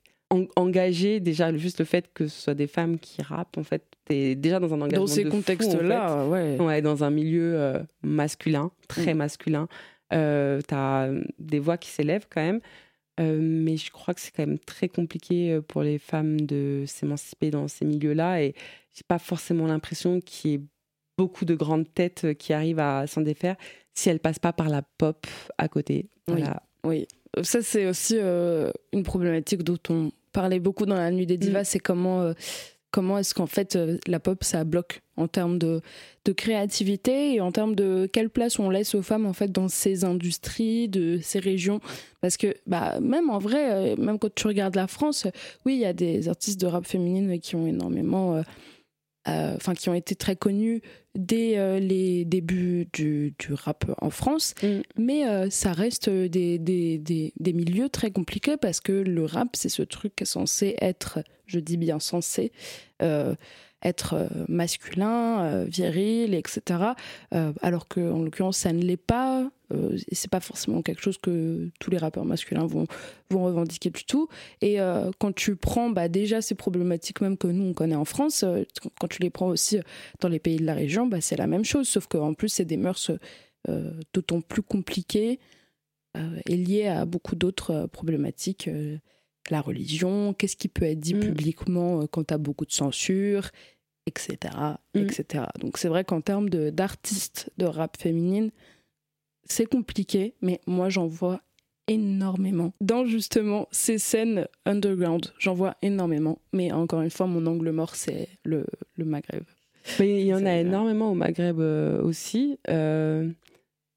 engagé, 0.57 1.21
déjà, 1.21 1.55
juste 1.57 1.79
le 1.79 1.85
fait 1.85 2.11
que 2.13 2.27
ce 2.27 2.43
soit 2.43 2.55
des 2.55 2.67
femmes 2.67 2.99
qui 2.99 3.23
rappent, 3.23 3.59
en 3.59 3.63
fait, 3.63 3.83
t'es 4.05 4.35
déjà 4.35 4.61
dans 4.61 4.73
un 4.75 4.81
engagement 4.81 5.07
Dans 5.07 5.11
ces 5.11 5.25
contextes-là, 5.25 6.27
ouais. 6.27 6.59
Ouais, 6.61 6.83
dans 6.83 7.05
un 7.05 7.11
milieu 7.11 7.55
euh, 7.57 7.79
masculin, 8.03 8.71
très 8.89 9.15
mm. 9.15 9.19
masculin. 9.19 9.69
Euh, 10.13 10.61
t'as 10.67 11.11
des 11.39 11.59
voix 11.59 11.79
qui 11.79 11.91
s'élèvent 11.91 12.27
quand 12.31 12.43
même. 12.43 12.61
Euh, 13.21 13.39
mais 13.41 13.77
je 13.77 13.91
crois 13.91 14.13
que 14.13 14.21
c'est 14.21 14.33
quand 14.33 14.47
même 14.47 14.59
très 14.59 14.89
compliqué 14.89 15.61
pour 15.69 15.83
les 15.83 15.99
femmes 15.99 16.41
de 16.41 16.85
s'émanciper 16.87 17.51
dans 17.51 17.69
ces 17.69 17.85
milieux-là. 17.85 18.43
Et 18.43 18.55
j'ai 18.95 19.05
pas 19.07 19.19
forcément 19.19 19.67
l'impression 19.67 20.21
qu'il 20.21 20.51
y 20.51 20.55
ait 20.55 20.61
beaucoup 21.17 21.45
de 21.45 21.55
grandes 21.55 21.93
têtes 21.95 22.35
qui 22.35 22.53
arrivent 22.53 22.81
à 22.81 23.07
s'en 23.07 23.21
défaire 23.21 23.57
si 23.95 24.09
elles 24.09 24.19
passent 24.19 24.41
pas 24.41 24.53
par 24.53 24.69
la 24.69 24.83
pop 24.83 25.27
à 25.59 25.69
côté. 25.69 26.09
Voilà. 26.27 26.63
Oui, 26.83 27.07
oui. 27.37 27.45
Ça, 27.45 27.63
c'est 27.63 27.87
aussi 27.87 28.17
une 28.19 29.03
problématique 29.05 29.63
dont 29.63 29.79
on 29.89 30.11
parlait 30.35 30.61
beaucoup 30.61 30.85
dans 30.85 30.97
la 30.97 31.11
nuit 31.11 31.25
des 31.25 31.39
divas, 31.39 31.63
mm. 31.63 31.65
c'est 31.65 31.79
comment 31.79 32.35
comment 32.95 33.19
est-ce 33.19 33.35
qu'en 33.35 33.47
fait 33.47 33.75
euh, 33.75 33.99
la 34.07 34.21
pop 34.21 34.45
ça 34.45 34.63
bloque 34.63 35.03
en 35.17 35.27
termes 35.27 35.59
de, 35.59 35.81
de, 36.25 36.33
créativité 36.33 37.35
et 37.35 37.41
en 37.41 37.51
termes 37.51 37.75
de 37.75 38.09
quelle 38.13 38.31
place 38.31 38.61
on 38.61 38.71
laisse 38.71 38.95
aux 38.95 39.03
femmes 39.03 39.27
en 39.27 39.33
fait 39.33 39.51
dans 39.51 39.67
ces 39.67 40.05
industries, 40.05 40.89
de 40.89 41.19
ces 41.21 41.41
régions? 41.41 41.81
Parce 42.21 42.37
que 42.37 42.55
bah 42.69 43.01
même 43.01 43.31
en 43.31 43.39
vrai 43.39 43.73
euh, 43.73 43.97
même 43.97 44.21
quand 44.21 44.33
tu 44.33 44.47
regardes 44.47 44.77
la 44.77 44.87
France 44.87 45.27
oui 45.67 45.75
il 45.75 45.81
y 45.81 45.87
a 45.87 45.93
des 45.93 46.29
artistes 46.29 46.61
de 46.61 46.69
rap 46.69 46.87
féminine 46.87 47.41
qui 47.41 47.57
ont 47.57 47.67
énormément 47.67 48.41
euh, 49.29 49.45
euh, 49.45 49.57
enfin 49.57 49.75
qui 49.75 49.89
ont 49.89 49.95
été 49.95 50.15
très 50.15 50.37
connus 50.37 50.83
dès 51.15 51.59
euh, 51.59 51.79
les 51.79 52.25
débuts 52.25 52.89
du, 52.93 53.35
du, 53.39 53.55
rap 53.55 53.85
en 54.01 54.11
France, 54.11 54.55
mm. 54.63 54.81
mais 54.97 55.29
euh, 55.29 55.49
ça 55.51 55.73
reste 55.73 56.09
des, 56.09 56.59
des, 56.59 56.99
des, 56.99 57.33
des, 57.39 57.53
milieux 57.53 57.89
très 57.89 58.11
compliqués 58.11 58.57
parce 58.57 58.81
que 58.81 58.93
le 58.93 59.25
rap, 59.25 59.51
c'est 59.55 59.69
ce 59.69 59.83
truc 59.83 60.15
censé 60.25 60.77
être, 60.81 61.21
je 61.47 61.59
dis 61.59 61.77
bien 61.77 62.01
censé, 62.01 62.53
être 63.85 64.15
euh, 64.15 64.29
masculin, 64.49 65.45
euh, 65.45 65.65
viril, 65.65 66.35
etc. 66.35 66.81
Euh, 67.35 67.53
alors 67.61 67.87
qu'en 67.87 68.23
l'occurrence, 68.23 68.57
ça 68.57 68.73
ne 68.73 68.83
l'est 68.83 68.97
pas. 68.97 69.51
et 69.73 70.15
c'est 70.15 70.31
pas 70.31 70.41
forcément 70.41 70.83
quelque 70.83 71.03
chose 71.03 71.19
que 71.19 71.71
tous 71.81 71.91
les 71.91 71.99
rappeurs 71.99 72.25
masculins 72.25 72.67
vont, 72.67 72.87
vont 73.31 73.45
revendiquer 73.45 73.91
du 73.91 74.05
tout. 74.05 74.29
Et 74.61 74.79
quand 75.19 75.35
tu 75.35 75.57
prends 75.57 75.91
bah, 75.91 76.09
déjà 76.09 76.43
ces 76.43 76.55
problématiques 76.55 77.21
même 77.21 77.37
que 77.37 77.49
nous 77.49 77.65
on 77.65 77.73
connaît 77.73 77.97
en 77.97 78.05
France, 78.05 78.45
quand 79.01 79.09
tu 79.09 79.21
les 79.21 79.31
prends 79.31 79.49
aussi 79.49 79.81
dans 80.21 80.29
les 80.29 80.39
pays 80.39 80.59
de 80.59 80.65
la 80.65 80.75
région, 80.75 81.07
bah, 81.07 81.21
c'est 81.21 81.37
la 81.37 81.49
même 81.49 81.65
chose, 81.65 81.89
sauf 81.89 82.07
qu'en 82.07 82.35
plus 82.35 82.51
c'est 82.51 82.65
des 82.65 82.77
mœurs 82.77 83.11
d'autant 84.13 84.41
plus 84.43 84.63
compliquées 84.63 85.41
et 86.47 86.57
liées 86.57 86.87
à 86.87 87.05
beaucoup 87.05 87.35
d'autres 87.35 87.89
problématiques 87.91 88.69
la 89.51 89.61
religion, 89.61 90.33
qu'est-ce 90.33 90.57
qui 90.57 90.69
peut 90.69 90.87
être 90.87 91.01
dit 91.01 91.15
mm. 91.15 91.21
publiquement 91.21 92.07
quand 92.07 92.25
tu 92.25 92.35
as 92.35 92.39
beaucoup 92.39 92.65
de 92.65 92.73
censure, 92.73 93.51
etc. 94.07 94.55
etc. 94.95 95.45
Mm. 95.57 95.61
Donc 95.61 95.79
c'est 95.79 95.89
vrai 95.89 96.05
qu'en 96.05 96.21
termes 96.21 96.49
d'artistes 96.49 97.51
de, 97.59 97.67
rap 97.67 97.97
féminine, 97.97 98.51
c'est 99.45 99.67
compliqué, 99.67 100.35
mais 100.41 100.61
moi 100.67 100.89
j'en 100.89 101.07
vois 101.07 101.41
énormément. 101.87 102.73
Dans 102.81 103.05
justement 103.05 103.69
ces 103.71 103.99
scènes 103.99 104.47
underground, 104.65 105.33
j'en 105.39 105.55
vois 105.55 105.77
énormément. 105.83 106.39
Mais 106.53 106.73
encore 106.73 107.03
une 107.03 107.11
fois, 107.11 107.27
mon 107.27 107.47
angle 107.47 107.71
mort, 107.71 107.95
c'est 107.95 108.29
le, 108.45 108.65
le, 108.97 109.05
Maghreb. 109.05 109.45
Mais 110.01 110.21
il 110.21 110.27
y 110.27 110.35
en 110.35 110.47
a 110.47 110.57
énormément 110.57 111.11
au 111.11 111.15
Maghreb 111.15 111.61
euh, 111.61 112.03
aussi. 112.03 112.59
Euh, 112.71 113.29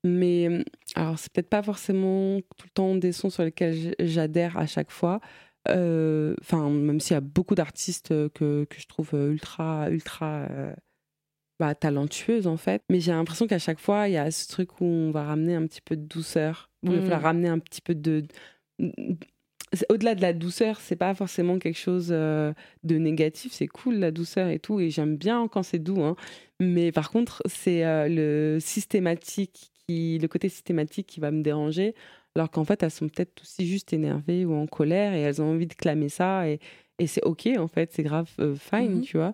mais 0.04 0.64
alors, 0.96 1.18
c'est 1.18 1.32
peut-être 1.32 1.50
pas 1.50 1.64
forcément 1.64 2.40
tout 2.58 2.66
le 2.66 2.72
temps 2.74 2.96
des 2.96 3.12
sons 3.12 3.30
sur 3.30 3.44
lesquels 3.44 3.96
j'adhère 4.00 4.58
à 4.58 4.68
chaque 4.68 4.92
fois. 4.92 5.22
Euh, 5.70 6.36
enfin, 6.42 6.70
même 6.70 7.00
s'il 7.00 7.14
y 7.14 7.18
a 7.18 7.22
beaucoup 7.22 7.56
d'artistes 7.56 8.10
que, 8.10 8.66
que, 8.66 8.80
je 8.80 8.88
trouve 8.88 9.12
ultra, 9.14 9.90
ultra 9.90 10.48
bah, 11.60 11.76
talentueuses 11.76 12.48
en 12.48 12.58
fait. 12.58 12.82
Mais 12.90 13.00
j'ai 13.00 13.12
l'impression 13.12 13.48
qu'à 13.48 13.60
chaque 13.60 13.80
fois, 13.80 14.08
il 14.08 14.14
y 14.14 14.18
a 14.18 14.30
ce 14.32 14.48
truc 14.48 14.80
où 14.82 14.86
on 14.86 15.12
va 15.12 15.24
ramener 15.24 15.56
un 15.56 15.66
petit 15.66 15.82
peu 15.82 15.96
de 15.96 16.06
douceur. 16.06 16.70
Il 16.84 17.00
va 17.00 17.18
mmh. 17.18 17.22
ramener 17.22 17.50
un 17.50 17.60
petit 17.60 17.82
peu 17.82 17.96
de. 17.96 18.24
Au-delà 19.90 20.16
de 20.16 20.22
la 20.22 20.32
douceur, 20.32 20.80
c'est 20.80 20.96
pas 20.96 21.14
forcément 21.14 21.60
quelque 21.60 21.78
chose 21.78 22.08
de 22.10 22.54
négatif. 22.84 23.52
C'est 23.52 23.68
cool 23.68 23.96
la 23.96 24.12
douceur 24.12 24.48
et 24.48 24.60
tout, 24.60 24.80
et 24.80 24.90
j'aime 24.90 25.18
bien 25.18 25.48
quand 25.48 25.64
c'est 25.64 25.80
doux. 25.80 26.02
Hein. 26.04 26.16
Mais 26.60 26.92
par 26.92 27.12
contre, 27.12 27.42
c'est 27.46 27.84
le 28.08 28.60
systématique, 28.62 29.72
qui, 29.88 30.20
le 30.20 30.28
côté 30.28 30.50
systématique 30.50 31.08
qui 31.08 31.20
va 31.20 31.32
me 31.32 31.42
déranger 31.42 31.96
alors 32.38 32.52
qu'en 32.52 32.64
fait, 32.66 32.84
elles 32.84 32.92
sont 32.92 33.08
peut-être 33.10 33.42
aussi 33.42 33.68
juste 33.68 33.94
énervées 33.94 34.46
ou 34.46 34.54
en 34.54 34.68
colère 34.68 35.14
et 35.14 35.22
elles 35.22 35.42
ont 35.42 35.52
envie 35.52 35.66
de 35.66 35.74
clamer 35.74 36.10
ça 36.10 36.48
et, 36.48 36.60
et 37.00 37.08
c'est 37.08 37.24
ok 37.24 37.48
en 37.58 37.68
fait, 37.68 37.92
c'est 37.94 38.04
grave, 38.04 38.30
euh, 38.40 38.56
fine, 38.56 39.00
mmh 39.00 39.02
tu 39.02 39.18
vois. 39.18 39.34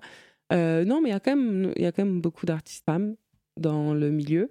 Euh, 0.54 0.86
non, 0.86 1.02
mais 1.02 1.10
il 1.10 1.12
y 1.12 1.16
a 1.16 1.20
quand 1.20 1.36
même, 1.36 1.74
il 1.76 1.84
y 1.84 1.86
a 1.86 1.92
quand 1.92 2.06
même 2.06 2.22
beaucoup 2.22 2.46
d'artistes 2.46 2.86
femmes 2.86 3.16
dans 3.60 3.94
le 3.94 4.10
milieu, 4.10 4.50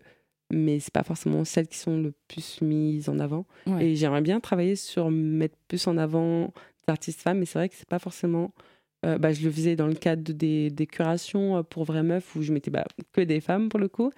mais 0.53 0.81
c'est 0.81 0.93
pas 0.93 1.03
forcément 1.03 1.45
celles 1.45 1.67
qui 1.67 1.79
sont 1.79 1.99
le 1.99 2.13
plus 2.29 2.61
mises 2.61 3.09
en 3.09 3.19
avant. 3.19 3.47
Et 3.81 3.97
j'aimerais 3.97 4.21
bien 4.21 4.39
travailler 4.41 4.77
sur 4.77 5.11
mettre 5.11 5.57
plus 5.69 5.87
en 5.87 5.97
avant 5.97 6.53
d'artistes 6.87 7.21
femmes, 7.21 7.39
mais 7.39 7.47
c'est 7.47 7.59
vrai 7.59 7.69
que 7.69 7.75
c'est 7.75 7.89
pas 7.89 7.99
forcément. 7.99 8.53
Euh, 9.05 9.19
bah, 9.19 9.33
je 9.33 9.43
le 9.45 9.51
faisais 9.51 9.77
dans 9.77 9.89
le 9.89 9.95
cadre 9.95 10.33
des, 10.33 10.71
des 10.71 10.87
curations 10.87 11.65
pour 11.65 11.85
vraies 11.85 12.05
meufs 12.05 12.37
où 12.37 12.43
je 12.43 12.53
mettais 12.53 12.71
bah, 12.71 12.85
que 13.13 13.21
des 13.21 13.41
femmes 13.41 13.69
pour 13.69 13.81
le 13.81 13.89
coup. 13.89 14.13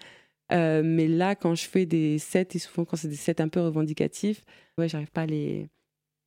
Euh, 0.52 0.82
mais 0.84 1.08
là, 1.08 1.34
quand 1.34 1.54
je 1.54 1.66
fais 1.66 1.86
des 1.86 2.18
sets, 2.18 2.48
et 2.54 2.58
souvent 2.58 2.84
quand 2.84 2.96
c'est 2.96 3.08
des 3.08 3.16
sets 3.16 3.40
un 3.40 3.48
peu 3.48 3.60
revendicatifs, 3.60 4.44
ouais, 4.78 4.88
j'arrive 4.88 5.10
pas 5.10 5.22
à, 5.22 5.26
les... 5.26 5.68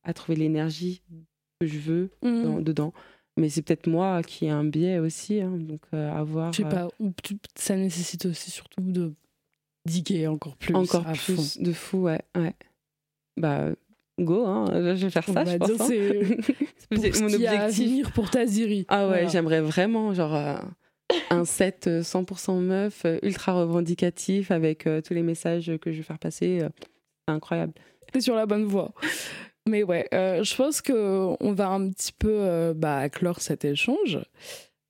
à 0.02 0.12
trouver 0.12 0.36
l'énergie 0.36 1.02
que 1.60 1.66
je 1.66 1.78
veux 1.78 2.10
mmh. 2.22 2.62
dedans. 2.62 2.92
Mais 3.38 3.48
c'est 3.48 3.62
peut-être 3.62 3.86
moi 3.86 4.22
qui 4.22 4.46
ai 4.46 4.50
un 4.50 4.64
biais 4.64 4.98
aussi, 4.98 5.40
hein, 5.40 5.56
donc 5.56 5.82
euh, 5.94 6.10
à 6.12 6.24
voir. 6.24 6.52
Je 6.52 6.62
sais 6.62 6.68
pas, 6.68 6.88
ou 6.98 7.12
ça 7.54 7.76
nécessite 7.76 8.26
aussi 8.26 8.50
surtout 8.50 8.80
de 8.80 9.14
diguer 9.86 10.26
encore 10.26 10.56
plus. 10.56 10.74
Encore 10.74 11.04
plus 11.12 11.58
de 11.58 11.72
fou, 11.72 11.98
ouais, 11.98 12.20
ouais. 12.36 12.54
Bah, 13.36 13.70
go, 14.18 14.44
hein, 14.44 14.96
je 14.96 15.06
vais 15.06 15.10
faire 15.10 15.24
ça, 15.24 15.44
je 15.44 15.56
pense. 15.56 15.86
C'est 16.90 17.20
mon 17.20 17.32
objectif. 17.32 18.12
pour 18.12 18.28
ta 18.28 18.44
Ziri. 18.44 18.86
Ah 18.88 19.08
ouais, 19.08 19.28
j'aimerais 19.28 19.60
vraiment, 19.60 20.12
genre. 20.14 20.60
Euh, 21.32 21.36
un 21.36 21.44
set 21.44 21.86
100% 21.86 22.50
euh, 22.50 22.60
meuf, 22.60 23.04
euh, 23.04 23.18
ultra 23.22 23.52
revendicatif, 23.52 24.50
avec 24.50 24.86
euh, 24.86 25.00
tous 25.00 25.14
les 25.14 25.22
messages 25.22 25.72
que 25.80 25.92
je 25.92 25.98
vais 25.98 26.02
faire 26.02 26.18
passer. 26.18 26.60
C'est 27.26 27.34
incroyable. 27.34 27.72
T'es 28.12 28.20
sur 28.20 28.34
la 28.34 28.46
bonne 28.46 28.64
voie. 28.64 28.92
Mais 29.68 29.82
ouais, 29.82 30.08
je 30.12 30.56
pense 30.56 30.80
qu'on 30.80 31.52
va 31.52 31.68
un 31.68 31.90
petit 31.90 32.12
peu 32.12 32.72
bah, 32.74 33.10
clore 33.10 33.42
cet 33.42 33.66
échange. 33.66 34.18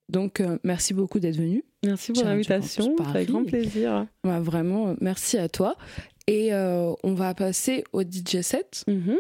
Donc, 0.08 0.40
merci 0.62 0.94
beaucoup 0.94 1.18
d'être 1.18 1.36
venu. 1.36 1.64
Merci 1.84 2.12
pour 2.12 2.22
l'invitation, 2.22 2.94
avec 3.08 3.28
grand 3.28 3.44
plaisir. 3.44 4.06
Bah, 4.22 4.38
vraiment, 4.38 4.94
merci 5.00 5.36
à 5.36 5.48
toi. 5.48 5.74
Et 6.28 6.52
on 6.52 7.14
va 7.14 7.34
passer 7.34 7.82
au 7.92 8.02
DJ 8.02 8.42
set. 8.42 8.84
Mm-hmm. 8.86 9.16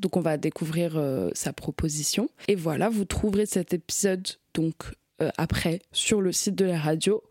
Donc, 0.00 0.16
on 0.16 0.22
va 0.22 0.38
découvrir 0.38 0.98
sa 1.34 1.52
proposition. 1.52 2.30
Et 2.48 2.54
voilà, 2.54 2.88
vous 2.88 3.04
trouverez 3.04 3.44
cet 3.44 3.74
épisode 3.74 4.26
donc 4.54 4.74
euh, 4.86 4.92
après 5.36 5.80
sur 5.92 6.20
le 6.20 6.32
site 6.32 6.54
de 6.54 6.64
la 6.64 6.78
radio, 6.78 7.22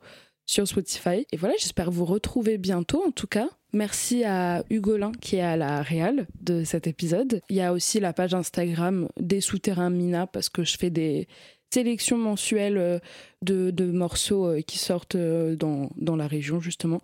sur 0.45 0.67
Spotify. 0.67 1.25
Et 1.31 1.37
voilà, 1.37 1.55
j'espère 1.57 1.91
vous 1.91 2.05
retrouver 2.05 2.57
bientôt 2.57 3.03
en 3.05 3.11
tout 3.11 3.27
cas. 3.27 3.49
Merci 3.73 4.25
à 4.25 4.63
Hugolin 4.69 5.13
qui 5.13 5.37
est 5.37 5.41
à 5.41 5.55
la 5.55 5.81
réal 5.81 6.27
de 6.41 6.63
cet 6.63 6.87
épisode. 6.87 7.41
Il 7.49 7.55
y 7.55 7.61
a 7.61 7.71
aussi 7.71 7.99
la 7.99 8.11
page 8.11 8.33
Instagram 8.33 9.07
des 9.17 9.39
souterrains 9.39 9.89
Mina 9.89 10.27
parce 10.27 10.49
que 10.49 10.63
je 10.63 10.77
fais 10.77 10.89
des 10.89 11.27
sélections 11.73 12.17
mensuelles 12.17 12.77
euh, 12.77 12.99
de, 13.41 13.85
morceaux 13.85 14.45
euh, 14.47 14.61
qui 14.61 14.77
sortent 14.77 15.15
dans, 15.15 15.89
dans, 15.95 16.17
la 16.17 16.27
région 16.27 16.59
justement. 16.59 17.01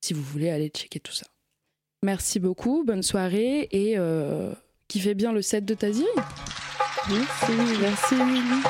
Si 0.00 0.12
vous 0.12 0.22
voulez 0.22 0.50
aller 0.50 0.68
checker 0.68 0.98
tout 0.98 1.12
ça. 1.12 1.26
Merci 2.02 2.40
beaucoup, 2.40 2.82
bonne 2.84 3.02
soirée 3.02 3.68
et 3.70 3.96
qui 4.88 5.00
fait 5.00 5.14
bien 5.14 5.32
le 5.32 5.42
set 5.42 5.66
de 5.66 5.74
Taziri. 5.74 6.08
Merci, 7.08 7.52
merci 7.80 8.14
Emily. 8.14 8.62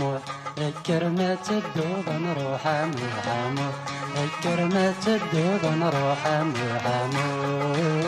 موح 0.00 0.22
الكرمة 0.58 1.46
الدوب 1.50 2.06
نروح 2.08 2.66
موح 2.66 3.24
موح 3.56 3.76
الكرمة 4.24 5.04
الدوب 5.06 5.62
نروح 5.80 6.22
موح 6.28 6.84
موح 7.14 8.02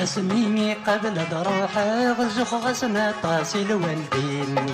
أسميني 0.00 0.74
قبل 0.74 1.14
دروحي 1.30 2.08
غزخ 2.18 2.54
غسنا 2.54 3.14
طاسي 3.22 3.62
الوالدين. 3.62 4.66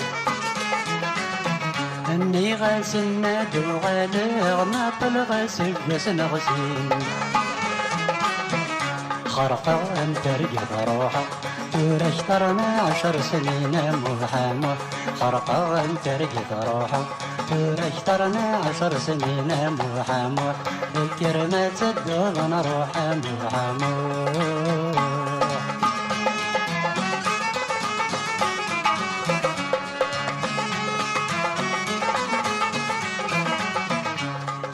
هني 2.12 2.55
غسلنا 2.55 3.33
نادو 3.33 3.79
غالغ 3.85 4.64
ناطل 4.64 5.14
غسل 5.31 5.75
غسن 5.90 6.20
غسين 6.20 6.88
خرقة 9.27 9.79
أنت 10.03 10.27
رجل 10.40 10.64
تورش 11.72 12.16
طرنا 12.29 12.68
عشر 12.87 13.20
سنين 13.20 13.75
ملحمة 14.05 14.75
خرقة 15.20 15.85
أنت 15.85 16.09
رجل 16.09 16.68
روحة 16.68 17.03
طرنا 18.07 18.61
عشر 18.66 18.98
سنين 18.98 19.51
ملحمة 19.79 20.55
ذكر 20.96 21.37
ما 21.53 21.68
روحة 21.79 22.46
نروح 22.48 22.90
ملحمة 23.25 23.92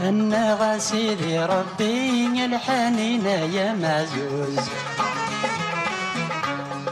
أنا 0.08 0.54
غسيلي 0.54 1.46
ربي 1.46 2.44
الحنين 2.44 3.26
يا 3.26 3.72
معزوز 3.72 4.58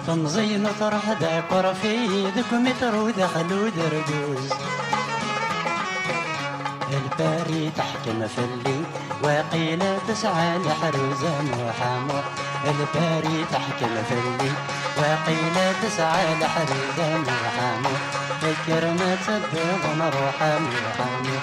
تنزين 0.06 0.68
طرح 0.80 1.12
داكر 1.20 1.74
في 1.74 2.06
ذك 2.36 2.52
متر 2.52 2.94
ودخلوا 2.96 3.70
درجوز 3.76 4.50
الباري 6.92 7.70
تحكم 7.76 8.26
في 8.28 8.38
اللي 8.38 8.80
وقيل 9.22 9.82
تسعى 10.08 10.58
لحروزة 10.58 11.42
محامو 11.42 12.20
الباري 12.64 13.44
تحكم 13.52 13.94
في 14.08 14.14
اللي 14.14 14.52
وقيل 14.98 15.56
تسعى 15.82 16.34
لحروزة 16.40 17.18
محامو 17.18 17.94
الكرمة 18.42 19.18
الدوب 19.28 19.82
نروح 19.98 20.42
محامو 20.42 21.36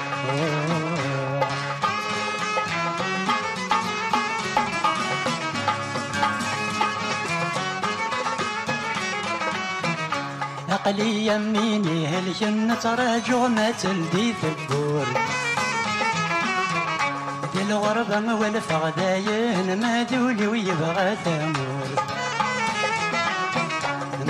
عقلي 10.85 11.27
يميني 11.27 12.07
هلشن 12.07 12.67
نتراجع 12.67 13.47
ما 13.47 13.71
تلدي 13.71 14.33
الدور؟ 14.43 15.05
دي 17.53 17.61
الغربة 17.61 18.35
والفغ 18.35 18.89
داين 18.89 19.81
ما 19.81 20.03
دولي 20.03 20.47
ويبغى 20.47 21.15
ثمور 21.25 21.89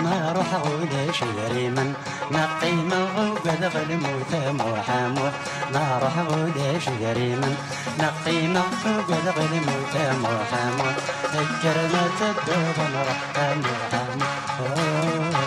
ما 0.03 0.33
روح 0.35 0.53
غولا 0.53 1.11
شيري 1.11 1.69
من 1.69 1.93
نقي 2.31 2.71
مغوب 2.71 3.43
دغل 3.61 3.89
موت 4.03 4.33
محمد 4.59 5.33
ما 5.73 5.99
روح 6.01 6.17
غولا 6.29 6.79
شيري 6.79 7.35
من 7.35 7.55
نقي 7.99 8.47
مغوب 8.47 9.07
دغل 9.25 9.53
موت 9.67 9.95
محمد 10.23 10.95
ذكر 11.33 11.77
ما 11.93 12.03
تدور 12.19 12.77
نروح 12.93 13.19
محمد 13.37 15.42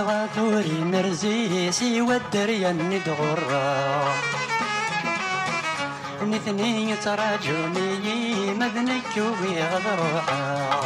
غاثوري 0.00 0.84
نرزيه 0.92 1.70
سوى 1.70 2.16
الدريا 2.16 2.72
ندغرا 2.72 4.14
نثني 6.22 6.96
تراجمي 6.96 8.54
مذنك 8.60 9.12
وبيغض 9.16 9.86
روحا 10.00 10.80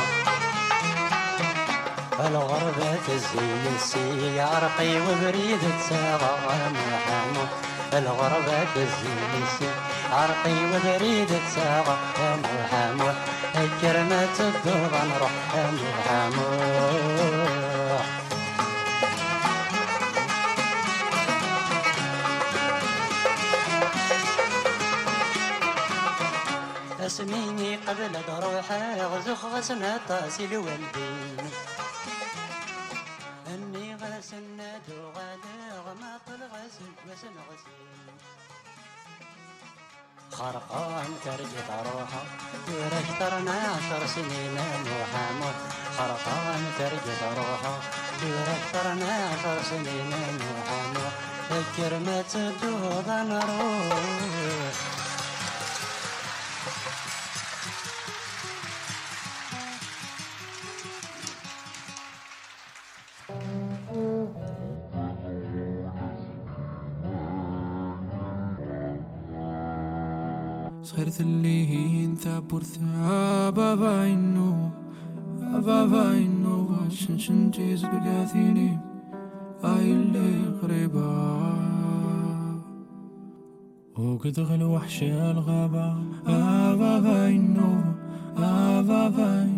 الغربة 2.27 2.97
تزين 3.07 3.79
سي 3.79 4.41
عرقي 4.41 5.01
وبريد 5.01 5.61
تساغر 5.81 6.73
محمد 6.73 7.49
الغربة 7.93 8.65
تزين 8.75 9.45
سي 9.59 9.69
عرقي 10.13 10.59
وبريد 10.73 11.29
تساغر 11.29 11.99
محمد 12.45 13.15
الكرمة 13.57 14.27
تدور 14.39 14.93
نروح 15.11 15.33
محمد 15.79 17.68
اسميني 27.09 27.77
قبل 27.77 28.13
تروحي 28.27 29.01
غزخ 29.01 29.45
غسنة 29.45 30.01
طاسي 30.09 30.45
الوالدين 30.45 31.51
أني 33.47 33.95
غسنة 33.95 34.81
دوغالغ 34.89 35.85
ما 36.01 36.13
طلغسن 36.27 36.93
وسن 37.07 37.35
غسن 37.49 37.77
خرقان 40.33 41.11
ترجت 41.25 41.71
روحه 41.87 42.25
تركترنا 42.67 43.57
عشر 43.77 44.07
سنين 44.07 44.57
محمد 44.91 45.57
خرقان 45.99 46.63
ترجت 46.79 47.23
روحه 47.39 47.77
تركترنا 48.21 49.13
عشر 49.33 49.63
سنين 49.71 50.13
محمد 50.45 51.13
فكر 51.49 51.99
ما 51.99 52.23
تدوض 52.33 53.09
نروح. 53.09 54.98
por 72.49 72.63
te 72.73 72.81
abavainu 73.47 74.49
abavainu 75.57 76.49
عشان 76.89 77.19
شنتي 77.19 77.77
زبقاثيني 77.77 78.79
هاي 79.65 79.93
اللي 79.93 80.31
قريبة 80.63 81.09
وقد 83.99 84.41
غلو 84.41 84.75
وحشي 84.75 85.31
الغابة 85.31 85.97
أبا 86.27 87.01
فاينو 87.01 87.73
أبا 88.39 89.11
فاينو 89.11 89.58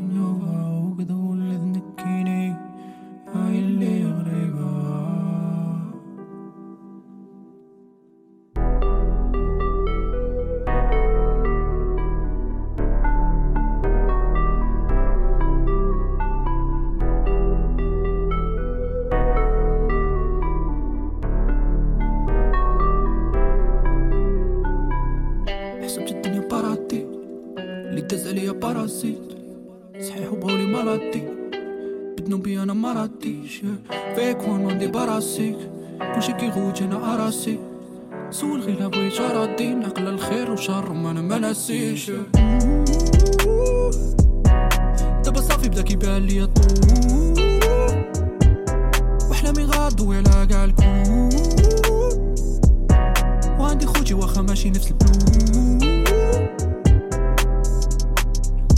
ماشي 54.61 54.71
نفس 54.71 54.90
البلون 54.90 56.04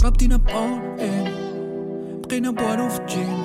رابطينا 0.03 0.37
بأون 0.37 0.99
إن 0.99 1.31
بقينا 2.21 2.51
بوالو 2.51 2.89
في 2.89 2.99
الجين 2.99 3.37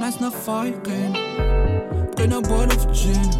ناسنا 0.00 0.30
فايقين. 0.30 1.12
بقينا 2.12 2.38
بوالو 2.38 2.70
في 2.70 2.86
الجيم 2.86 3.30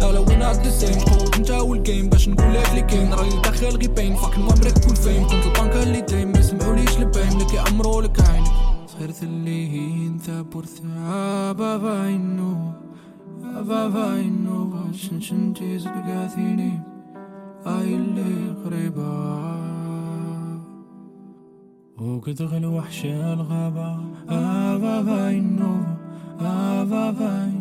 لا 0.00 0.12
لا 0.12 0.18
وين 0.18 0.40
ذا 0.40 0.70
سيم 0.70 1.00
قوة 1.00 1.36
انت 1.36 1.50
والجيم 1.50 2.08
باش 2.08 2.28
نقول 2.28 2.54
لك 2.54 2.68
اللي 2.70 2.82
كاين 2.82 3.12
راني 3.14 3.40
داخل 3.42 3.66
غي 3.76 3.88
باين 3.88 4.16
فاك 4.16 4.36
المامريك 4.36 4.78
كل 4.78 4.96
فين 4.96 5.24
كنت 5.24 5.46
البنكة 5.46 5.82
اللي 5.82 6.00
دايم 6.00 6.32
ما 6.32 6.38
يسمعوليش 6.38 6.98
لباين 6.98 7.38
لك 7.38 7.54
يعمرو 7.54 8.00
لك 8.00 8.20
عينك 8.20 8.46
صغير 8.86 9.10
ثلي 9.10 9.66
انت 10.06 10.30
بورثا 10.30 11.52
بابا 11.52 12.08
انو 12.08 12.56
بابا 13.44 14.20
انو 14.20 14.74
شنشن 14.92 15.54
تيز 15.54 15.86
هاي 17.66 17.94
اللي 17.94 18.54
قريبة 18.64 19.40
وقد 21.98 22.42
غل 22.42 22.66
وحش 22.66 23.04
الغابة 23.04 23.98
آه، 24.30 24.76
آبا 24.76 25.00
باي 25.02 25.38
النوبة 25.38 25.96
آبا 26.40 27.08
آه، 27.08 27.10
باي 27.10 27.28
آه، 27.28 27.59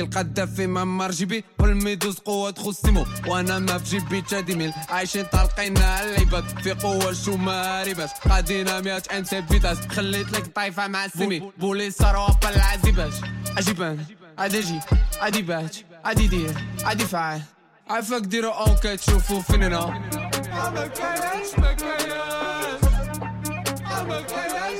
كي 0.00 0.06
القذاف 0.06 0.54
في 0.54 0.66
ممر 0.66 1.10
جيبي 1.10 1.44
والميدوز 1.58 2.18
قوة 2.18 2.50
تخصمو. 2.50 3.06
وأنا 3.26 3.58
ما 3.58 3.78
في 3.78 3.84
جيبي 3.98 4.22
تادميل 4.22 4.72
عايشين 4.88 5.24
طالقين 5.24 5.78
على 5.78 6.14
العباد. 6.16 6.44
في 6.62 6.70
قوة 6.72 7.12
شو 7.12 7.36
ما 7.36 7.82
ريباش 7.82 8.10
قادينا 8.30 8.80
100 8.80 9.02
ام 9.18 9.24
سي 9.24 9.42
فيتاس 9.42 9.78
خليت 9.78 10.32
لك 10.32 10.46
طايفة 10.46 10.86
مع 10.88 11.04
السمي 11.04 11.52
بوليس 11.58 11.96
صاروا 11.96 12.28
بالعزيباش 12.42 13.12
عجيبان 13.56 14.04
عادي 14.38 14.58
أجي 14.58 14.80
عادي 15.20 15.42
بات 15.42 15.76
عادي 16.04 16.28
دير. 16.28 16.54
عادي 16.84 17.04
فعال. 17.04 17.42
عفاك 17.90 18.22
ديرو 18.22 18.50
أوكي 18.50 18.96
تشوفو 18.96 19.40
فين 19.40 19.62
أنا 19.62 19.80
ما 19.80 20.70
ما 20.70 20.86
كانش 20.86 21.48
ما 21.58 21.72
كانش 21.72 22.82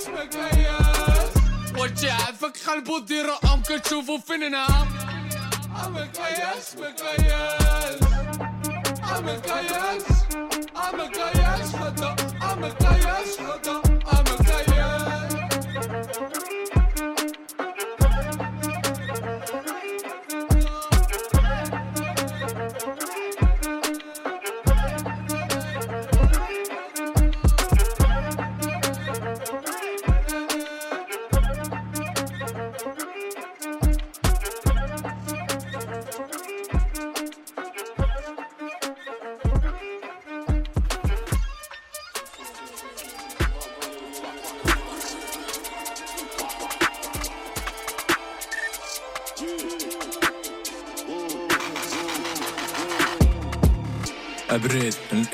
ما 0.08 0.24
كانش 0.24 1.78
وانت 1.78 2.04
عافاك 2.04 2.56
خلبو 2.56 2.98
ديرو 2.98 3.34
أوكي 3.50 3.78
تشوفو 3.78 4.18
فين 4.18 4.42
أنا 4.42 4.66
I'ma 5.80 5.96
me 5.96 6.04
kayas. 6.12 6.76
I'ma 10.76 10.76
I'ma 10.76 11.06
I'ma 12.40 12.68
I'ma. 12.80 13.69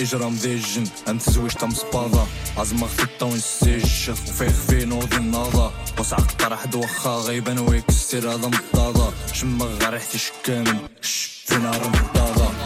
تجرى 0.06 0.30
مذجن 0.30 0.84
انت 1.08 1.30
زوج 1.30 1.50
تم 1.50 1.70
سباضة 1.70 2.26
عزمة 2.56 2.86
خطة 2.86 3.26
ونسيج 3.26 3.82
الشيخ 3.82 4.18
وفيخ 4.28 4.52
فين 4.52 4.92
وضي 4.92 5.16
الناضة 5.16 5.72
وسع 5.98 6.18
الطرح 6.18 6.74
وخا 6.74 7.16
غيبان 7.16 7.58
ويكسر 7.58 8.34
هذا 8.34 8.50
مضاضة 8.74 9.12
شمغ 9.32 9.88
ريحتي 9.90 10.18
شكامل 10.18 10.78
شف 11.00 11.42
فينا 11.46 11.70
نار 11.70 12.15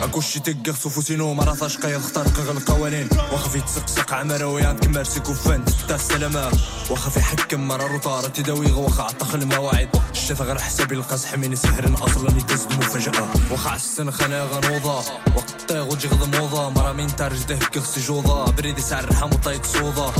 اكوشي 0.02 0.32
شي 0.32 0.40
تقغ 0.40 0.72
فوسينو 0.72 1.34
ما 1.34 1.44
راساش 1.44 1.76
قايل 1.76 1.96
اخترق 1.96 2.50
القوانين. 2.50 3.08
واخا 3.32 3.48
في 3.48 3.60
تسقسق 3.60 4.14
عمره 4.14 4.46
ويان 4.46 4.78
كمار 4.78 5.04
سيكوفان 5.04 5.64
تفتح 5.64 5.94
السلامة 5.94 6.50
واخا 6.90 7.10
في 7.10 7.20
حكم 7.20 7.68
مرا 7.68 7.86
روطار 7.86 8.24
تداوي 8.24 8.72
واخا 8.72 9.02
عطخ 9.02 9.34
المواعيد. 9.34 9.88
الشفا 10.10 10.44
غير 10.44 10.58
حسابي 10.58 10.94
القزح 10.94 11.34
من 11.34 11.56
سحر 11.56 11.94
أصلا 12.02 12.38
يتزد 12.38 12.72
مفاجأة. 12.72 13.28
واخا 13.50 13.70
عسن 13.70 14.10
خنا 14.10 14.44
غنوضة 14.44 15.02
وقطيغ 15.36 16.14
غض 16.14 16.36
موضة. 16.36 16.70
مرا 16.70 16.92
مين 16.92 17.16
ترجده 17.16 17.56
كغسي 17.56 18.00
جوضة. 18.00 18.44
بريدي 18.50 18.82
سعر 18.82 19.04
الرحم 19.04 19.26
وطايت 19.26 19.66
صوضة 19.66 20.12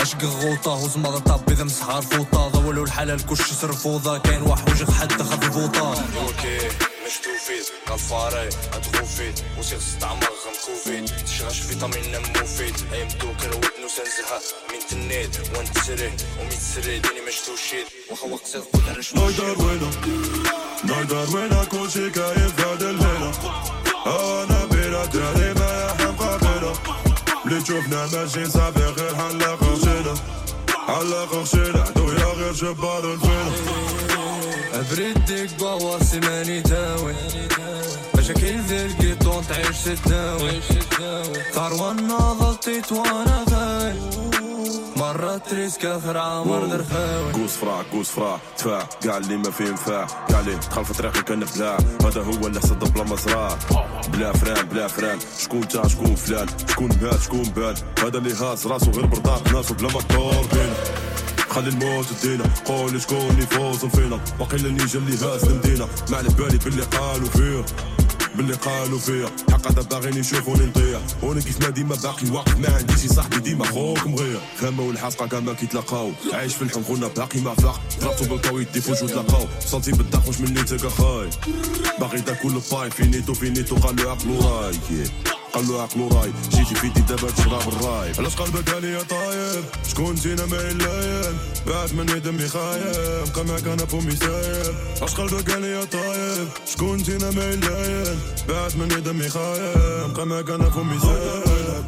اشق 0.00 0.22
أه، 0.22 0.26
غوطة 0.26 0.70
هوز 0.70 0.96
هذا 0.96 1.18
طاب 1.18 1.50
إذا 1.50 1.64
مسحار 1.64 2.02
فوطة. 2.02 2.48
ضولوا 2.48 2.84
الحلال 2.84 3.26
كلش 3.26 3.52
صرفوضة. 3.52 4.18
كاين 4.18 4.42
واحد 4.42 4.70
وجه 4.70 4.90
حتى 4.90 5.24
خذ 5.24 5.52
فوطة. 5.52 5.94
توفيت 7.24 7.66
غنفاري 7.90 8.48
غتغوفيت 8.74 9.42
وسير 9.58 9.78
تستعمر 9.78 10.32
غنكوفيت 10.46 11.10
تشغش 11.26 11.60
فيتامين 11.60 12.22
موفيت. 12.36 12.74
أيام 12.92 13.08
دوكر 13.08 13.56
ودنو 13.56 13.88
سنزرها. 13.96 14.40
من 14.72 14.80
تنيت. 14.90 15.56
وانتسريه 15.56 16.16
ومن 16.40 16.50
تسري 16.50 16.98
ديني 16.98 17.20
ما 17.20 17.30
شتوشيت 17.30 17.86
واخا 18.10 18.26
وقت 18.26 18.56
قد 18.56 18.88
على 18.88 19.02
شنو 19.02 19.22
نقدر 19.22 19.64
وينا 19.64 19.90
نقدر 20.84 21.36
وينا 21.36 21.64
كلشي 21.64 22.10
كاين 22.10 22.48
في 22.48 22.62
هاد 22.62 22.82
الليلة. 22.82 23.32
أنا 24.06 24.64
بلا 24.64 25.04
دراري 25.04 25.54
ما 25.54 25.84
يحرم 25.84 26.16
قابلة. 26.16 26.72
اللي 27.46 27.62
تشوفنا 27.62 28.06
ماشي 28.06 28.50
صافي 28.50 28.80
غير 28.80 29.16
حلاقة 29.16 29.76
خشينا 29.76 30.14
حلاقة 30.86 31.44
خشينا 31.44 31.90
دويا 31.96 32.24
غير 32.24 32.52
جبار 32.52 33.12
الفيلة. 33.12 34.15
ابردك 34.76 35.50
بواسي 35.58 36.20
ماني 36.20 36.60
تاوي 36.62 37.14
مشاكل 38.18 38.60
ذي 38.60 38.86
القيطون 38.86 39.44
تعيش 39.48 39.78
تتناوي 39.84 40.60
ثروة 41.52 41.92
ناضلتي 41.92 42.82
وأنا 42.90 43.44
غاي. 43.50 43.94
مرة 44.96 45.36
تريسك 45.36 45.84
آخر 45.84 46.18
عمر 46.18 46.66
درخاوي. 46.66 47.32
قوس 47.32 47.56
فراع 47.56 47.82
قوس 47.92 48.10
فراع 48.10 48.38
دفاع 48.58 48.88
كاع 49.02 49.16
اللي 49.16 49.36
ما 49.36 49.50
فيه 49.50 49.70
نفاع 49.70 50.06
كاع 50.28 50.40
اللي 50.40 50.54
دخل 50.54 50.84
في 50.84 50.92
طريقي 50.94 51.22
كنبلع 51.22 51.78
هذا 52.04 52.22
هو 52.22 52.46
اللي 52.46 52.60
حسد 52.60 52.92
بلا 52.92 53.04
مزرعة 53.04 53.58
بلا 54.08 54.32
فران 54.32 54.66
بلا 54.66 54.88
فران. 54.88 55.18
شكون 55.38 55.68
تا 55.68 55.88
شكون 55.88 56.14
فلان؟ 56.14 56.46
شكون 56.70 56.88
مات 57.02 57.20
شكون 57.20 57.42
بان 57.42 57.74
هذا 58.02 58.18
اللي 58.18 58.34
هاز 58.34 58.66
راسو 58.66 58.90
غير 58.90 59.06
برطاق 59.06 59.52
ناسو 59.52 59.74
بلا 59.74 59.88
مطور 59.88 60.46
بينا 60.52 60.74
خلي 61.56 61.68
الموت 61.68 62.06
دينا 62.22 62.44
قول 62.64 63.02
شكون 63.02 63.38
يفوز 63.38 63.84
فينا 63.84 64.20
وقيل 64.40 64.72
نيجا 64.74 64.98
اللي 64.98 65.16
هاز 65.16 65.44
المدينة 65.44 65.88
ما 66.10 66.16
على 66.16 66.28
بالي 66.28 66.58
باللي 66.58 66.82
قالوا 66.82 67.28
فيه 67.28 67.64
باللي 68.34 68.54
قالوا 68.54 68.98
فيا. 68.98 69.26
حق 69.50 69.66
هذا 69.68 69.82
باغيني 69.82 70.18
يشوفوني 70.18 70.66
نطيح 70.66 71.00
وأنا 71.22 71.40
كيف 71.40 71.60
ما 71.60 71.68
ديما 71.68 71.94
باقي 71.94 72.30
واقف 72.30 72.58
ما 72.58 72.76
عنديش 72.76 73.06
صاحبي 73.06 73.38
ديما 73.38 73.64
خوك 73.64 74.06
مغير. 74.06 74.40
خامة 74.60 74.82
والحاسقة 74.82 75.26
كاع 75.26 75.40
ما 75.40 75.52
كيتلاقاو 75.52 76.12
عايش 76.32 76.54
في 76.54 76.62
الحب 76.62 76.84
خونا 76.84 77.08
باقي 77.08 77.40
ما 77.40 77.54
فاق. 77.54 77.80
ضربتو 78.00 78.24
بالقوي 78.24 78.64
دي 78.64 78.80
فوج 78.80 79.04
وتلاقاو 79.04 79.46
صوتي 79.66 79.92
بالداق 79.92 80.28
واش 80.28 80.40
مني 80.40 80.62
تلقى 80.62 80.90
خاي 80.90 81.30
باغي 82.00 82.20
تاكل 82.20 82.48
الباي 82.48 82.90
فينيتو 82.90 83.34
فينيتو 83.34 83.76
قالو 83.76 84.10
عقلو 84.10 84.40
راي. 84.40 84.74
قالو 85.56 85.80
عقلو 85.80 86.08
راي 86.08 86.32
جيتي 86.50 86.74
فيدي 86.74 87.00
دابا 87.00 87.30
تشرب 87.30 87.68
الراي 87.68 88.12
علاش 88.18 88.36
قلبك 88.36 88.74
عليا 88.74 89.02
طايب؟ 89.02 89.64
شكون 89.88 90.14
جينا 90.14 90.46
ما 90.46 90.56
يلاين 90.56 91.38
بعد 91.66 91.94
مني 91.94 92.20
دمي 92.20 92.48
خايب. 92.48 93.24
بقى 93.34 93.44
معاك 93.44 93.66
أنا 93.66 93.86
فمي 93.86 94.16
سايب 94.16 94.74
علاش 95.00 95.14
قلبك 95.14 95.50
عليا 95.50 95.84
طايب؟ 95.84 96.48
شكون 96.66 96.96
جينا 96.96 97.30
ما 97.30 97.44
يلاين 97.44 98.18
بعد 98.48 98.76
مني 98.76 99.00
دمي 99.00 99.28
خايب. 99.28 100.12
بقى 100.14 100.26
معاك 100.26 100.50
أنا 100.50 100.70
فمي 100.70 100.98
سايب 101.00 101.84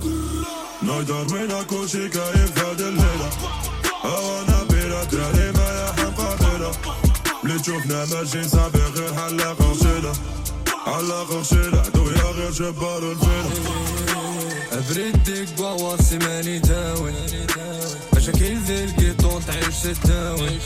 نقدر 0.82 1.34
وين 1.34 1.62
كل 1.70 1.88
شي 1.88 2.08
كايف 2.08 2.58
هاد 2.58 2.80
الليلة. 2.80 3.30
أنا 4.04 4.62
بلا 4.70 5.04
دراري 5.04 5.52
ما 5.52 5.84
يحب 5.98 6.14
قابلة 6.20 6.70
اللي 7.44 7.58
تشوفنا 7.58 8.04
ماشيين 8.04 8.48
صافي 8.48 8.78
غير 8.96 9.14
حلاق 9.14 9.62
غشيلة 9.62 10.12
عالاخر 10.88 11.42
شلحت 11.42 11.96
ويا 11.96 12.30
غير 12.32 12.50
جبار 12.50 13.12
الفلح 13.12 13.52
بريدك 14.90 15.48
بواسي 15.58 16.18
ماني 16.18 16.58
داول 16.58 17.12
مشاكل 18.16 18.56
ذي 18.56 18.84
القطول 18.84 19.42
تعيش 19.42 19.96
تداول 20.04 20.58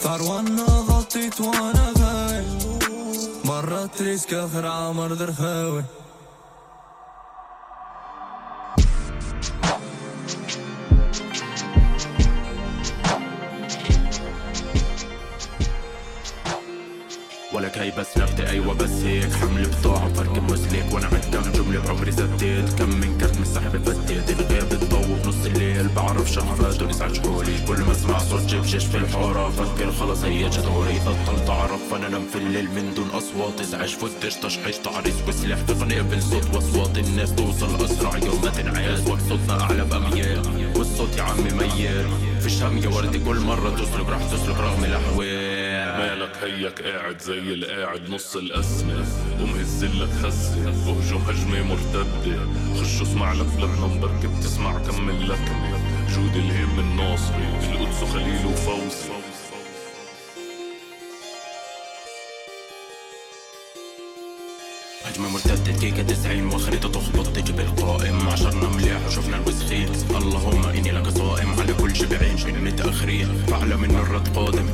ثار 0.00 0.22
وأنا 0.22 0.62
غلطيت 0.62 1.40
وأنا 1.40 1.92
غايل 1.98 2.44
مرة 3.44 3.86
تريسك 3.98 4.34
اخر 4.34 4.66
عمر 4.66 5.14
درخاوي 5.14 5.84
ولك 17.58 17.78
هي 17.78 17.90
بس 17.98 18.18
لفتة 18.18 18.50
أيوه 18.50 18.74
بس 18.74 18.90
هيك. 18.90 19.32
حمل 19.32 19.66
بضاعة 19.66 20.12
فرق 20.12 20.38
مسلك 20.38 20.86
وأنا 20.92 21.06
عد 21.06 21.24
كم 21.32 21.52
جملة 21.52 21.80
بعمري 21.80 22.12
زديت. 22.12 22.72
كم 22.78 22.88
من 22.88 23.18
كرت 23.20 23.38
من 23.38 23.44
سحب 23.44 23.82
فتيت 23.84 24.40
الغياب 24.40 24.68
بتطوف 24.68 25.26
نص 25.26 25.46
الليل. 25.46 25.88
بعرف 25.88 26.30
شغفات 26.30 26.82
ونزعج 26.82 27.20
حولي 27.20 27.58
كل 27.68 27.80
ما 27.80 27.92
أسمع 27.92 28.18
صوت 28.18 28.40
جيب 28.40 28.62
جيش 28.62 28.84
في 28.84 28.96
الحارة 28.96 29.50
فكر 29.50 29.92
خلص 29.92 30.24
هي 30.24 30.48
جت 30.48 30.58
دوري 30.58 30.98
بطلت 30.98 31.50
اعرف 31.50 31.94
أنا 31.94 32.06
انام 32.06 32.26
في 32.32 32.38
الليل 32.38 32.70
من 32.70 32.94
دون 32.94 33.08
أصوات. 33.10 33.60
ازعج 33.60 33.88
فتش 33.88 34.34
تشحيش 34.34 34.76
تعريس. 34.76 35.14
وسلاح 35.28 35.60
تقنية 35.60 36.02
بالصوت 36.02 36.54
وأصوات. 36.54 36.98
الناس 36.98 37.34
توصل 37.34 37.84
أسرع 37.84 38.16
يوم 38.18 38.42
ما 38.44 38.50
تنعياز 38.50 39.00
وصوتنا 39.00 39.60
أعلى 39.60 39.84
بأميال. 39.84 40.72
والصوت 40.76 41.16
يا 41.16 41.22
عمي 41.22 41.50
ميال. 41.50 42.06
فيش 42.40 42.62
هم 42.62 42.78
يا 42.78 42.88
وردي 42.88 43.18
كل 43.18 43.40
مرة 43.40 43.70
تسلك 43.70 44.08
راح 44.08 44.22
تسلك 44.32 44.56
رغم 44.56 44.84
الأحوال. 44.84 45.37
مالك 45.98 46.36
هيك 46.42 46.82
قاعد 46.82 47.18
زي 47.20 47.54
القاعد 47.54 48.10
نص 48.10 48.36
الأسمة 48.36 49.06
ومهزلك 49.40 50.08
خزة 50.08 50.66
وهجوم 50.88 51.22
هجمة 51.22 51.62
مرتدة. 51.62 52.38
خش 52.80 53.02
اسمع 53.02 53.32
لك 53.32 53.46
لبنان 53.58 54.00
بركة 54.00 54.38
بتسمع 54.38 54.78
كمل 54.78 55.28
لكمة. 55.28 55.78
جود 56.14 56.36
الهيم 56.36 56.78
الناصري 56.78 57.48
القدس 57.72 58.04
خليل 58.12 58.46
وفوزي. 58.46 59.08
هجمة 65.08 65.28
مرتدة 65.28 65.72
كيكة 65.72 66.02
تسعين 66.02 66.46
وخريطة 66.46 66.88
تخبط 66.88 67.26
تجيب 67.26 67.60
القائم. 67.60 68.28
عشرنا 68.28 68.68
مليح 68.68 69.06
وشفنا 69.06 69.36
الوسخين 69.36 69.88
اللهم 70.10 70.66
إني 70.66 70.90
لك 70.90 71.08
صائم. 71.08 71.60
على 71.60 71.74
كل 71.74 71.96
شبعين 71.96 72.38
شن 72.38 72.64
متأخرين 72.64 73.44
فاعلم 73.48 73.84
إن 73.84 73.96
الرد 73.96 74.28
قادم. 74.36 74.66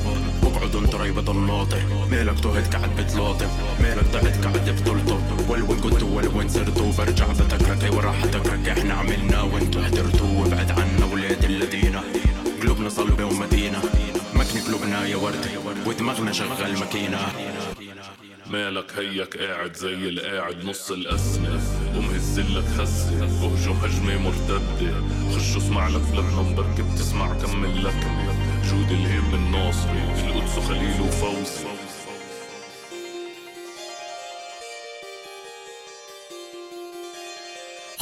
واقعد 0.42 0.76
انت 0.76 0.94
ريبة 0.94 1.32
الناطق 1.32 2.08
مالك 2.10 2.40
تهت 2.40 2.74
قاعد 2.74 2.90
بتلاطم 2.96 3.48
مالك 3.80 4.04
ضعت 4.12 4.44
قاعد 4.44 4.68
بتلطم 4.70 5.20
والوين 5.48 5.80
كنت 5.80 6.02
والوين 6.02 6.48
صرتوا 6.48 6.92
برجع 6.98 7.26
بتكرك 7.26 7.84
أيوه 7.84 8.00
راح 8.00 8.24
اتكرك 8.24 8.68
إحنا 8.68 8.94
عملنا 8.94 9.42
وانتوا 9.42 9.82
حضرتوا 9.82 10.38
وابعد 10.38 10.70
عنا 10.70 11.04
ولاد 11.12 11.44
الذين 11.44 12.00
قلوبنا 12.62 12.88
صلبة 12.88 13.24
ومدينة. 13.24 13.82
مكني 14.34 14.60
قلوبنا 14.60 15.06
يا 15.06 15.16
وردة 15.16 15.50
ودماغنا 15.86 16.32
شغال 16.32 16.78
ماكينة. 16.78 17.18
مالك 18.50 18.92
هيك 18.98 19.36
قاعد 19.36 19.76
زي 19.76 20.08
القاعد 20.08 20.64
نص 20.64 20.90
الأسمة 20.90 21.60
ومهزلك 21.96 22.64
خزة 22.64 23.44
وهجوم 23.44 23.76
هجمة 23.76 24.18
مرتدة. 24.18 24.94
خش 25.36 25.56
اسمع 25.56 25.88
لك 25.88 26.02
لبنان 26.12 26.54
بركة 26.54 26.92
بتسمع 26.94 27.38
كمل 27.38 27.84
لكمة 27.84 28.34
جود 28.70 28.90
الهيم 28.90 29.34
الناصري 29.34 30.02
القدس 30.26 30.58
خليل 30.58 31.00
وفوزي 31.00 31.73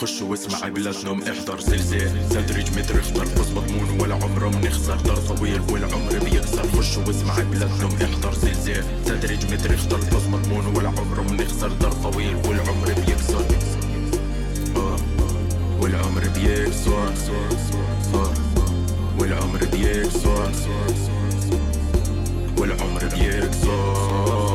خش 0.03 0.22
واسمع 0.22 0.68
بلا 0.68 0.92
نوم 1.05 1.22
احضر 1.22 1.61
زلزال. 1.61 2.28
تدريج 2.28 2.70
متر 2.78 3.00
اختار 3.00 3.26
فوز 3.26 3.50
مضمون 3.50 4.00
ولا 4.00 4.14
عمره 4.14 4.48
بنخسر 4.48 4.96
دار 4.96 5.16
طويل 5.16 5.61
والعمر 5.61 6.18
بيكسر. 6.24 6.66
خش 6.76 6.96
واسمع 6.96 7.38
بلا 7.38 7.68
نوم 7.80 7.92
احضر 8.03 8.34
زلزال. 8.34 8.84
تدريج 9.07 9.53
متر 9.53 9.74
اختار 9.74 9.98
فوز 9.98 10.26
مضمون 10.26 10.66
ولا 10.76 10.88
عمره 10.88 11.22
بنخسر 11.22 11.68
دار 11.68 11.92
طويل 11.92 12.36
والعمر 12.36 12.94
آه. 14.76 14.96
والعمر 15.80 16.28
بيكسر. 16.34 17.12
والعمر 19.18 19.64
بيكسر. 19.72 20.53
والعمر 22.59 23.05
بيكسر. 23.05 24.51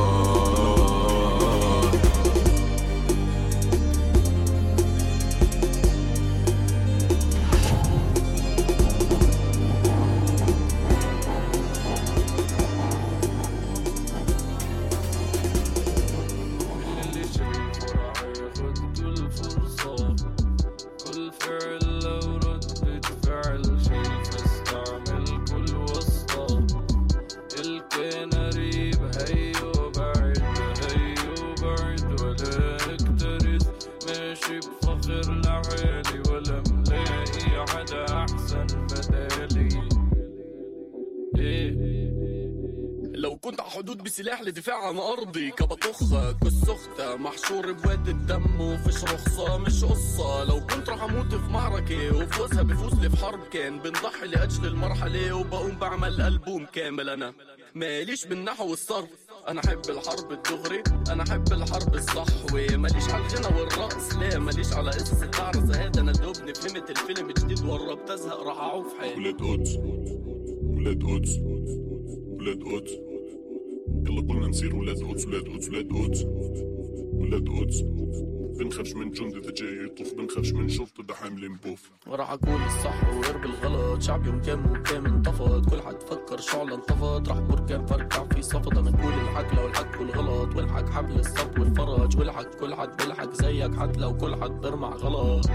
رخصه 49.37 49.57
مش 49.57 49.83
قصة. 49.83 50.43
لو 50.43 50.59
كنت 50.59 50.89
راح 50.89 51.03
أموت 51.03 51.35
في 51.35 51.51
معركة 51.51 52.17
وفوزها 52.17 52.63
بفوز 52.63 52.93
لي 52.93 53.09
في 53.09 53.17
حرب 53.17 53.39
كان 53.51 53.79
بنضحي 53.79 54.27
لأجل 54.27 54.65
المرحلة 54.65 55.33
وبقوم 55.33 55.75
بعمل 55.79 56.21
ألبوم 56.21 56.65
كامل 56.65 57.09
أنا. 57.09 57.33
ماليش 57.75 58.25
بالنحو 58.25 58.69
والصرف. 58.69 59.09
أنا 59.47 59.61
أحب 59.65 59.81
الحرب 59.89 60.31
الدغري 60.31 60.83
أنا 61.09 61.23
أحب 61.23 61.53
الحرب 61.53 61.95
الصحوة. 61.95 62.77
ماليش 62.77 63.09
على 63.09 63.23
الغنى 63.25 63.59
والرقص 63.59 64.15
لا. 64.15 64.39
ماليش 64.39 64.73
على 64.73 64.89
قصة 64.89 65.25
تعرس 65.25 65.57
هذا 65.57 66.01
أنا 66.01 66.11
دوبني 66.11 66.53
فهمت 66.53 66.89
الفيلم 66.89 67.31
جديد 67.31 67.65
وقربت 67.65 68.09
ازهق 68.09 68.43
راح 68.43 68.57
أعوف 68.57 68.97
حالي 68.99 69.15
ولاد 69.15 69.41
قدس 69.41 69.75
ولاد 70.63 71.03
قدس 71.03 71.39
ولاد 72.27 72.63
قدس. 72.63 72.91
يلا 74.07 74.21
كلنا 74.21 74.47
نصير 74.47 74.75
ولاد 74.75 75.03
قدس 75.03 75.25
ولاد 75.25 75.47
قدس 75.49 75.69
ولاد 75.69 75.89
قدس 75.89 76.25
ولاد 77.13 77.49
قدس. 77.49 77.83
بنخافش 78.57 78.93
من 78.93 79.11
جندي 79.11 79.39
ده 79.39 79.51
جاي 79.51 79.85
يطوف 79.85 80.13
بنخافش 80.13 80.51
من 80.51 80.69
شرطة 80.69 81.03
ده 81.03 81.13
حامل 81.13 81.49
بوف 81.49 81.91
وراح 82.07 82.31
أقول 82.31 82.61
الصح 82.65 83.09
وغير 83.09 83.37
بالغلط 83.37 84.01
شعب 84.01 84.25
يوم 84.25 84.41
كام 84.41 84.71
وكام 84.71 85.05
انتفض 85.05 85.69
كل 85.69 85.81
حد 85.81 86.01
فكر 86.03 86.37
شعلة 86.37 86.75
انتفض. 86.75 87.29
راح 87.29 87.39
بركان 87.39 87.85
فرجع 87.85 88.23
في 88.27 88.41
صفد 88.41 88.77
أنا 88.77 88.89
أقول 88.89 89.13
الحق 89.13 89.55
لو 89.55 89.67
الحق 89.67 89.99
والغلط. 90.01 90.55
والحق 90.55 90.89
حبل 90.89 91.19
الصب 91.19 91.59
والفرج. 91.59 92.17
والحق 92.17 92.55
كل 92.59 92.75
حد 92.75 92.97
بالحق 92.97 93.33
زيك 93.33 93.75
حتى 93.75 93.99
لو 93.99 94.17
كل 94.17 94.35
حد 94.35 94.51
برمع 94.51 94.89
غلط. 94.89 95.49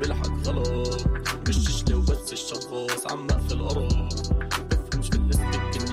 بالحق 0.00 0.46
غلط. 0.46 1.06
مش 1.48 1.84
وبس 1.92 2.32
الشخص 2.32 3.06
عمق 3.12 3.38
في 3.38 3.54
الأرض. 3.54 4.08
بفهمش 4.70 5.08
في 5.08 5.18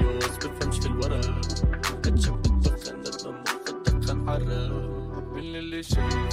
نيوز 0.01 0.37
بفهمش 0.37 0.79
في 0.79 0.85
الورق. 0.85 1.25
اتشب 2.05 2.45
الدخن 2.45 2.99
ندم 2.99 3.43
الدخن 3.67 4.29
حرق. 4.29 4.82
Sure. 5.93 6.32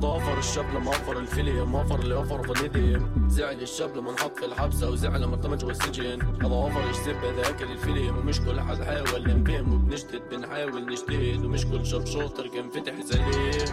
ضافر 0.00 0.38
الشاب 0.38 0.64
لما 0.74 0.90
وفر 0.90 1.18
الفيلي 1.18 1.64
ما 1.64 1.80
وفر 1.82 1.98
اللي 1.98 2.14
وفر 2.14 2.42
فاليدي 2.54 3.00
زعل 3.28 3.62
الشاب 3.62 3.96
لما 3.96 4.10
انحط 4.10 4.38
في 4.38 4.44
الحبسة 4.46 4.90
وزعل 4.90 5.22
لما 5.22 5.34
ارتمى 5.34 5.56
جوا 5.56 5.70
السجن 5.70 6.22
هذا 6.42 6.54
وفر 6.54 6.80
يجذب 6.88 7.24
هذاك 7.24 7.62
الفيلم 7.62 8.18
ومش 8.18 8.40
كل 8.40 8.60
حد 8.60 8.82
حاول 8.82 9.40
نفهم 9.42 9.74
وبنجدد 9.74 10.22
بنحاول 10.30 10.86
نجتهد 10.86 11.44
ومش 11.44 11.66
كل 11.66 11.86
شاب 11.86 12.06
شاطر 12.06 12.46
كان 12.48 12.70
فتح 12.70 13.00
زليه 13.00 13.64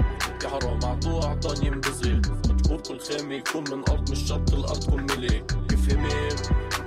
يا 0.43 0.49
حرام 0.49 0.79
عطوه 0.85 1.25
أعطاني 1.25 1.67
ينبسط 1.67 2.05
مجبور 2.49 2.81
كل 2.87 2.99
خامة 2.99 3.33
يكون 3.33 3.63
من 3.71 3.83
أرض 3.89 4.11
مش 4.11 4.19
شرط 4.19 4.53
الأرض 4.53 4.79
تكون 4.79 5.01
ملي. 5.03 5.43
افهمي 5.73 6.09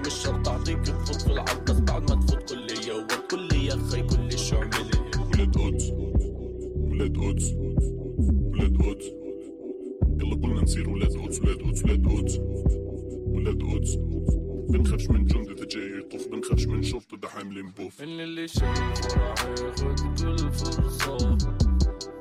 مش 0.06 0.12
شرط 0.12 0.48
أعطيك 0.48 0.78
تفوت 0.80 1.22
في 1.22 1.32
العب 1.32 1.64
بس 1.64 1.80
بعد 1.80 2.10
ما 2.10 2.20
تفوت 2.26 2.52
كلية. 2.52 2.92
والكلية 2.92 3.70
خي 3.90 4.02
كل 4.02 4.38
شو 4.38 4.56
عملي. 4.56 5.00
ولاد 5.34 5.56
قدس 5.58 5.90
ولاد 6.76 7.16
قدس 7.18 7.54
نصير 10.70 10.90
ولاد 10.90 11.12
قدس 11.16 11.38
ولاد 11.40 11.62
قدس 11.62 11.82
ولاد 11.84 12.02
قدس 12.06 12.38
ولاد 13.26 13.62
قدس 13.62 13.94
بنخافش 14.70 15.10
من 15.10 15.24
جندي 15.24 15.54
ده 15.54 15.64
جاي 15.66 15.98
يطوف 15.98 16.28
بنخافش 16.28 16.66
من 16.66 16.82
شرطة 16.82 17.16
ده 17.16 17.28
حامل 17.28 17.62
بوف 17.62 18.02
من 18.02 18.20
اللي 18.20 18.48
شايفه 18.48 19.16
راح 19.16 19.44
ياخد 19.44 20.20
كل 20.22 20.52
فرصة. 20.52 21.38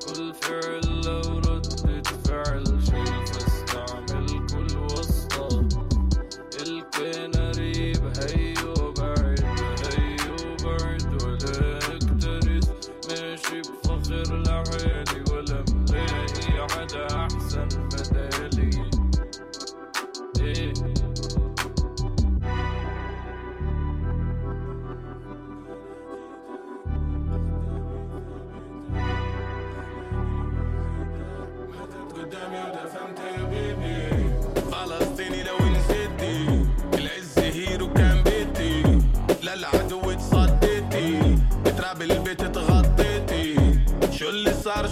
كل 0.06 0.34
فعل 0.34 1.00
لو 1.06 1.38
ردة 1.38 2.02
فعل 2.24 2.64
شي 2.82 3.04
فاستعمل 3.32 4.46
كل 4.46 4.78
واسطة. 4.78 5.68
الكان 6.66 7.39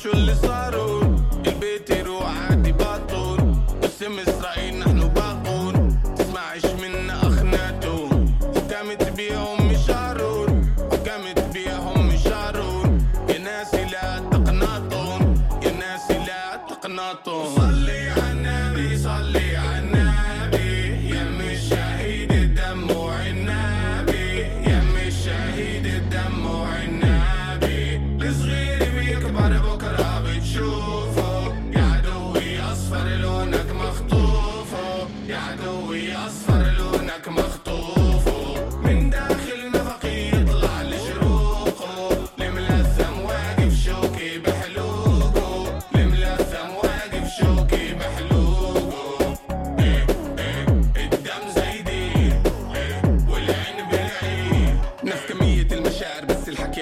Actualizar 0.08 0.77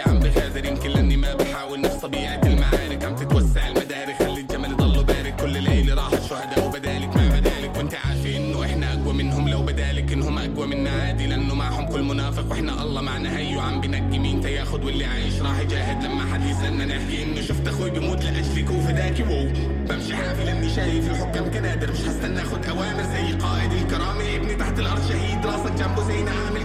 عم 0.07 0.19
بغادر 0.19 0.65
يمكن 0.65 0.91
لأني 0.91 1.17
ما 1.17 1.35
بحاول 1.35 1.81
نفس 1.81 1.95
طبيعة 1.97 2.41
المعارك. 2.47 3.05
عم 3.05 3.15
تتوسع 3.17 3.69
المدارك 3.69 4.17
خلي 4.19 4.41
الجمل 4.41 4.71
يضلوا 4.71 5.03
بارك 5.03 5.37
كل 5.41 5.63
ليلة 5.63 5.95
راحت 5.95 6.23
شهداء 6.23 6.67
وبدالك 6.67 7.17
ما 7.17 7.29
بدالك. 7.29 7.77
وانت 7.77 7.95
عارفة 7.95 8.37
إنه 8.37 8.65
إحنا 8.65 8.93
أقوى 8.93 9.13
منهم 9.13 9.49
لو 9.49 9.63
بدالك 9.63 10.13
إنهم 10.13 10.39
أقوى 10.39 10.67
منا. 10.67 10.91
عادي 10.91 11.27
لأنه 11.27 11.55
معهم 11.55 11.87
كل 11.87 12.03
منافق 12.03 12.51
وإحنا 12.51 12.83
الله 12.83 13.01
معنا. 13.01 13.39
هي 13.39 13.57
وعم 13.57 13.81
بنقي 13.81 14.19
مين؟ 14.19 14.41
تياخد 14.41 14.85
واللي 14.85 15.05
عايش. 15.05 15.41
راح 15.43 15.59
يجاهد 15.59 16.05
لما 16.05 16.33
حد 16.33 16.45
يسألنا 16.45 16.85
نحكي 16.85 17.23
إنه 17.23 17.41
شفت 17.41 17.69
أخوي 17.69 17.91
بيموت 17.91 18.25
لاجلك 18.25 18.71
وفداكي 18.71 19.23
وو 19.23 19.49
بمشي 19.89 20.17
حافي 20.17 20.45
لاني 20.45 20.75
شايف 20.75 21.11
الحكام 21.11 21.51
كنادر. 21.51 21.93
مش 21.93 22.01
هستنى 22.01 22.43
اخد 22.43 22.67
أوامر 22.67 23.03
زي 23.03 23.33
قائد 23.33 23.73
الكرامة. 23.73 24.37
ابني 24.37 24.55
تحت 24.55 24.79
الأرض 24.79 25.09
شهيد 25.09 25.47
راسك 25.47 25.73
جنبه 25.73 26.03
زي 26.09 26.19
عامل 26.19 26.56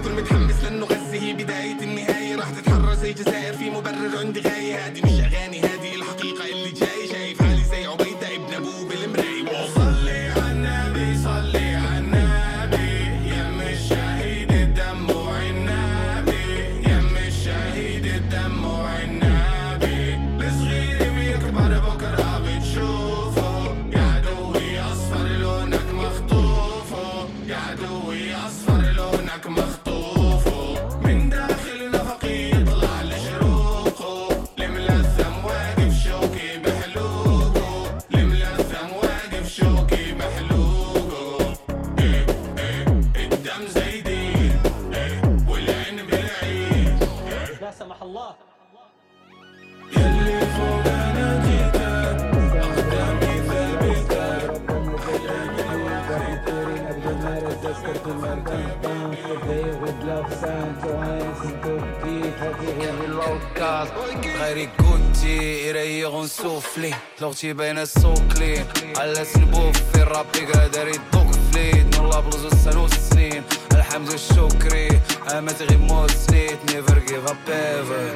أختي 67.31 67.53
باينة 67.53 67.81
السوق 67.81 68.19
كلين 68.37 68.65
على 68.97 69.25
سنبوف 69.25 69.77
في 69.93 70.03
رابي 70.03 70.45
قادر 70.45 70.87
يدوق 70.87 71.31
فليد 71.31 71.99
من 71.99 72.09
لابلوز 72.09 72.45
والسنوس 72.45 72.91
سنين 72.91 73.43
الحمد 73.71 74.09
الشكري 74.09 75.01
أما 75.31 75.51
غير 75.51 75.77
موت 75.77 76.11
سنيت. 76.11 76.59
نيفر 76.71 76.99
جيف 76.99 77.29
اب 77.29 77.37
ايفر 77.49 78.15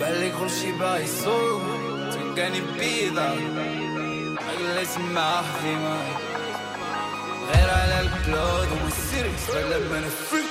بالي 0.00 0.32
كلشي 0.40 0.72
باي 0.80 1.04
يسوق. 1.04 1.62
تلقاني 2.10 2.60
بيضا 2.78 3.34
جلس 4.58 4.98
مع 4.98 5.42
حمار 5.42 6.20
غير 7.54 7.70
على 7.70 8.00
البلود 8.00 8.68
وما 8.72 8.88
السيركس 8.88 9.50
أنا 9.98 10.08
فيك 10.30 10.46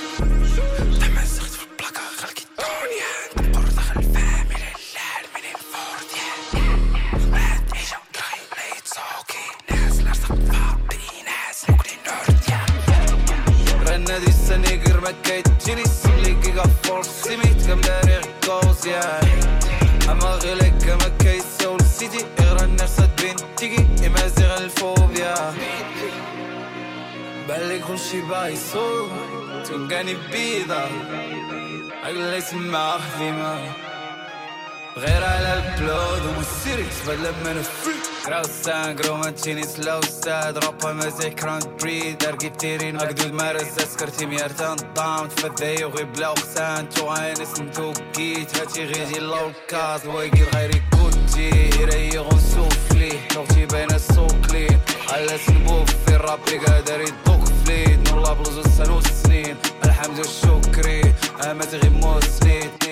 تجري 15.65 15.83
سملي 15.85 16.33
جيجا 16.33 16.63
فورس 16.83 17.07
سميت 17.07 17.67
كم 17.67 17.81
داري 17.81 18.21
غوز 18.47 18.87
يعني 18.87 19.31
اما 20.11 20.29
غيلك 20.43 20.73
كما 20.85 21.09
كيس 21.19 21.67
ونسيتي 21.67 22.25
غير 22.39 22.63
الناس 22.63 22.95
تبين 22.95 23.35
تيجي 23.57 24.07
اما 24.07 24.27
زيغ 24.27 24.57
الفوبيا 24.57 25.53
بالي 27.47 27.79
كل 27.79 27.99
شي 27.99 28.21
بايصو 28.21 29.07
تلقاني 29.65 30.15
بيضة 30.31 30.85
عقلي 32.03 32.41
تما 32.41 32.91
خفيمة 32.91 33.71
غير 34.97 35.23
على 35.23 35.53
البلود 35.53 36.25
ومسيري 36.25 36.85
تبان 37.03 37.17
لما 37.17 37.51
أنا 37.51 37.61
فريك 37.61 38.14
راسا 38.29 38.93
قروما 38.93 39.29
تشيني 39.29 39.63
سلوسا 39.63 40.51
دروبا 40.51 40.93
مازال 40.93 41.35
كراند 41.35 41.67
بريد 41.81 42.23
ارقي 42.23 42.49
تيرين 42.49 42.95
اقدود 42.95 43.33
مارس 43.33 43.79
سكرتي 43.79 44.25
ميرتان 44.25 44.75
طام 44.95 45.27
تفداي 45.27 45.83
وغي 45.83 46.03
بلا 46.03 46.29
وقسان 46.29 46.89
تو 46.89 47.05
غانس 47.05 47.59
نتوكيت 47.59 48.57
هاتي 48.57 48.85
غيجي 48.85 49.19
لوكاز 49.19 50.07
ويقير 50.07 50.47
غيري 50.55 50.81
كوتي 50.91 51.49
يريي 51.81 52.17
غنسوفلي 52.19 53.19
نوغتي 53.35 53.65
باينة 53.65 53.95
السوقلي 53.95 54.67
على 55.09 55.37
سنبوفي 55.47 56.09
الرابي 56.15 56.57
قادر 56.57 57.01
يدوك 57.01 57.45
فليد 57.65 58.09
نور 58.09 58.33
بلوزو 58.33 58.61
السنوسين 58.61 59.55
الحمد 59.85 60.19
والشكري 60.19 61.01
اما 61.51 61.65
تغي 61.65 61.89
موسنيت 61.89 62.85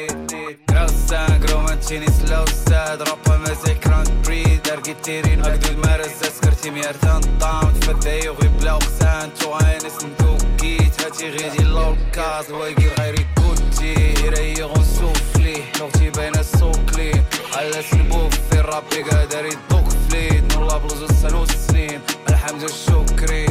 كروسا 0.69 1.27
كروماتشيني 1.47 2.05
سلوسا 2.07 2.95
دروبا 2.95 3.37
مازال 3.37 3.79
كراند 3.79 4.11
بري 4.25 4.43
داركي 4.65 4.93
تيرين 4.93 5.45
اكدو 5.45 5.69
المارسة 5.69 6.29
سكرتي 6.29 6.69
ميار 6.71 6.93
تنطام 6.93 7.73
تفداي 7.73 8.29
وغي 8.29 8.47
بلا 8.47 8.73
وقسان 8.73 9.33
تو 9.33 9.55
انس 9.57 10.05
ندوكيت 10.05 11.01
هاتي 11.01 11.29
غيدي 11.29 11.63
لوكاز 11.63 12.51
واقي 12.51 12.87
غيري 12.99 13.25
كوتي 13.35 13.93
يريغ 14.25 14.71
ونسوفلي 14.77 15.63
لوغتي 15.79 16.09
باينة 16.09 16.41
سوكلي 16.41 17.23
على 17.55 17.81
سنبوفي 17.91 18.53
الرابي 18.53 19.03
قادر 19.03 19.45
يدوك 19.45 19.89
فليت 20.09 20.55
نولا 20.55 20.77
بلوزو 20.77 21.07
سنوس 21.07 21.49
سنين 21.49 22.01
الحمد 22.29 22.63
الشكري 22.63 23.45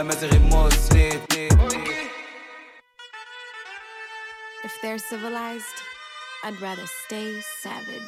اما 0.00 0.14
تغي 0.14 0.38
موسنيت 0.38 1.18
If 4.68 4.74
they're 4.82 4.98
civilized, 5.12 5.78
I'd 6.44 6.60
rather 6.60 6.86
stay 6.86 7.40
savage. 7.40 7.98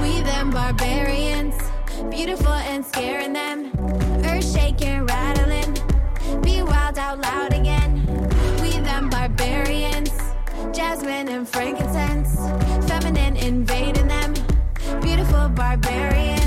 We 0.00 0.22
them 0.22 0.50
barbarians, 0.50 1.54
beautiful 2.10 2.52
and 2.52 2.84
scaring 2.84 3.34
them. 3.34 3.72
Earth 4.24 4.50
shaking, 4.52 5.04
rattling. 5.04 5.74
Be 6.42 6.62
wild 6.62 6.98
out 6.98 7.20
loud 7.20 7.52
again. 7.52 8.06
We 8.62 8.70
them 8.70 9.10
barbarians, 9.10 10.10
jasmine 10.72 11.28
and 11.28 11.46
frankincense. 11.46 12.36
Feminine 12.88 13.36
invading 13.36 14.08
them. 14.08 14.32
Beautiful 15.02 15.50
barbarians. 15.50 16.37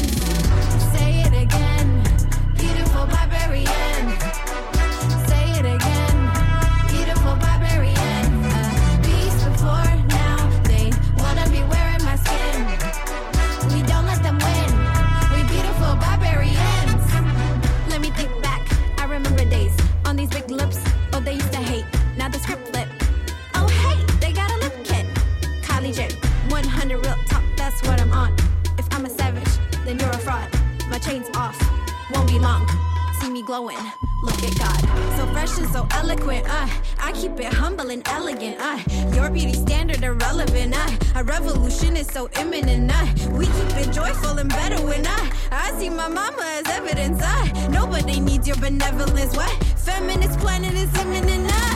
Glowing. 33.52 33.76
Look 34.24 34.41
at 34.43 34.58
God. 34.58 34.80
So 35.18 35.26
fresh 35.34 35.58
and 35.58 35.68
so 35.74 35.86
eloquent. 35.91 36.45
Uh, 36.47 36.70
I 37.02 37.12
keep 37.12 37.38
it 37.38 37.52
humble 37.52 37.89
and 37.89 38.02
elegant. 38.08 38.56
Uh, 38.58 38.80
your 39.14 39.30
beauty 39.30 39.52
standard 39.52 40.02
irrelevant. 40.02 40.74
Uh, 40.74 41.20
a 41.20 41.24
revolution 41.26 41.97
is 41.97 42.08
so 42.08 42.30
imminent. 42.39 42.89
Uh, 42.93 43.06
we 43.38 43.47
keep 43.47 43.72
it 43.82 43.91
joyful 43.91 44.38
and 44.38 44.47
better 44.47 44.82
when 44.88 45.06
I, 45.06 45.32
I 45.52 45.72
see 45.78 45.89
my 45.89 46.08
mama 46.08 46.45
as 46.60 46.68
evidence. 46.70 47.22
Uh, 47.22 47.68
nobody 47.68 48.22
needs 48.22 48.47
your 48.47 48.56
benevolence. 48.56 49.36
What? 49.36 49.52
Feminist 49.76 50.39
planet 50.39 50.74
is 50.74 50.91
imminent. 51.02 51.52
Uh, 51.52 51.76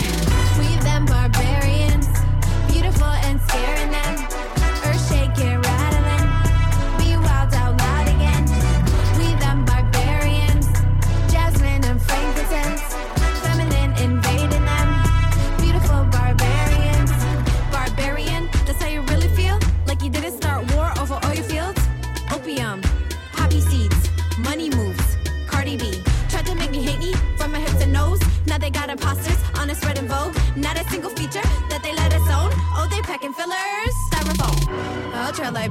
we 0.58 0.68
them 0.88 1.06
barbarians. 1.06 2.08
Beautiful 2.72 3.14
and 3.28 3.42
scaring 3.50 3.92
them. 3.92 4.15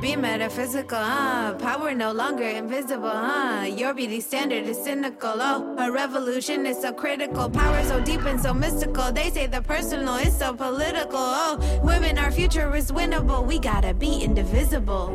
Be 0.00 0.16
metaphysical, 0.16 0.98
huh? 0.98 1.54
Power 1.54 1.94
no 1.94 2.12
longer 2.12 2.44
invisible, 2.44 3.08
huh? 3.08 3.64
Your 3.64 3.94
beauty 3.94 4.20
standard 4.20 4.64
is 4.66 4.76
cynical, 4.76 5.36
oh. 5.36 5.76
A 5.78 5.90
revolution 5.90 6.66
is 6.66 6.78
so 6.82 6.92
critical, 6.92 7.48
power 7.48 7.82
so 7.84 8.00
deep 8.00 8.22
and 8.26 8.38
so 8.38 8.52
mystical. 8.52 9.12
They 9.12 9.30
say 9.30 9.46
the 9.46 9.62
personal 9.62 10.16
is 10.16 10.36
so 10.36 10.52
political, 10.52 11.20
oh. 11.20 11.80
Women, 11.82 12.18
our 12.18 12.30
future 12.30 12.74
is 12.76 12.92
winnable. 12.92 13.46
We 13.46 13.58
gotta 13.58 13.94
be 13.94 14.22
indivisible. 14.22 15.08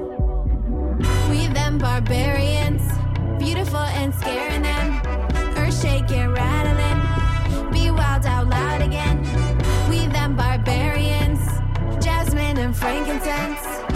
We 1.29 1.47
them 1.47 1.77
barbarians, 1.77 2.81
beautiful 3.37 3.85
and 3.99 4.15
scaring 4.15 4.63
them. 4.63 5.01
Earth 5.55 5.79
shaking, 5.81 6.29
rattling. 6.29 7.71
Be 7.71 7.91
wild 7.91 8.25
out 8.25 8.47
loud 8.47 8.81
again. 8.81 9.21
We 9.89 10.07
them 10.07 10.35
barbarians, 10.35 11.41
jasmine 12.03 12.57
and 12.57 12.75
frankincense. 12.75 13.88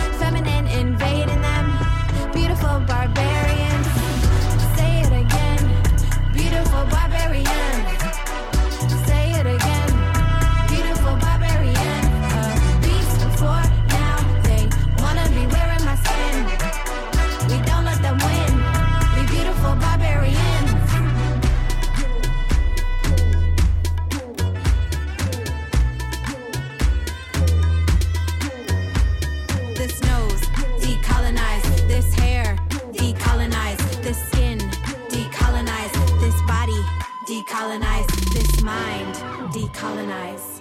mind, 38.64 39.16
decolonize. 39.53 40.52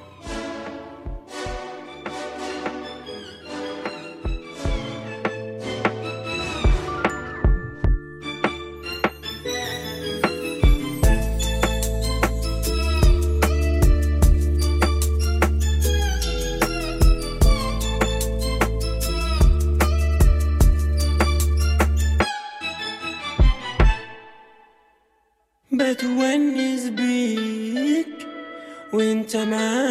time. 29.33 29.55
I 29.55 29.82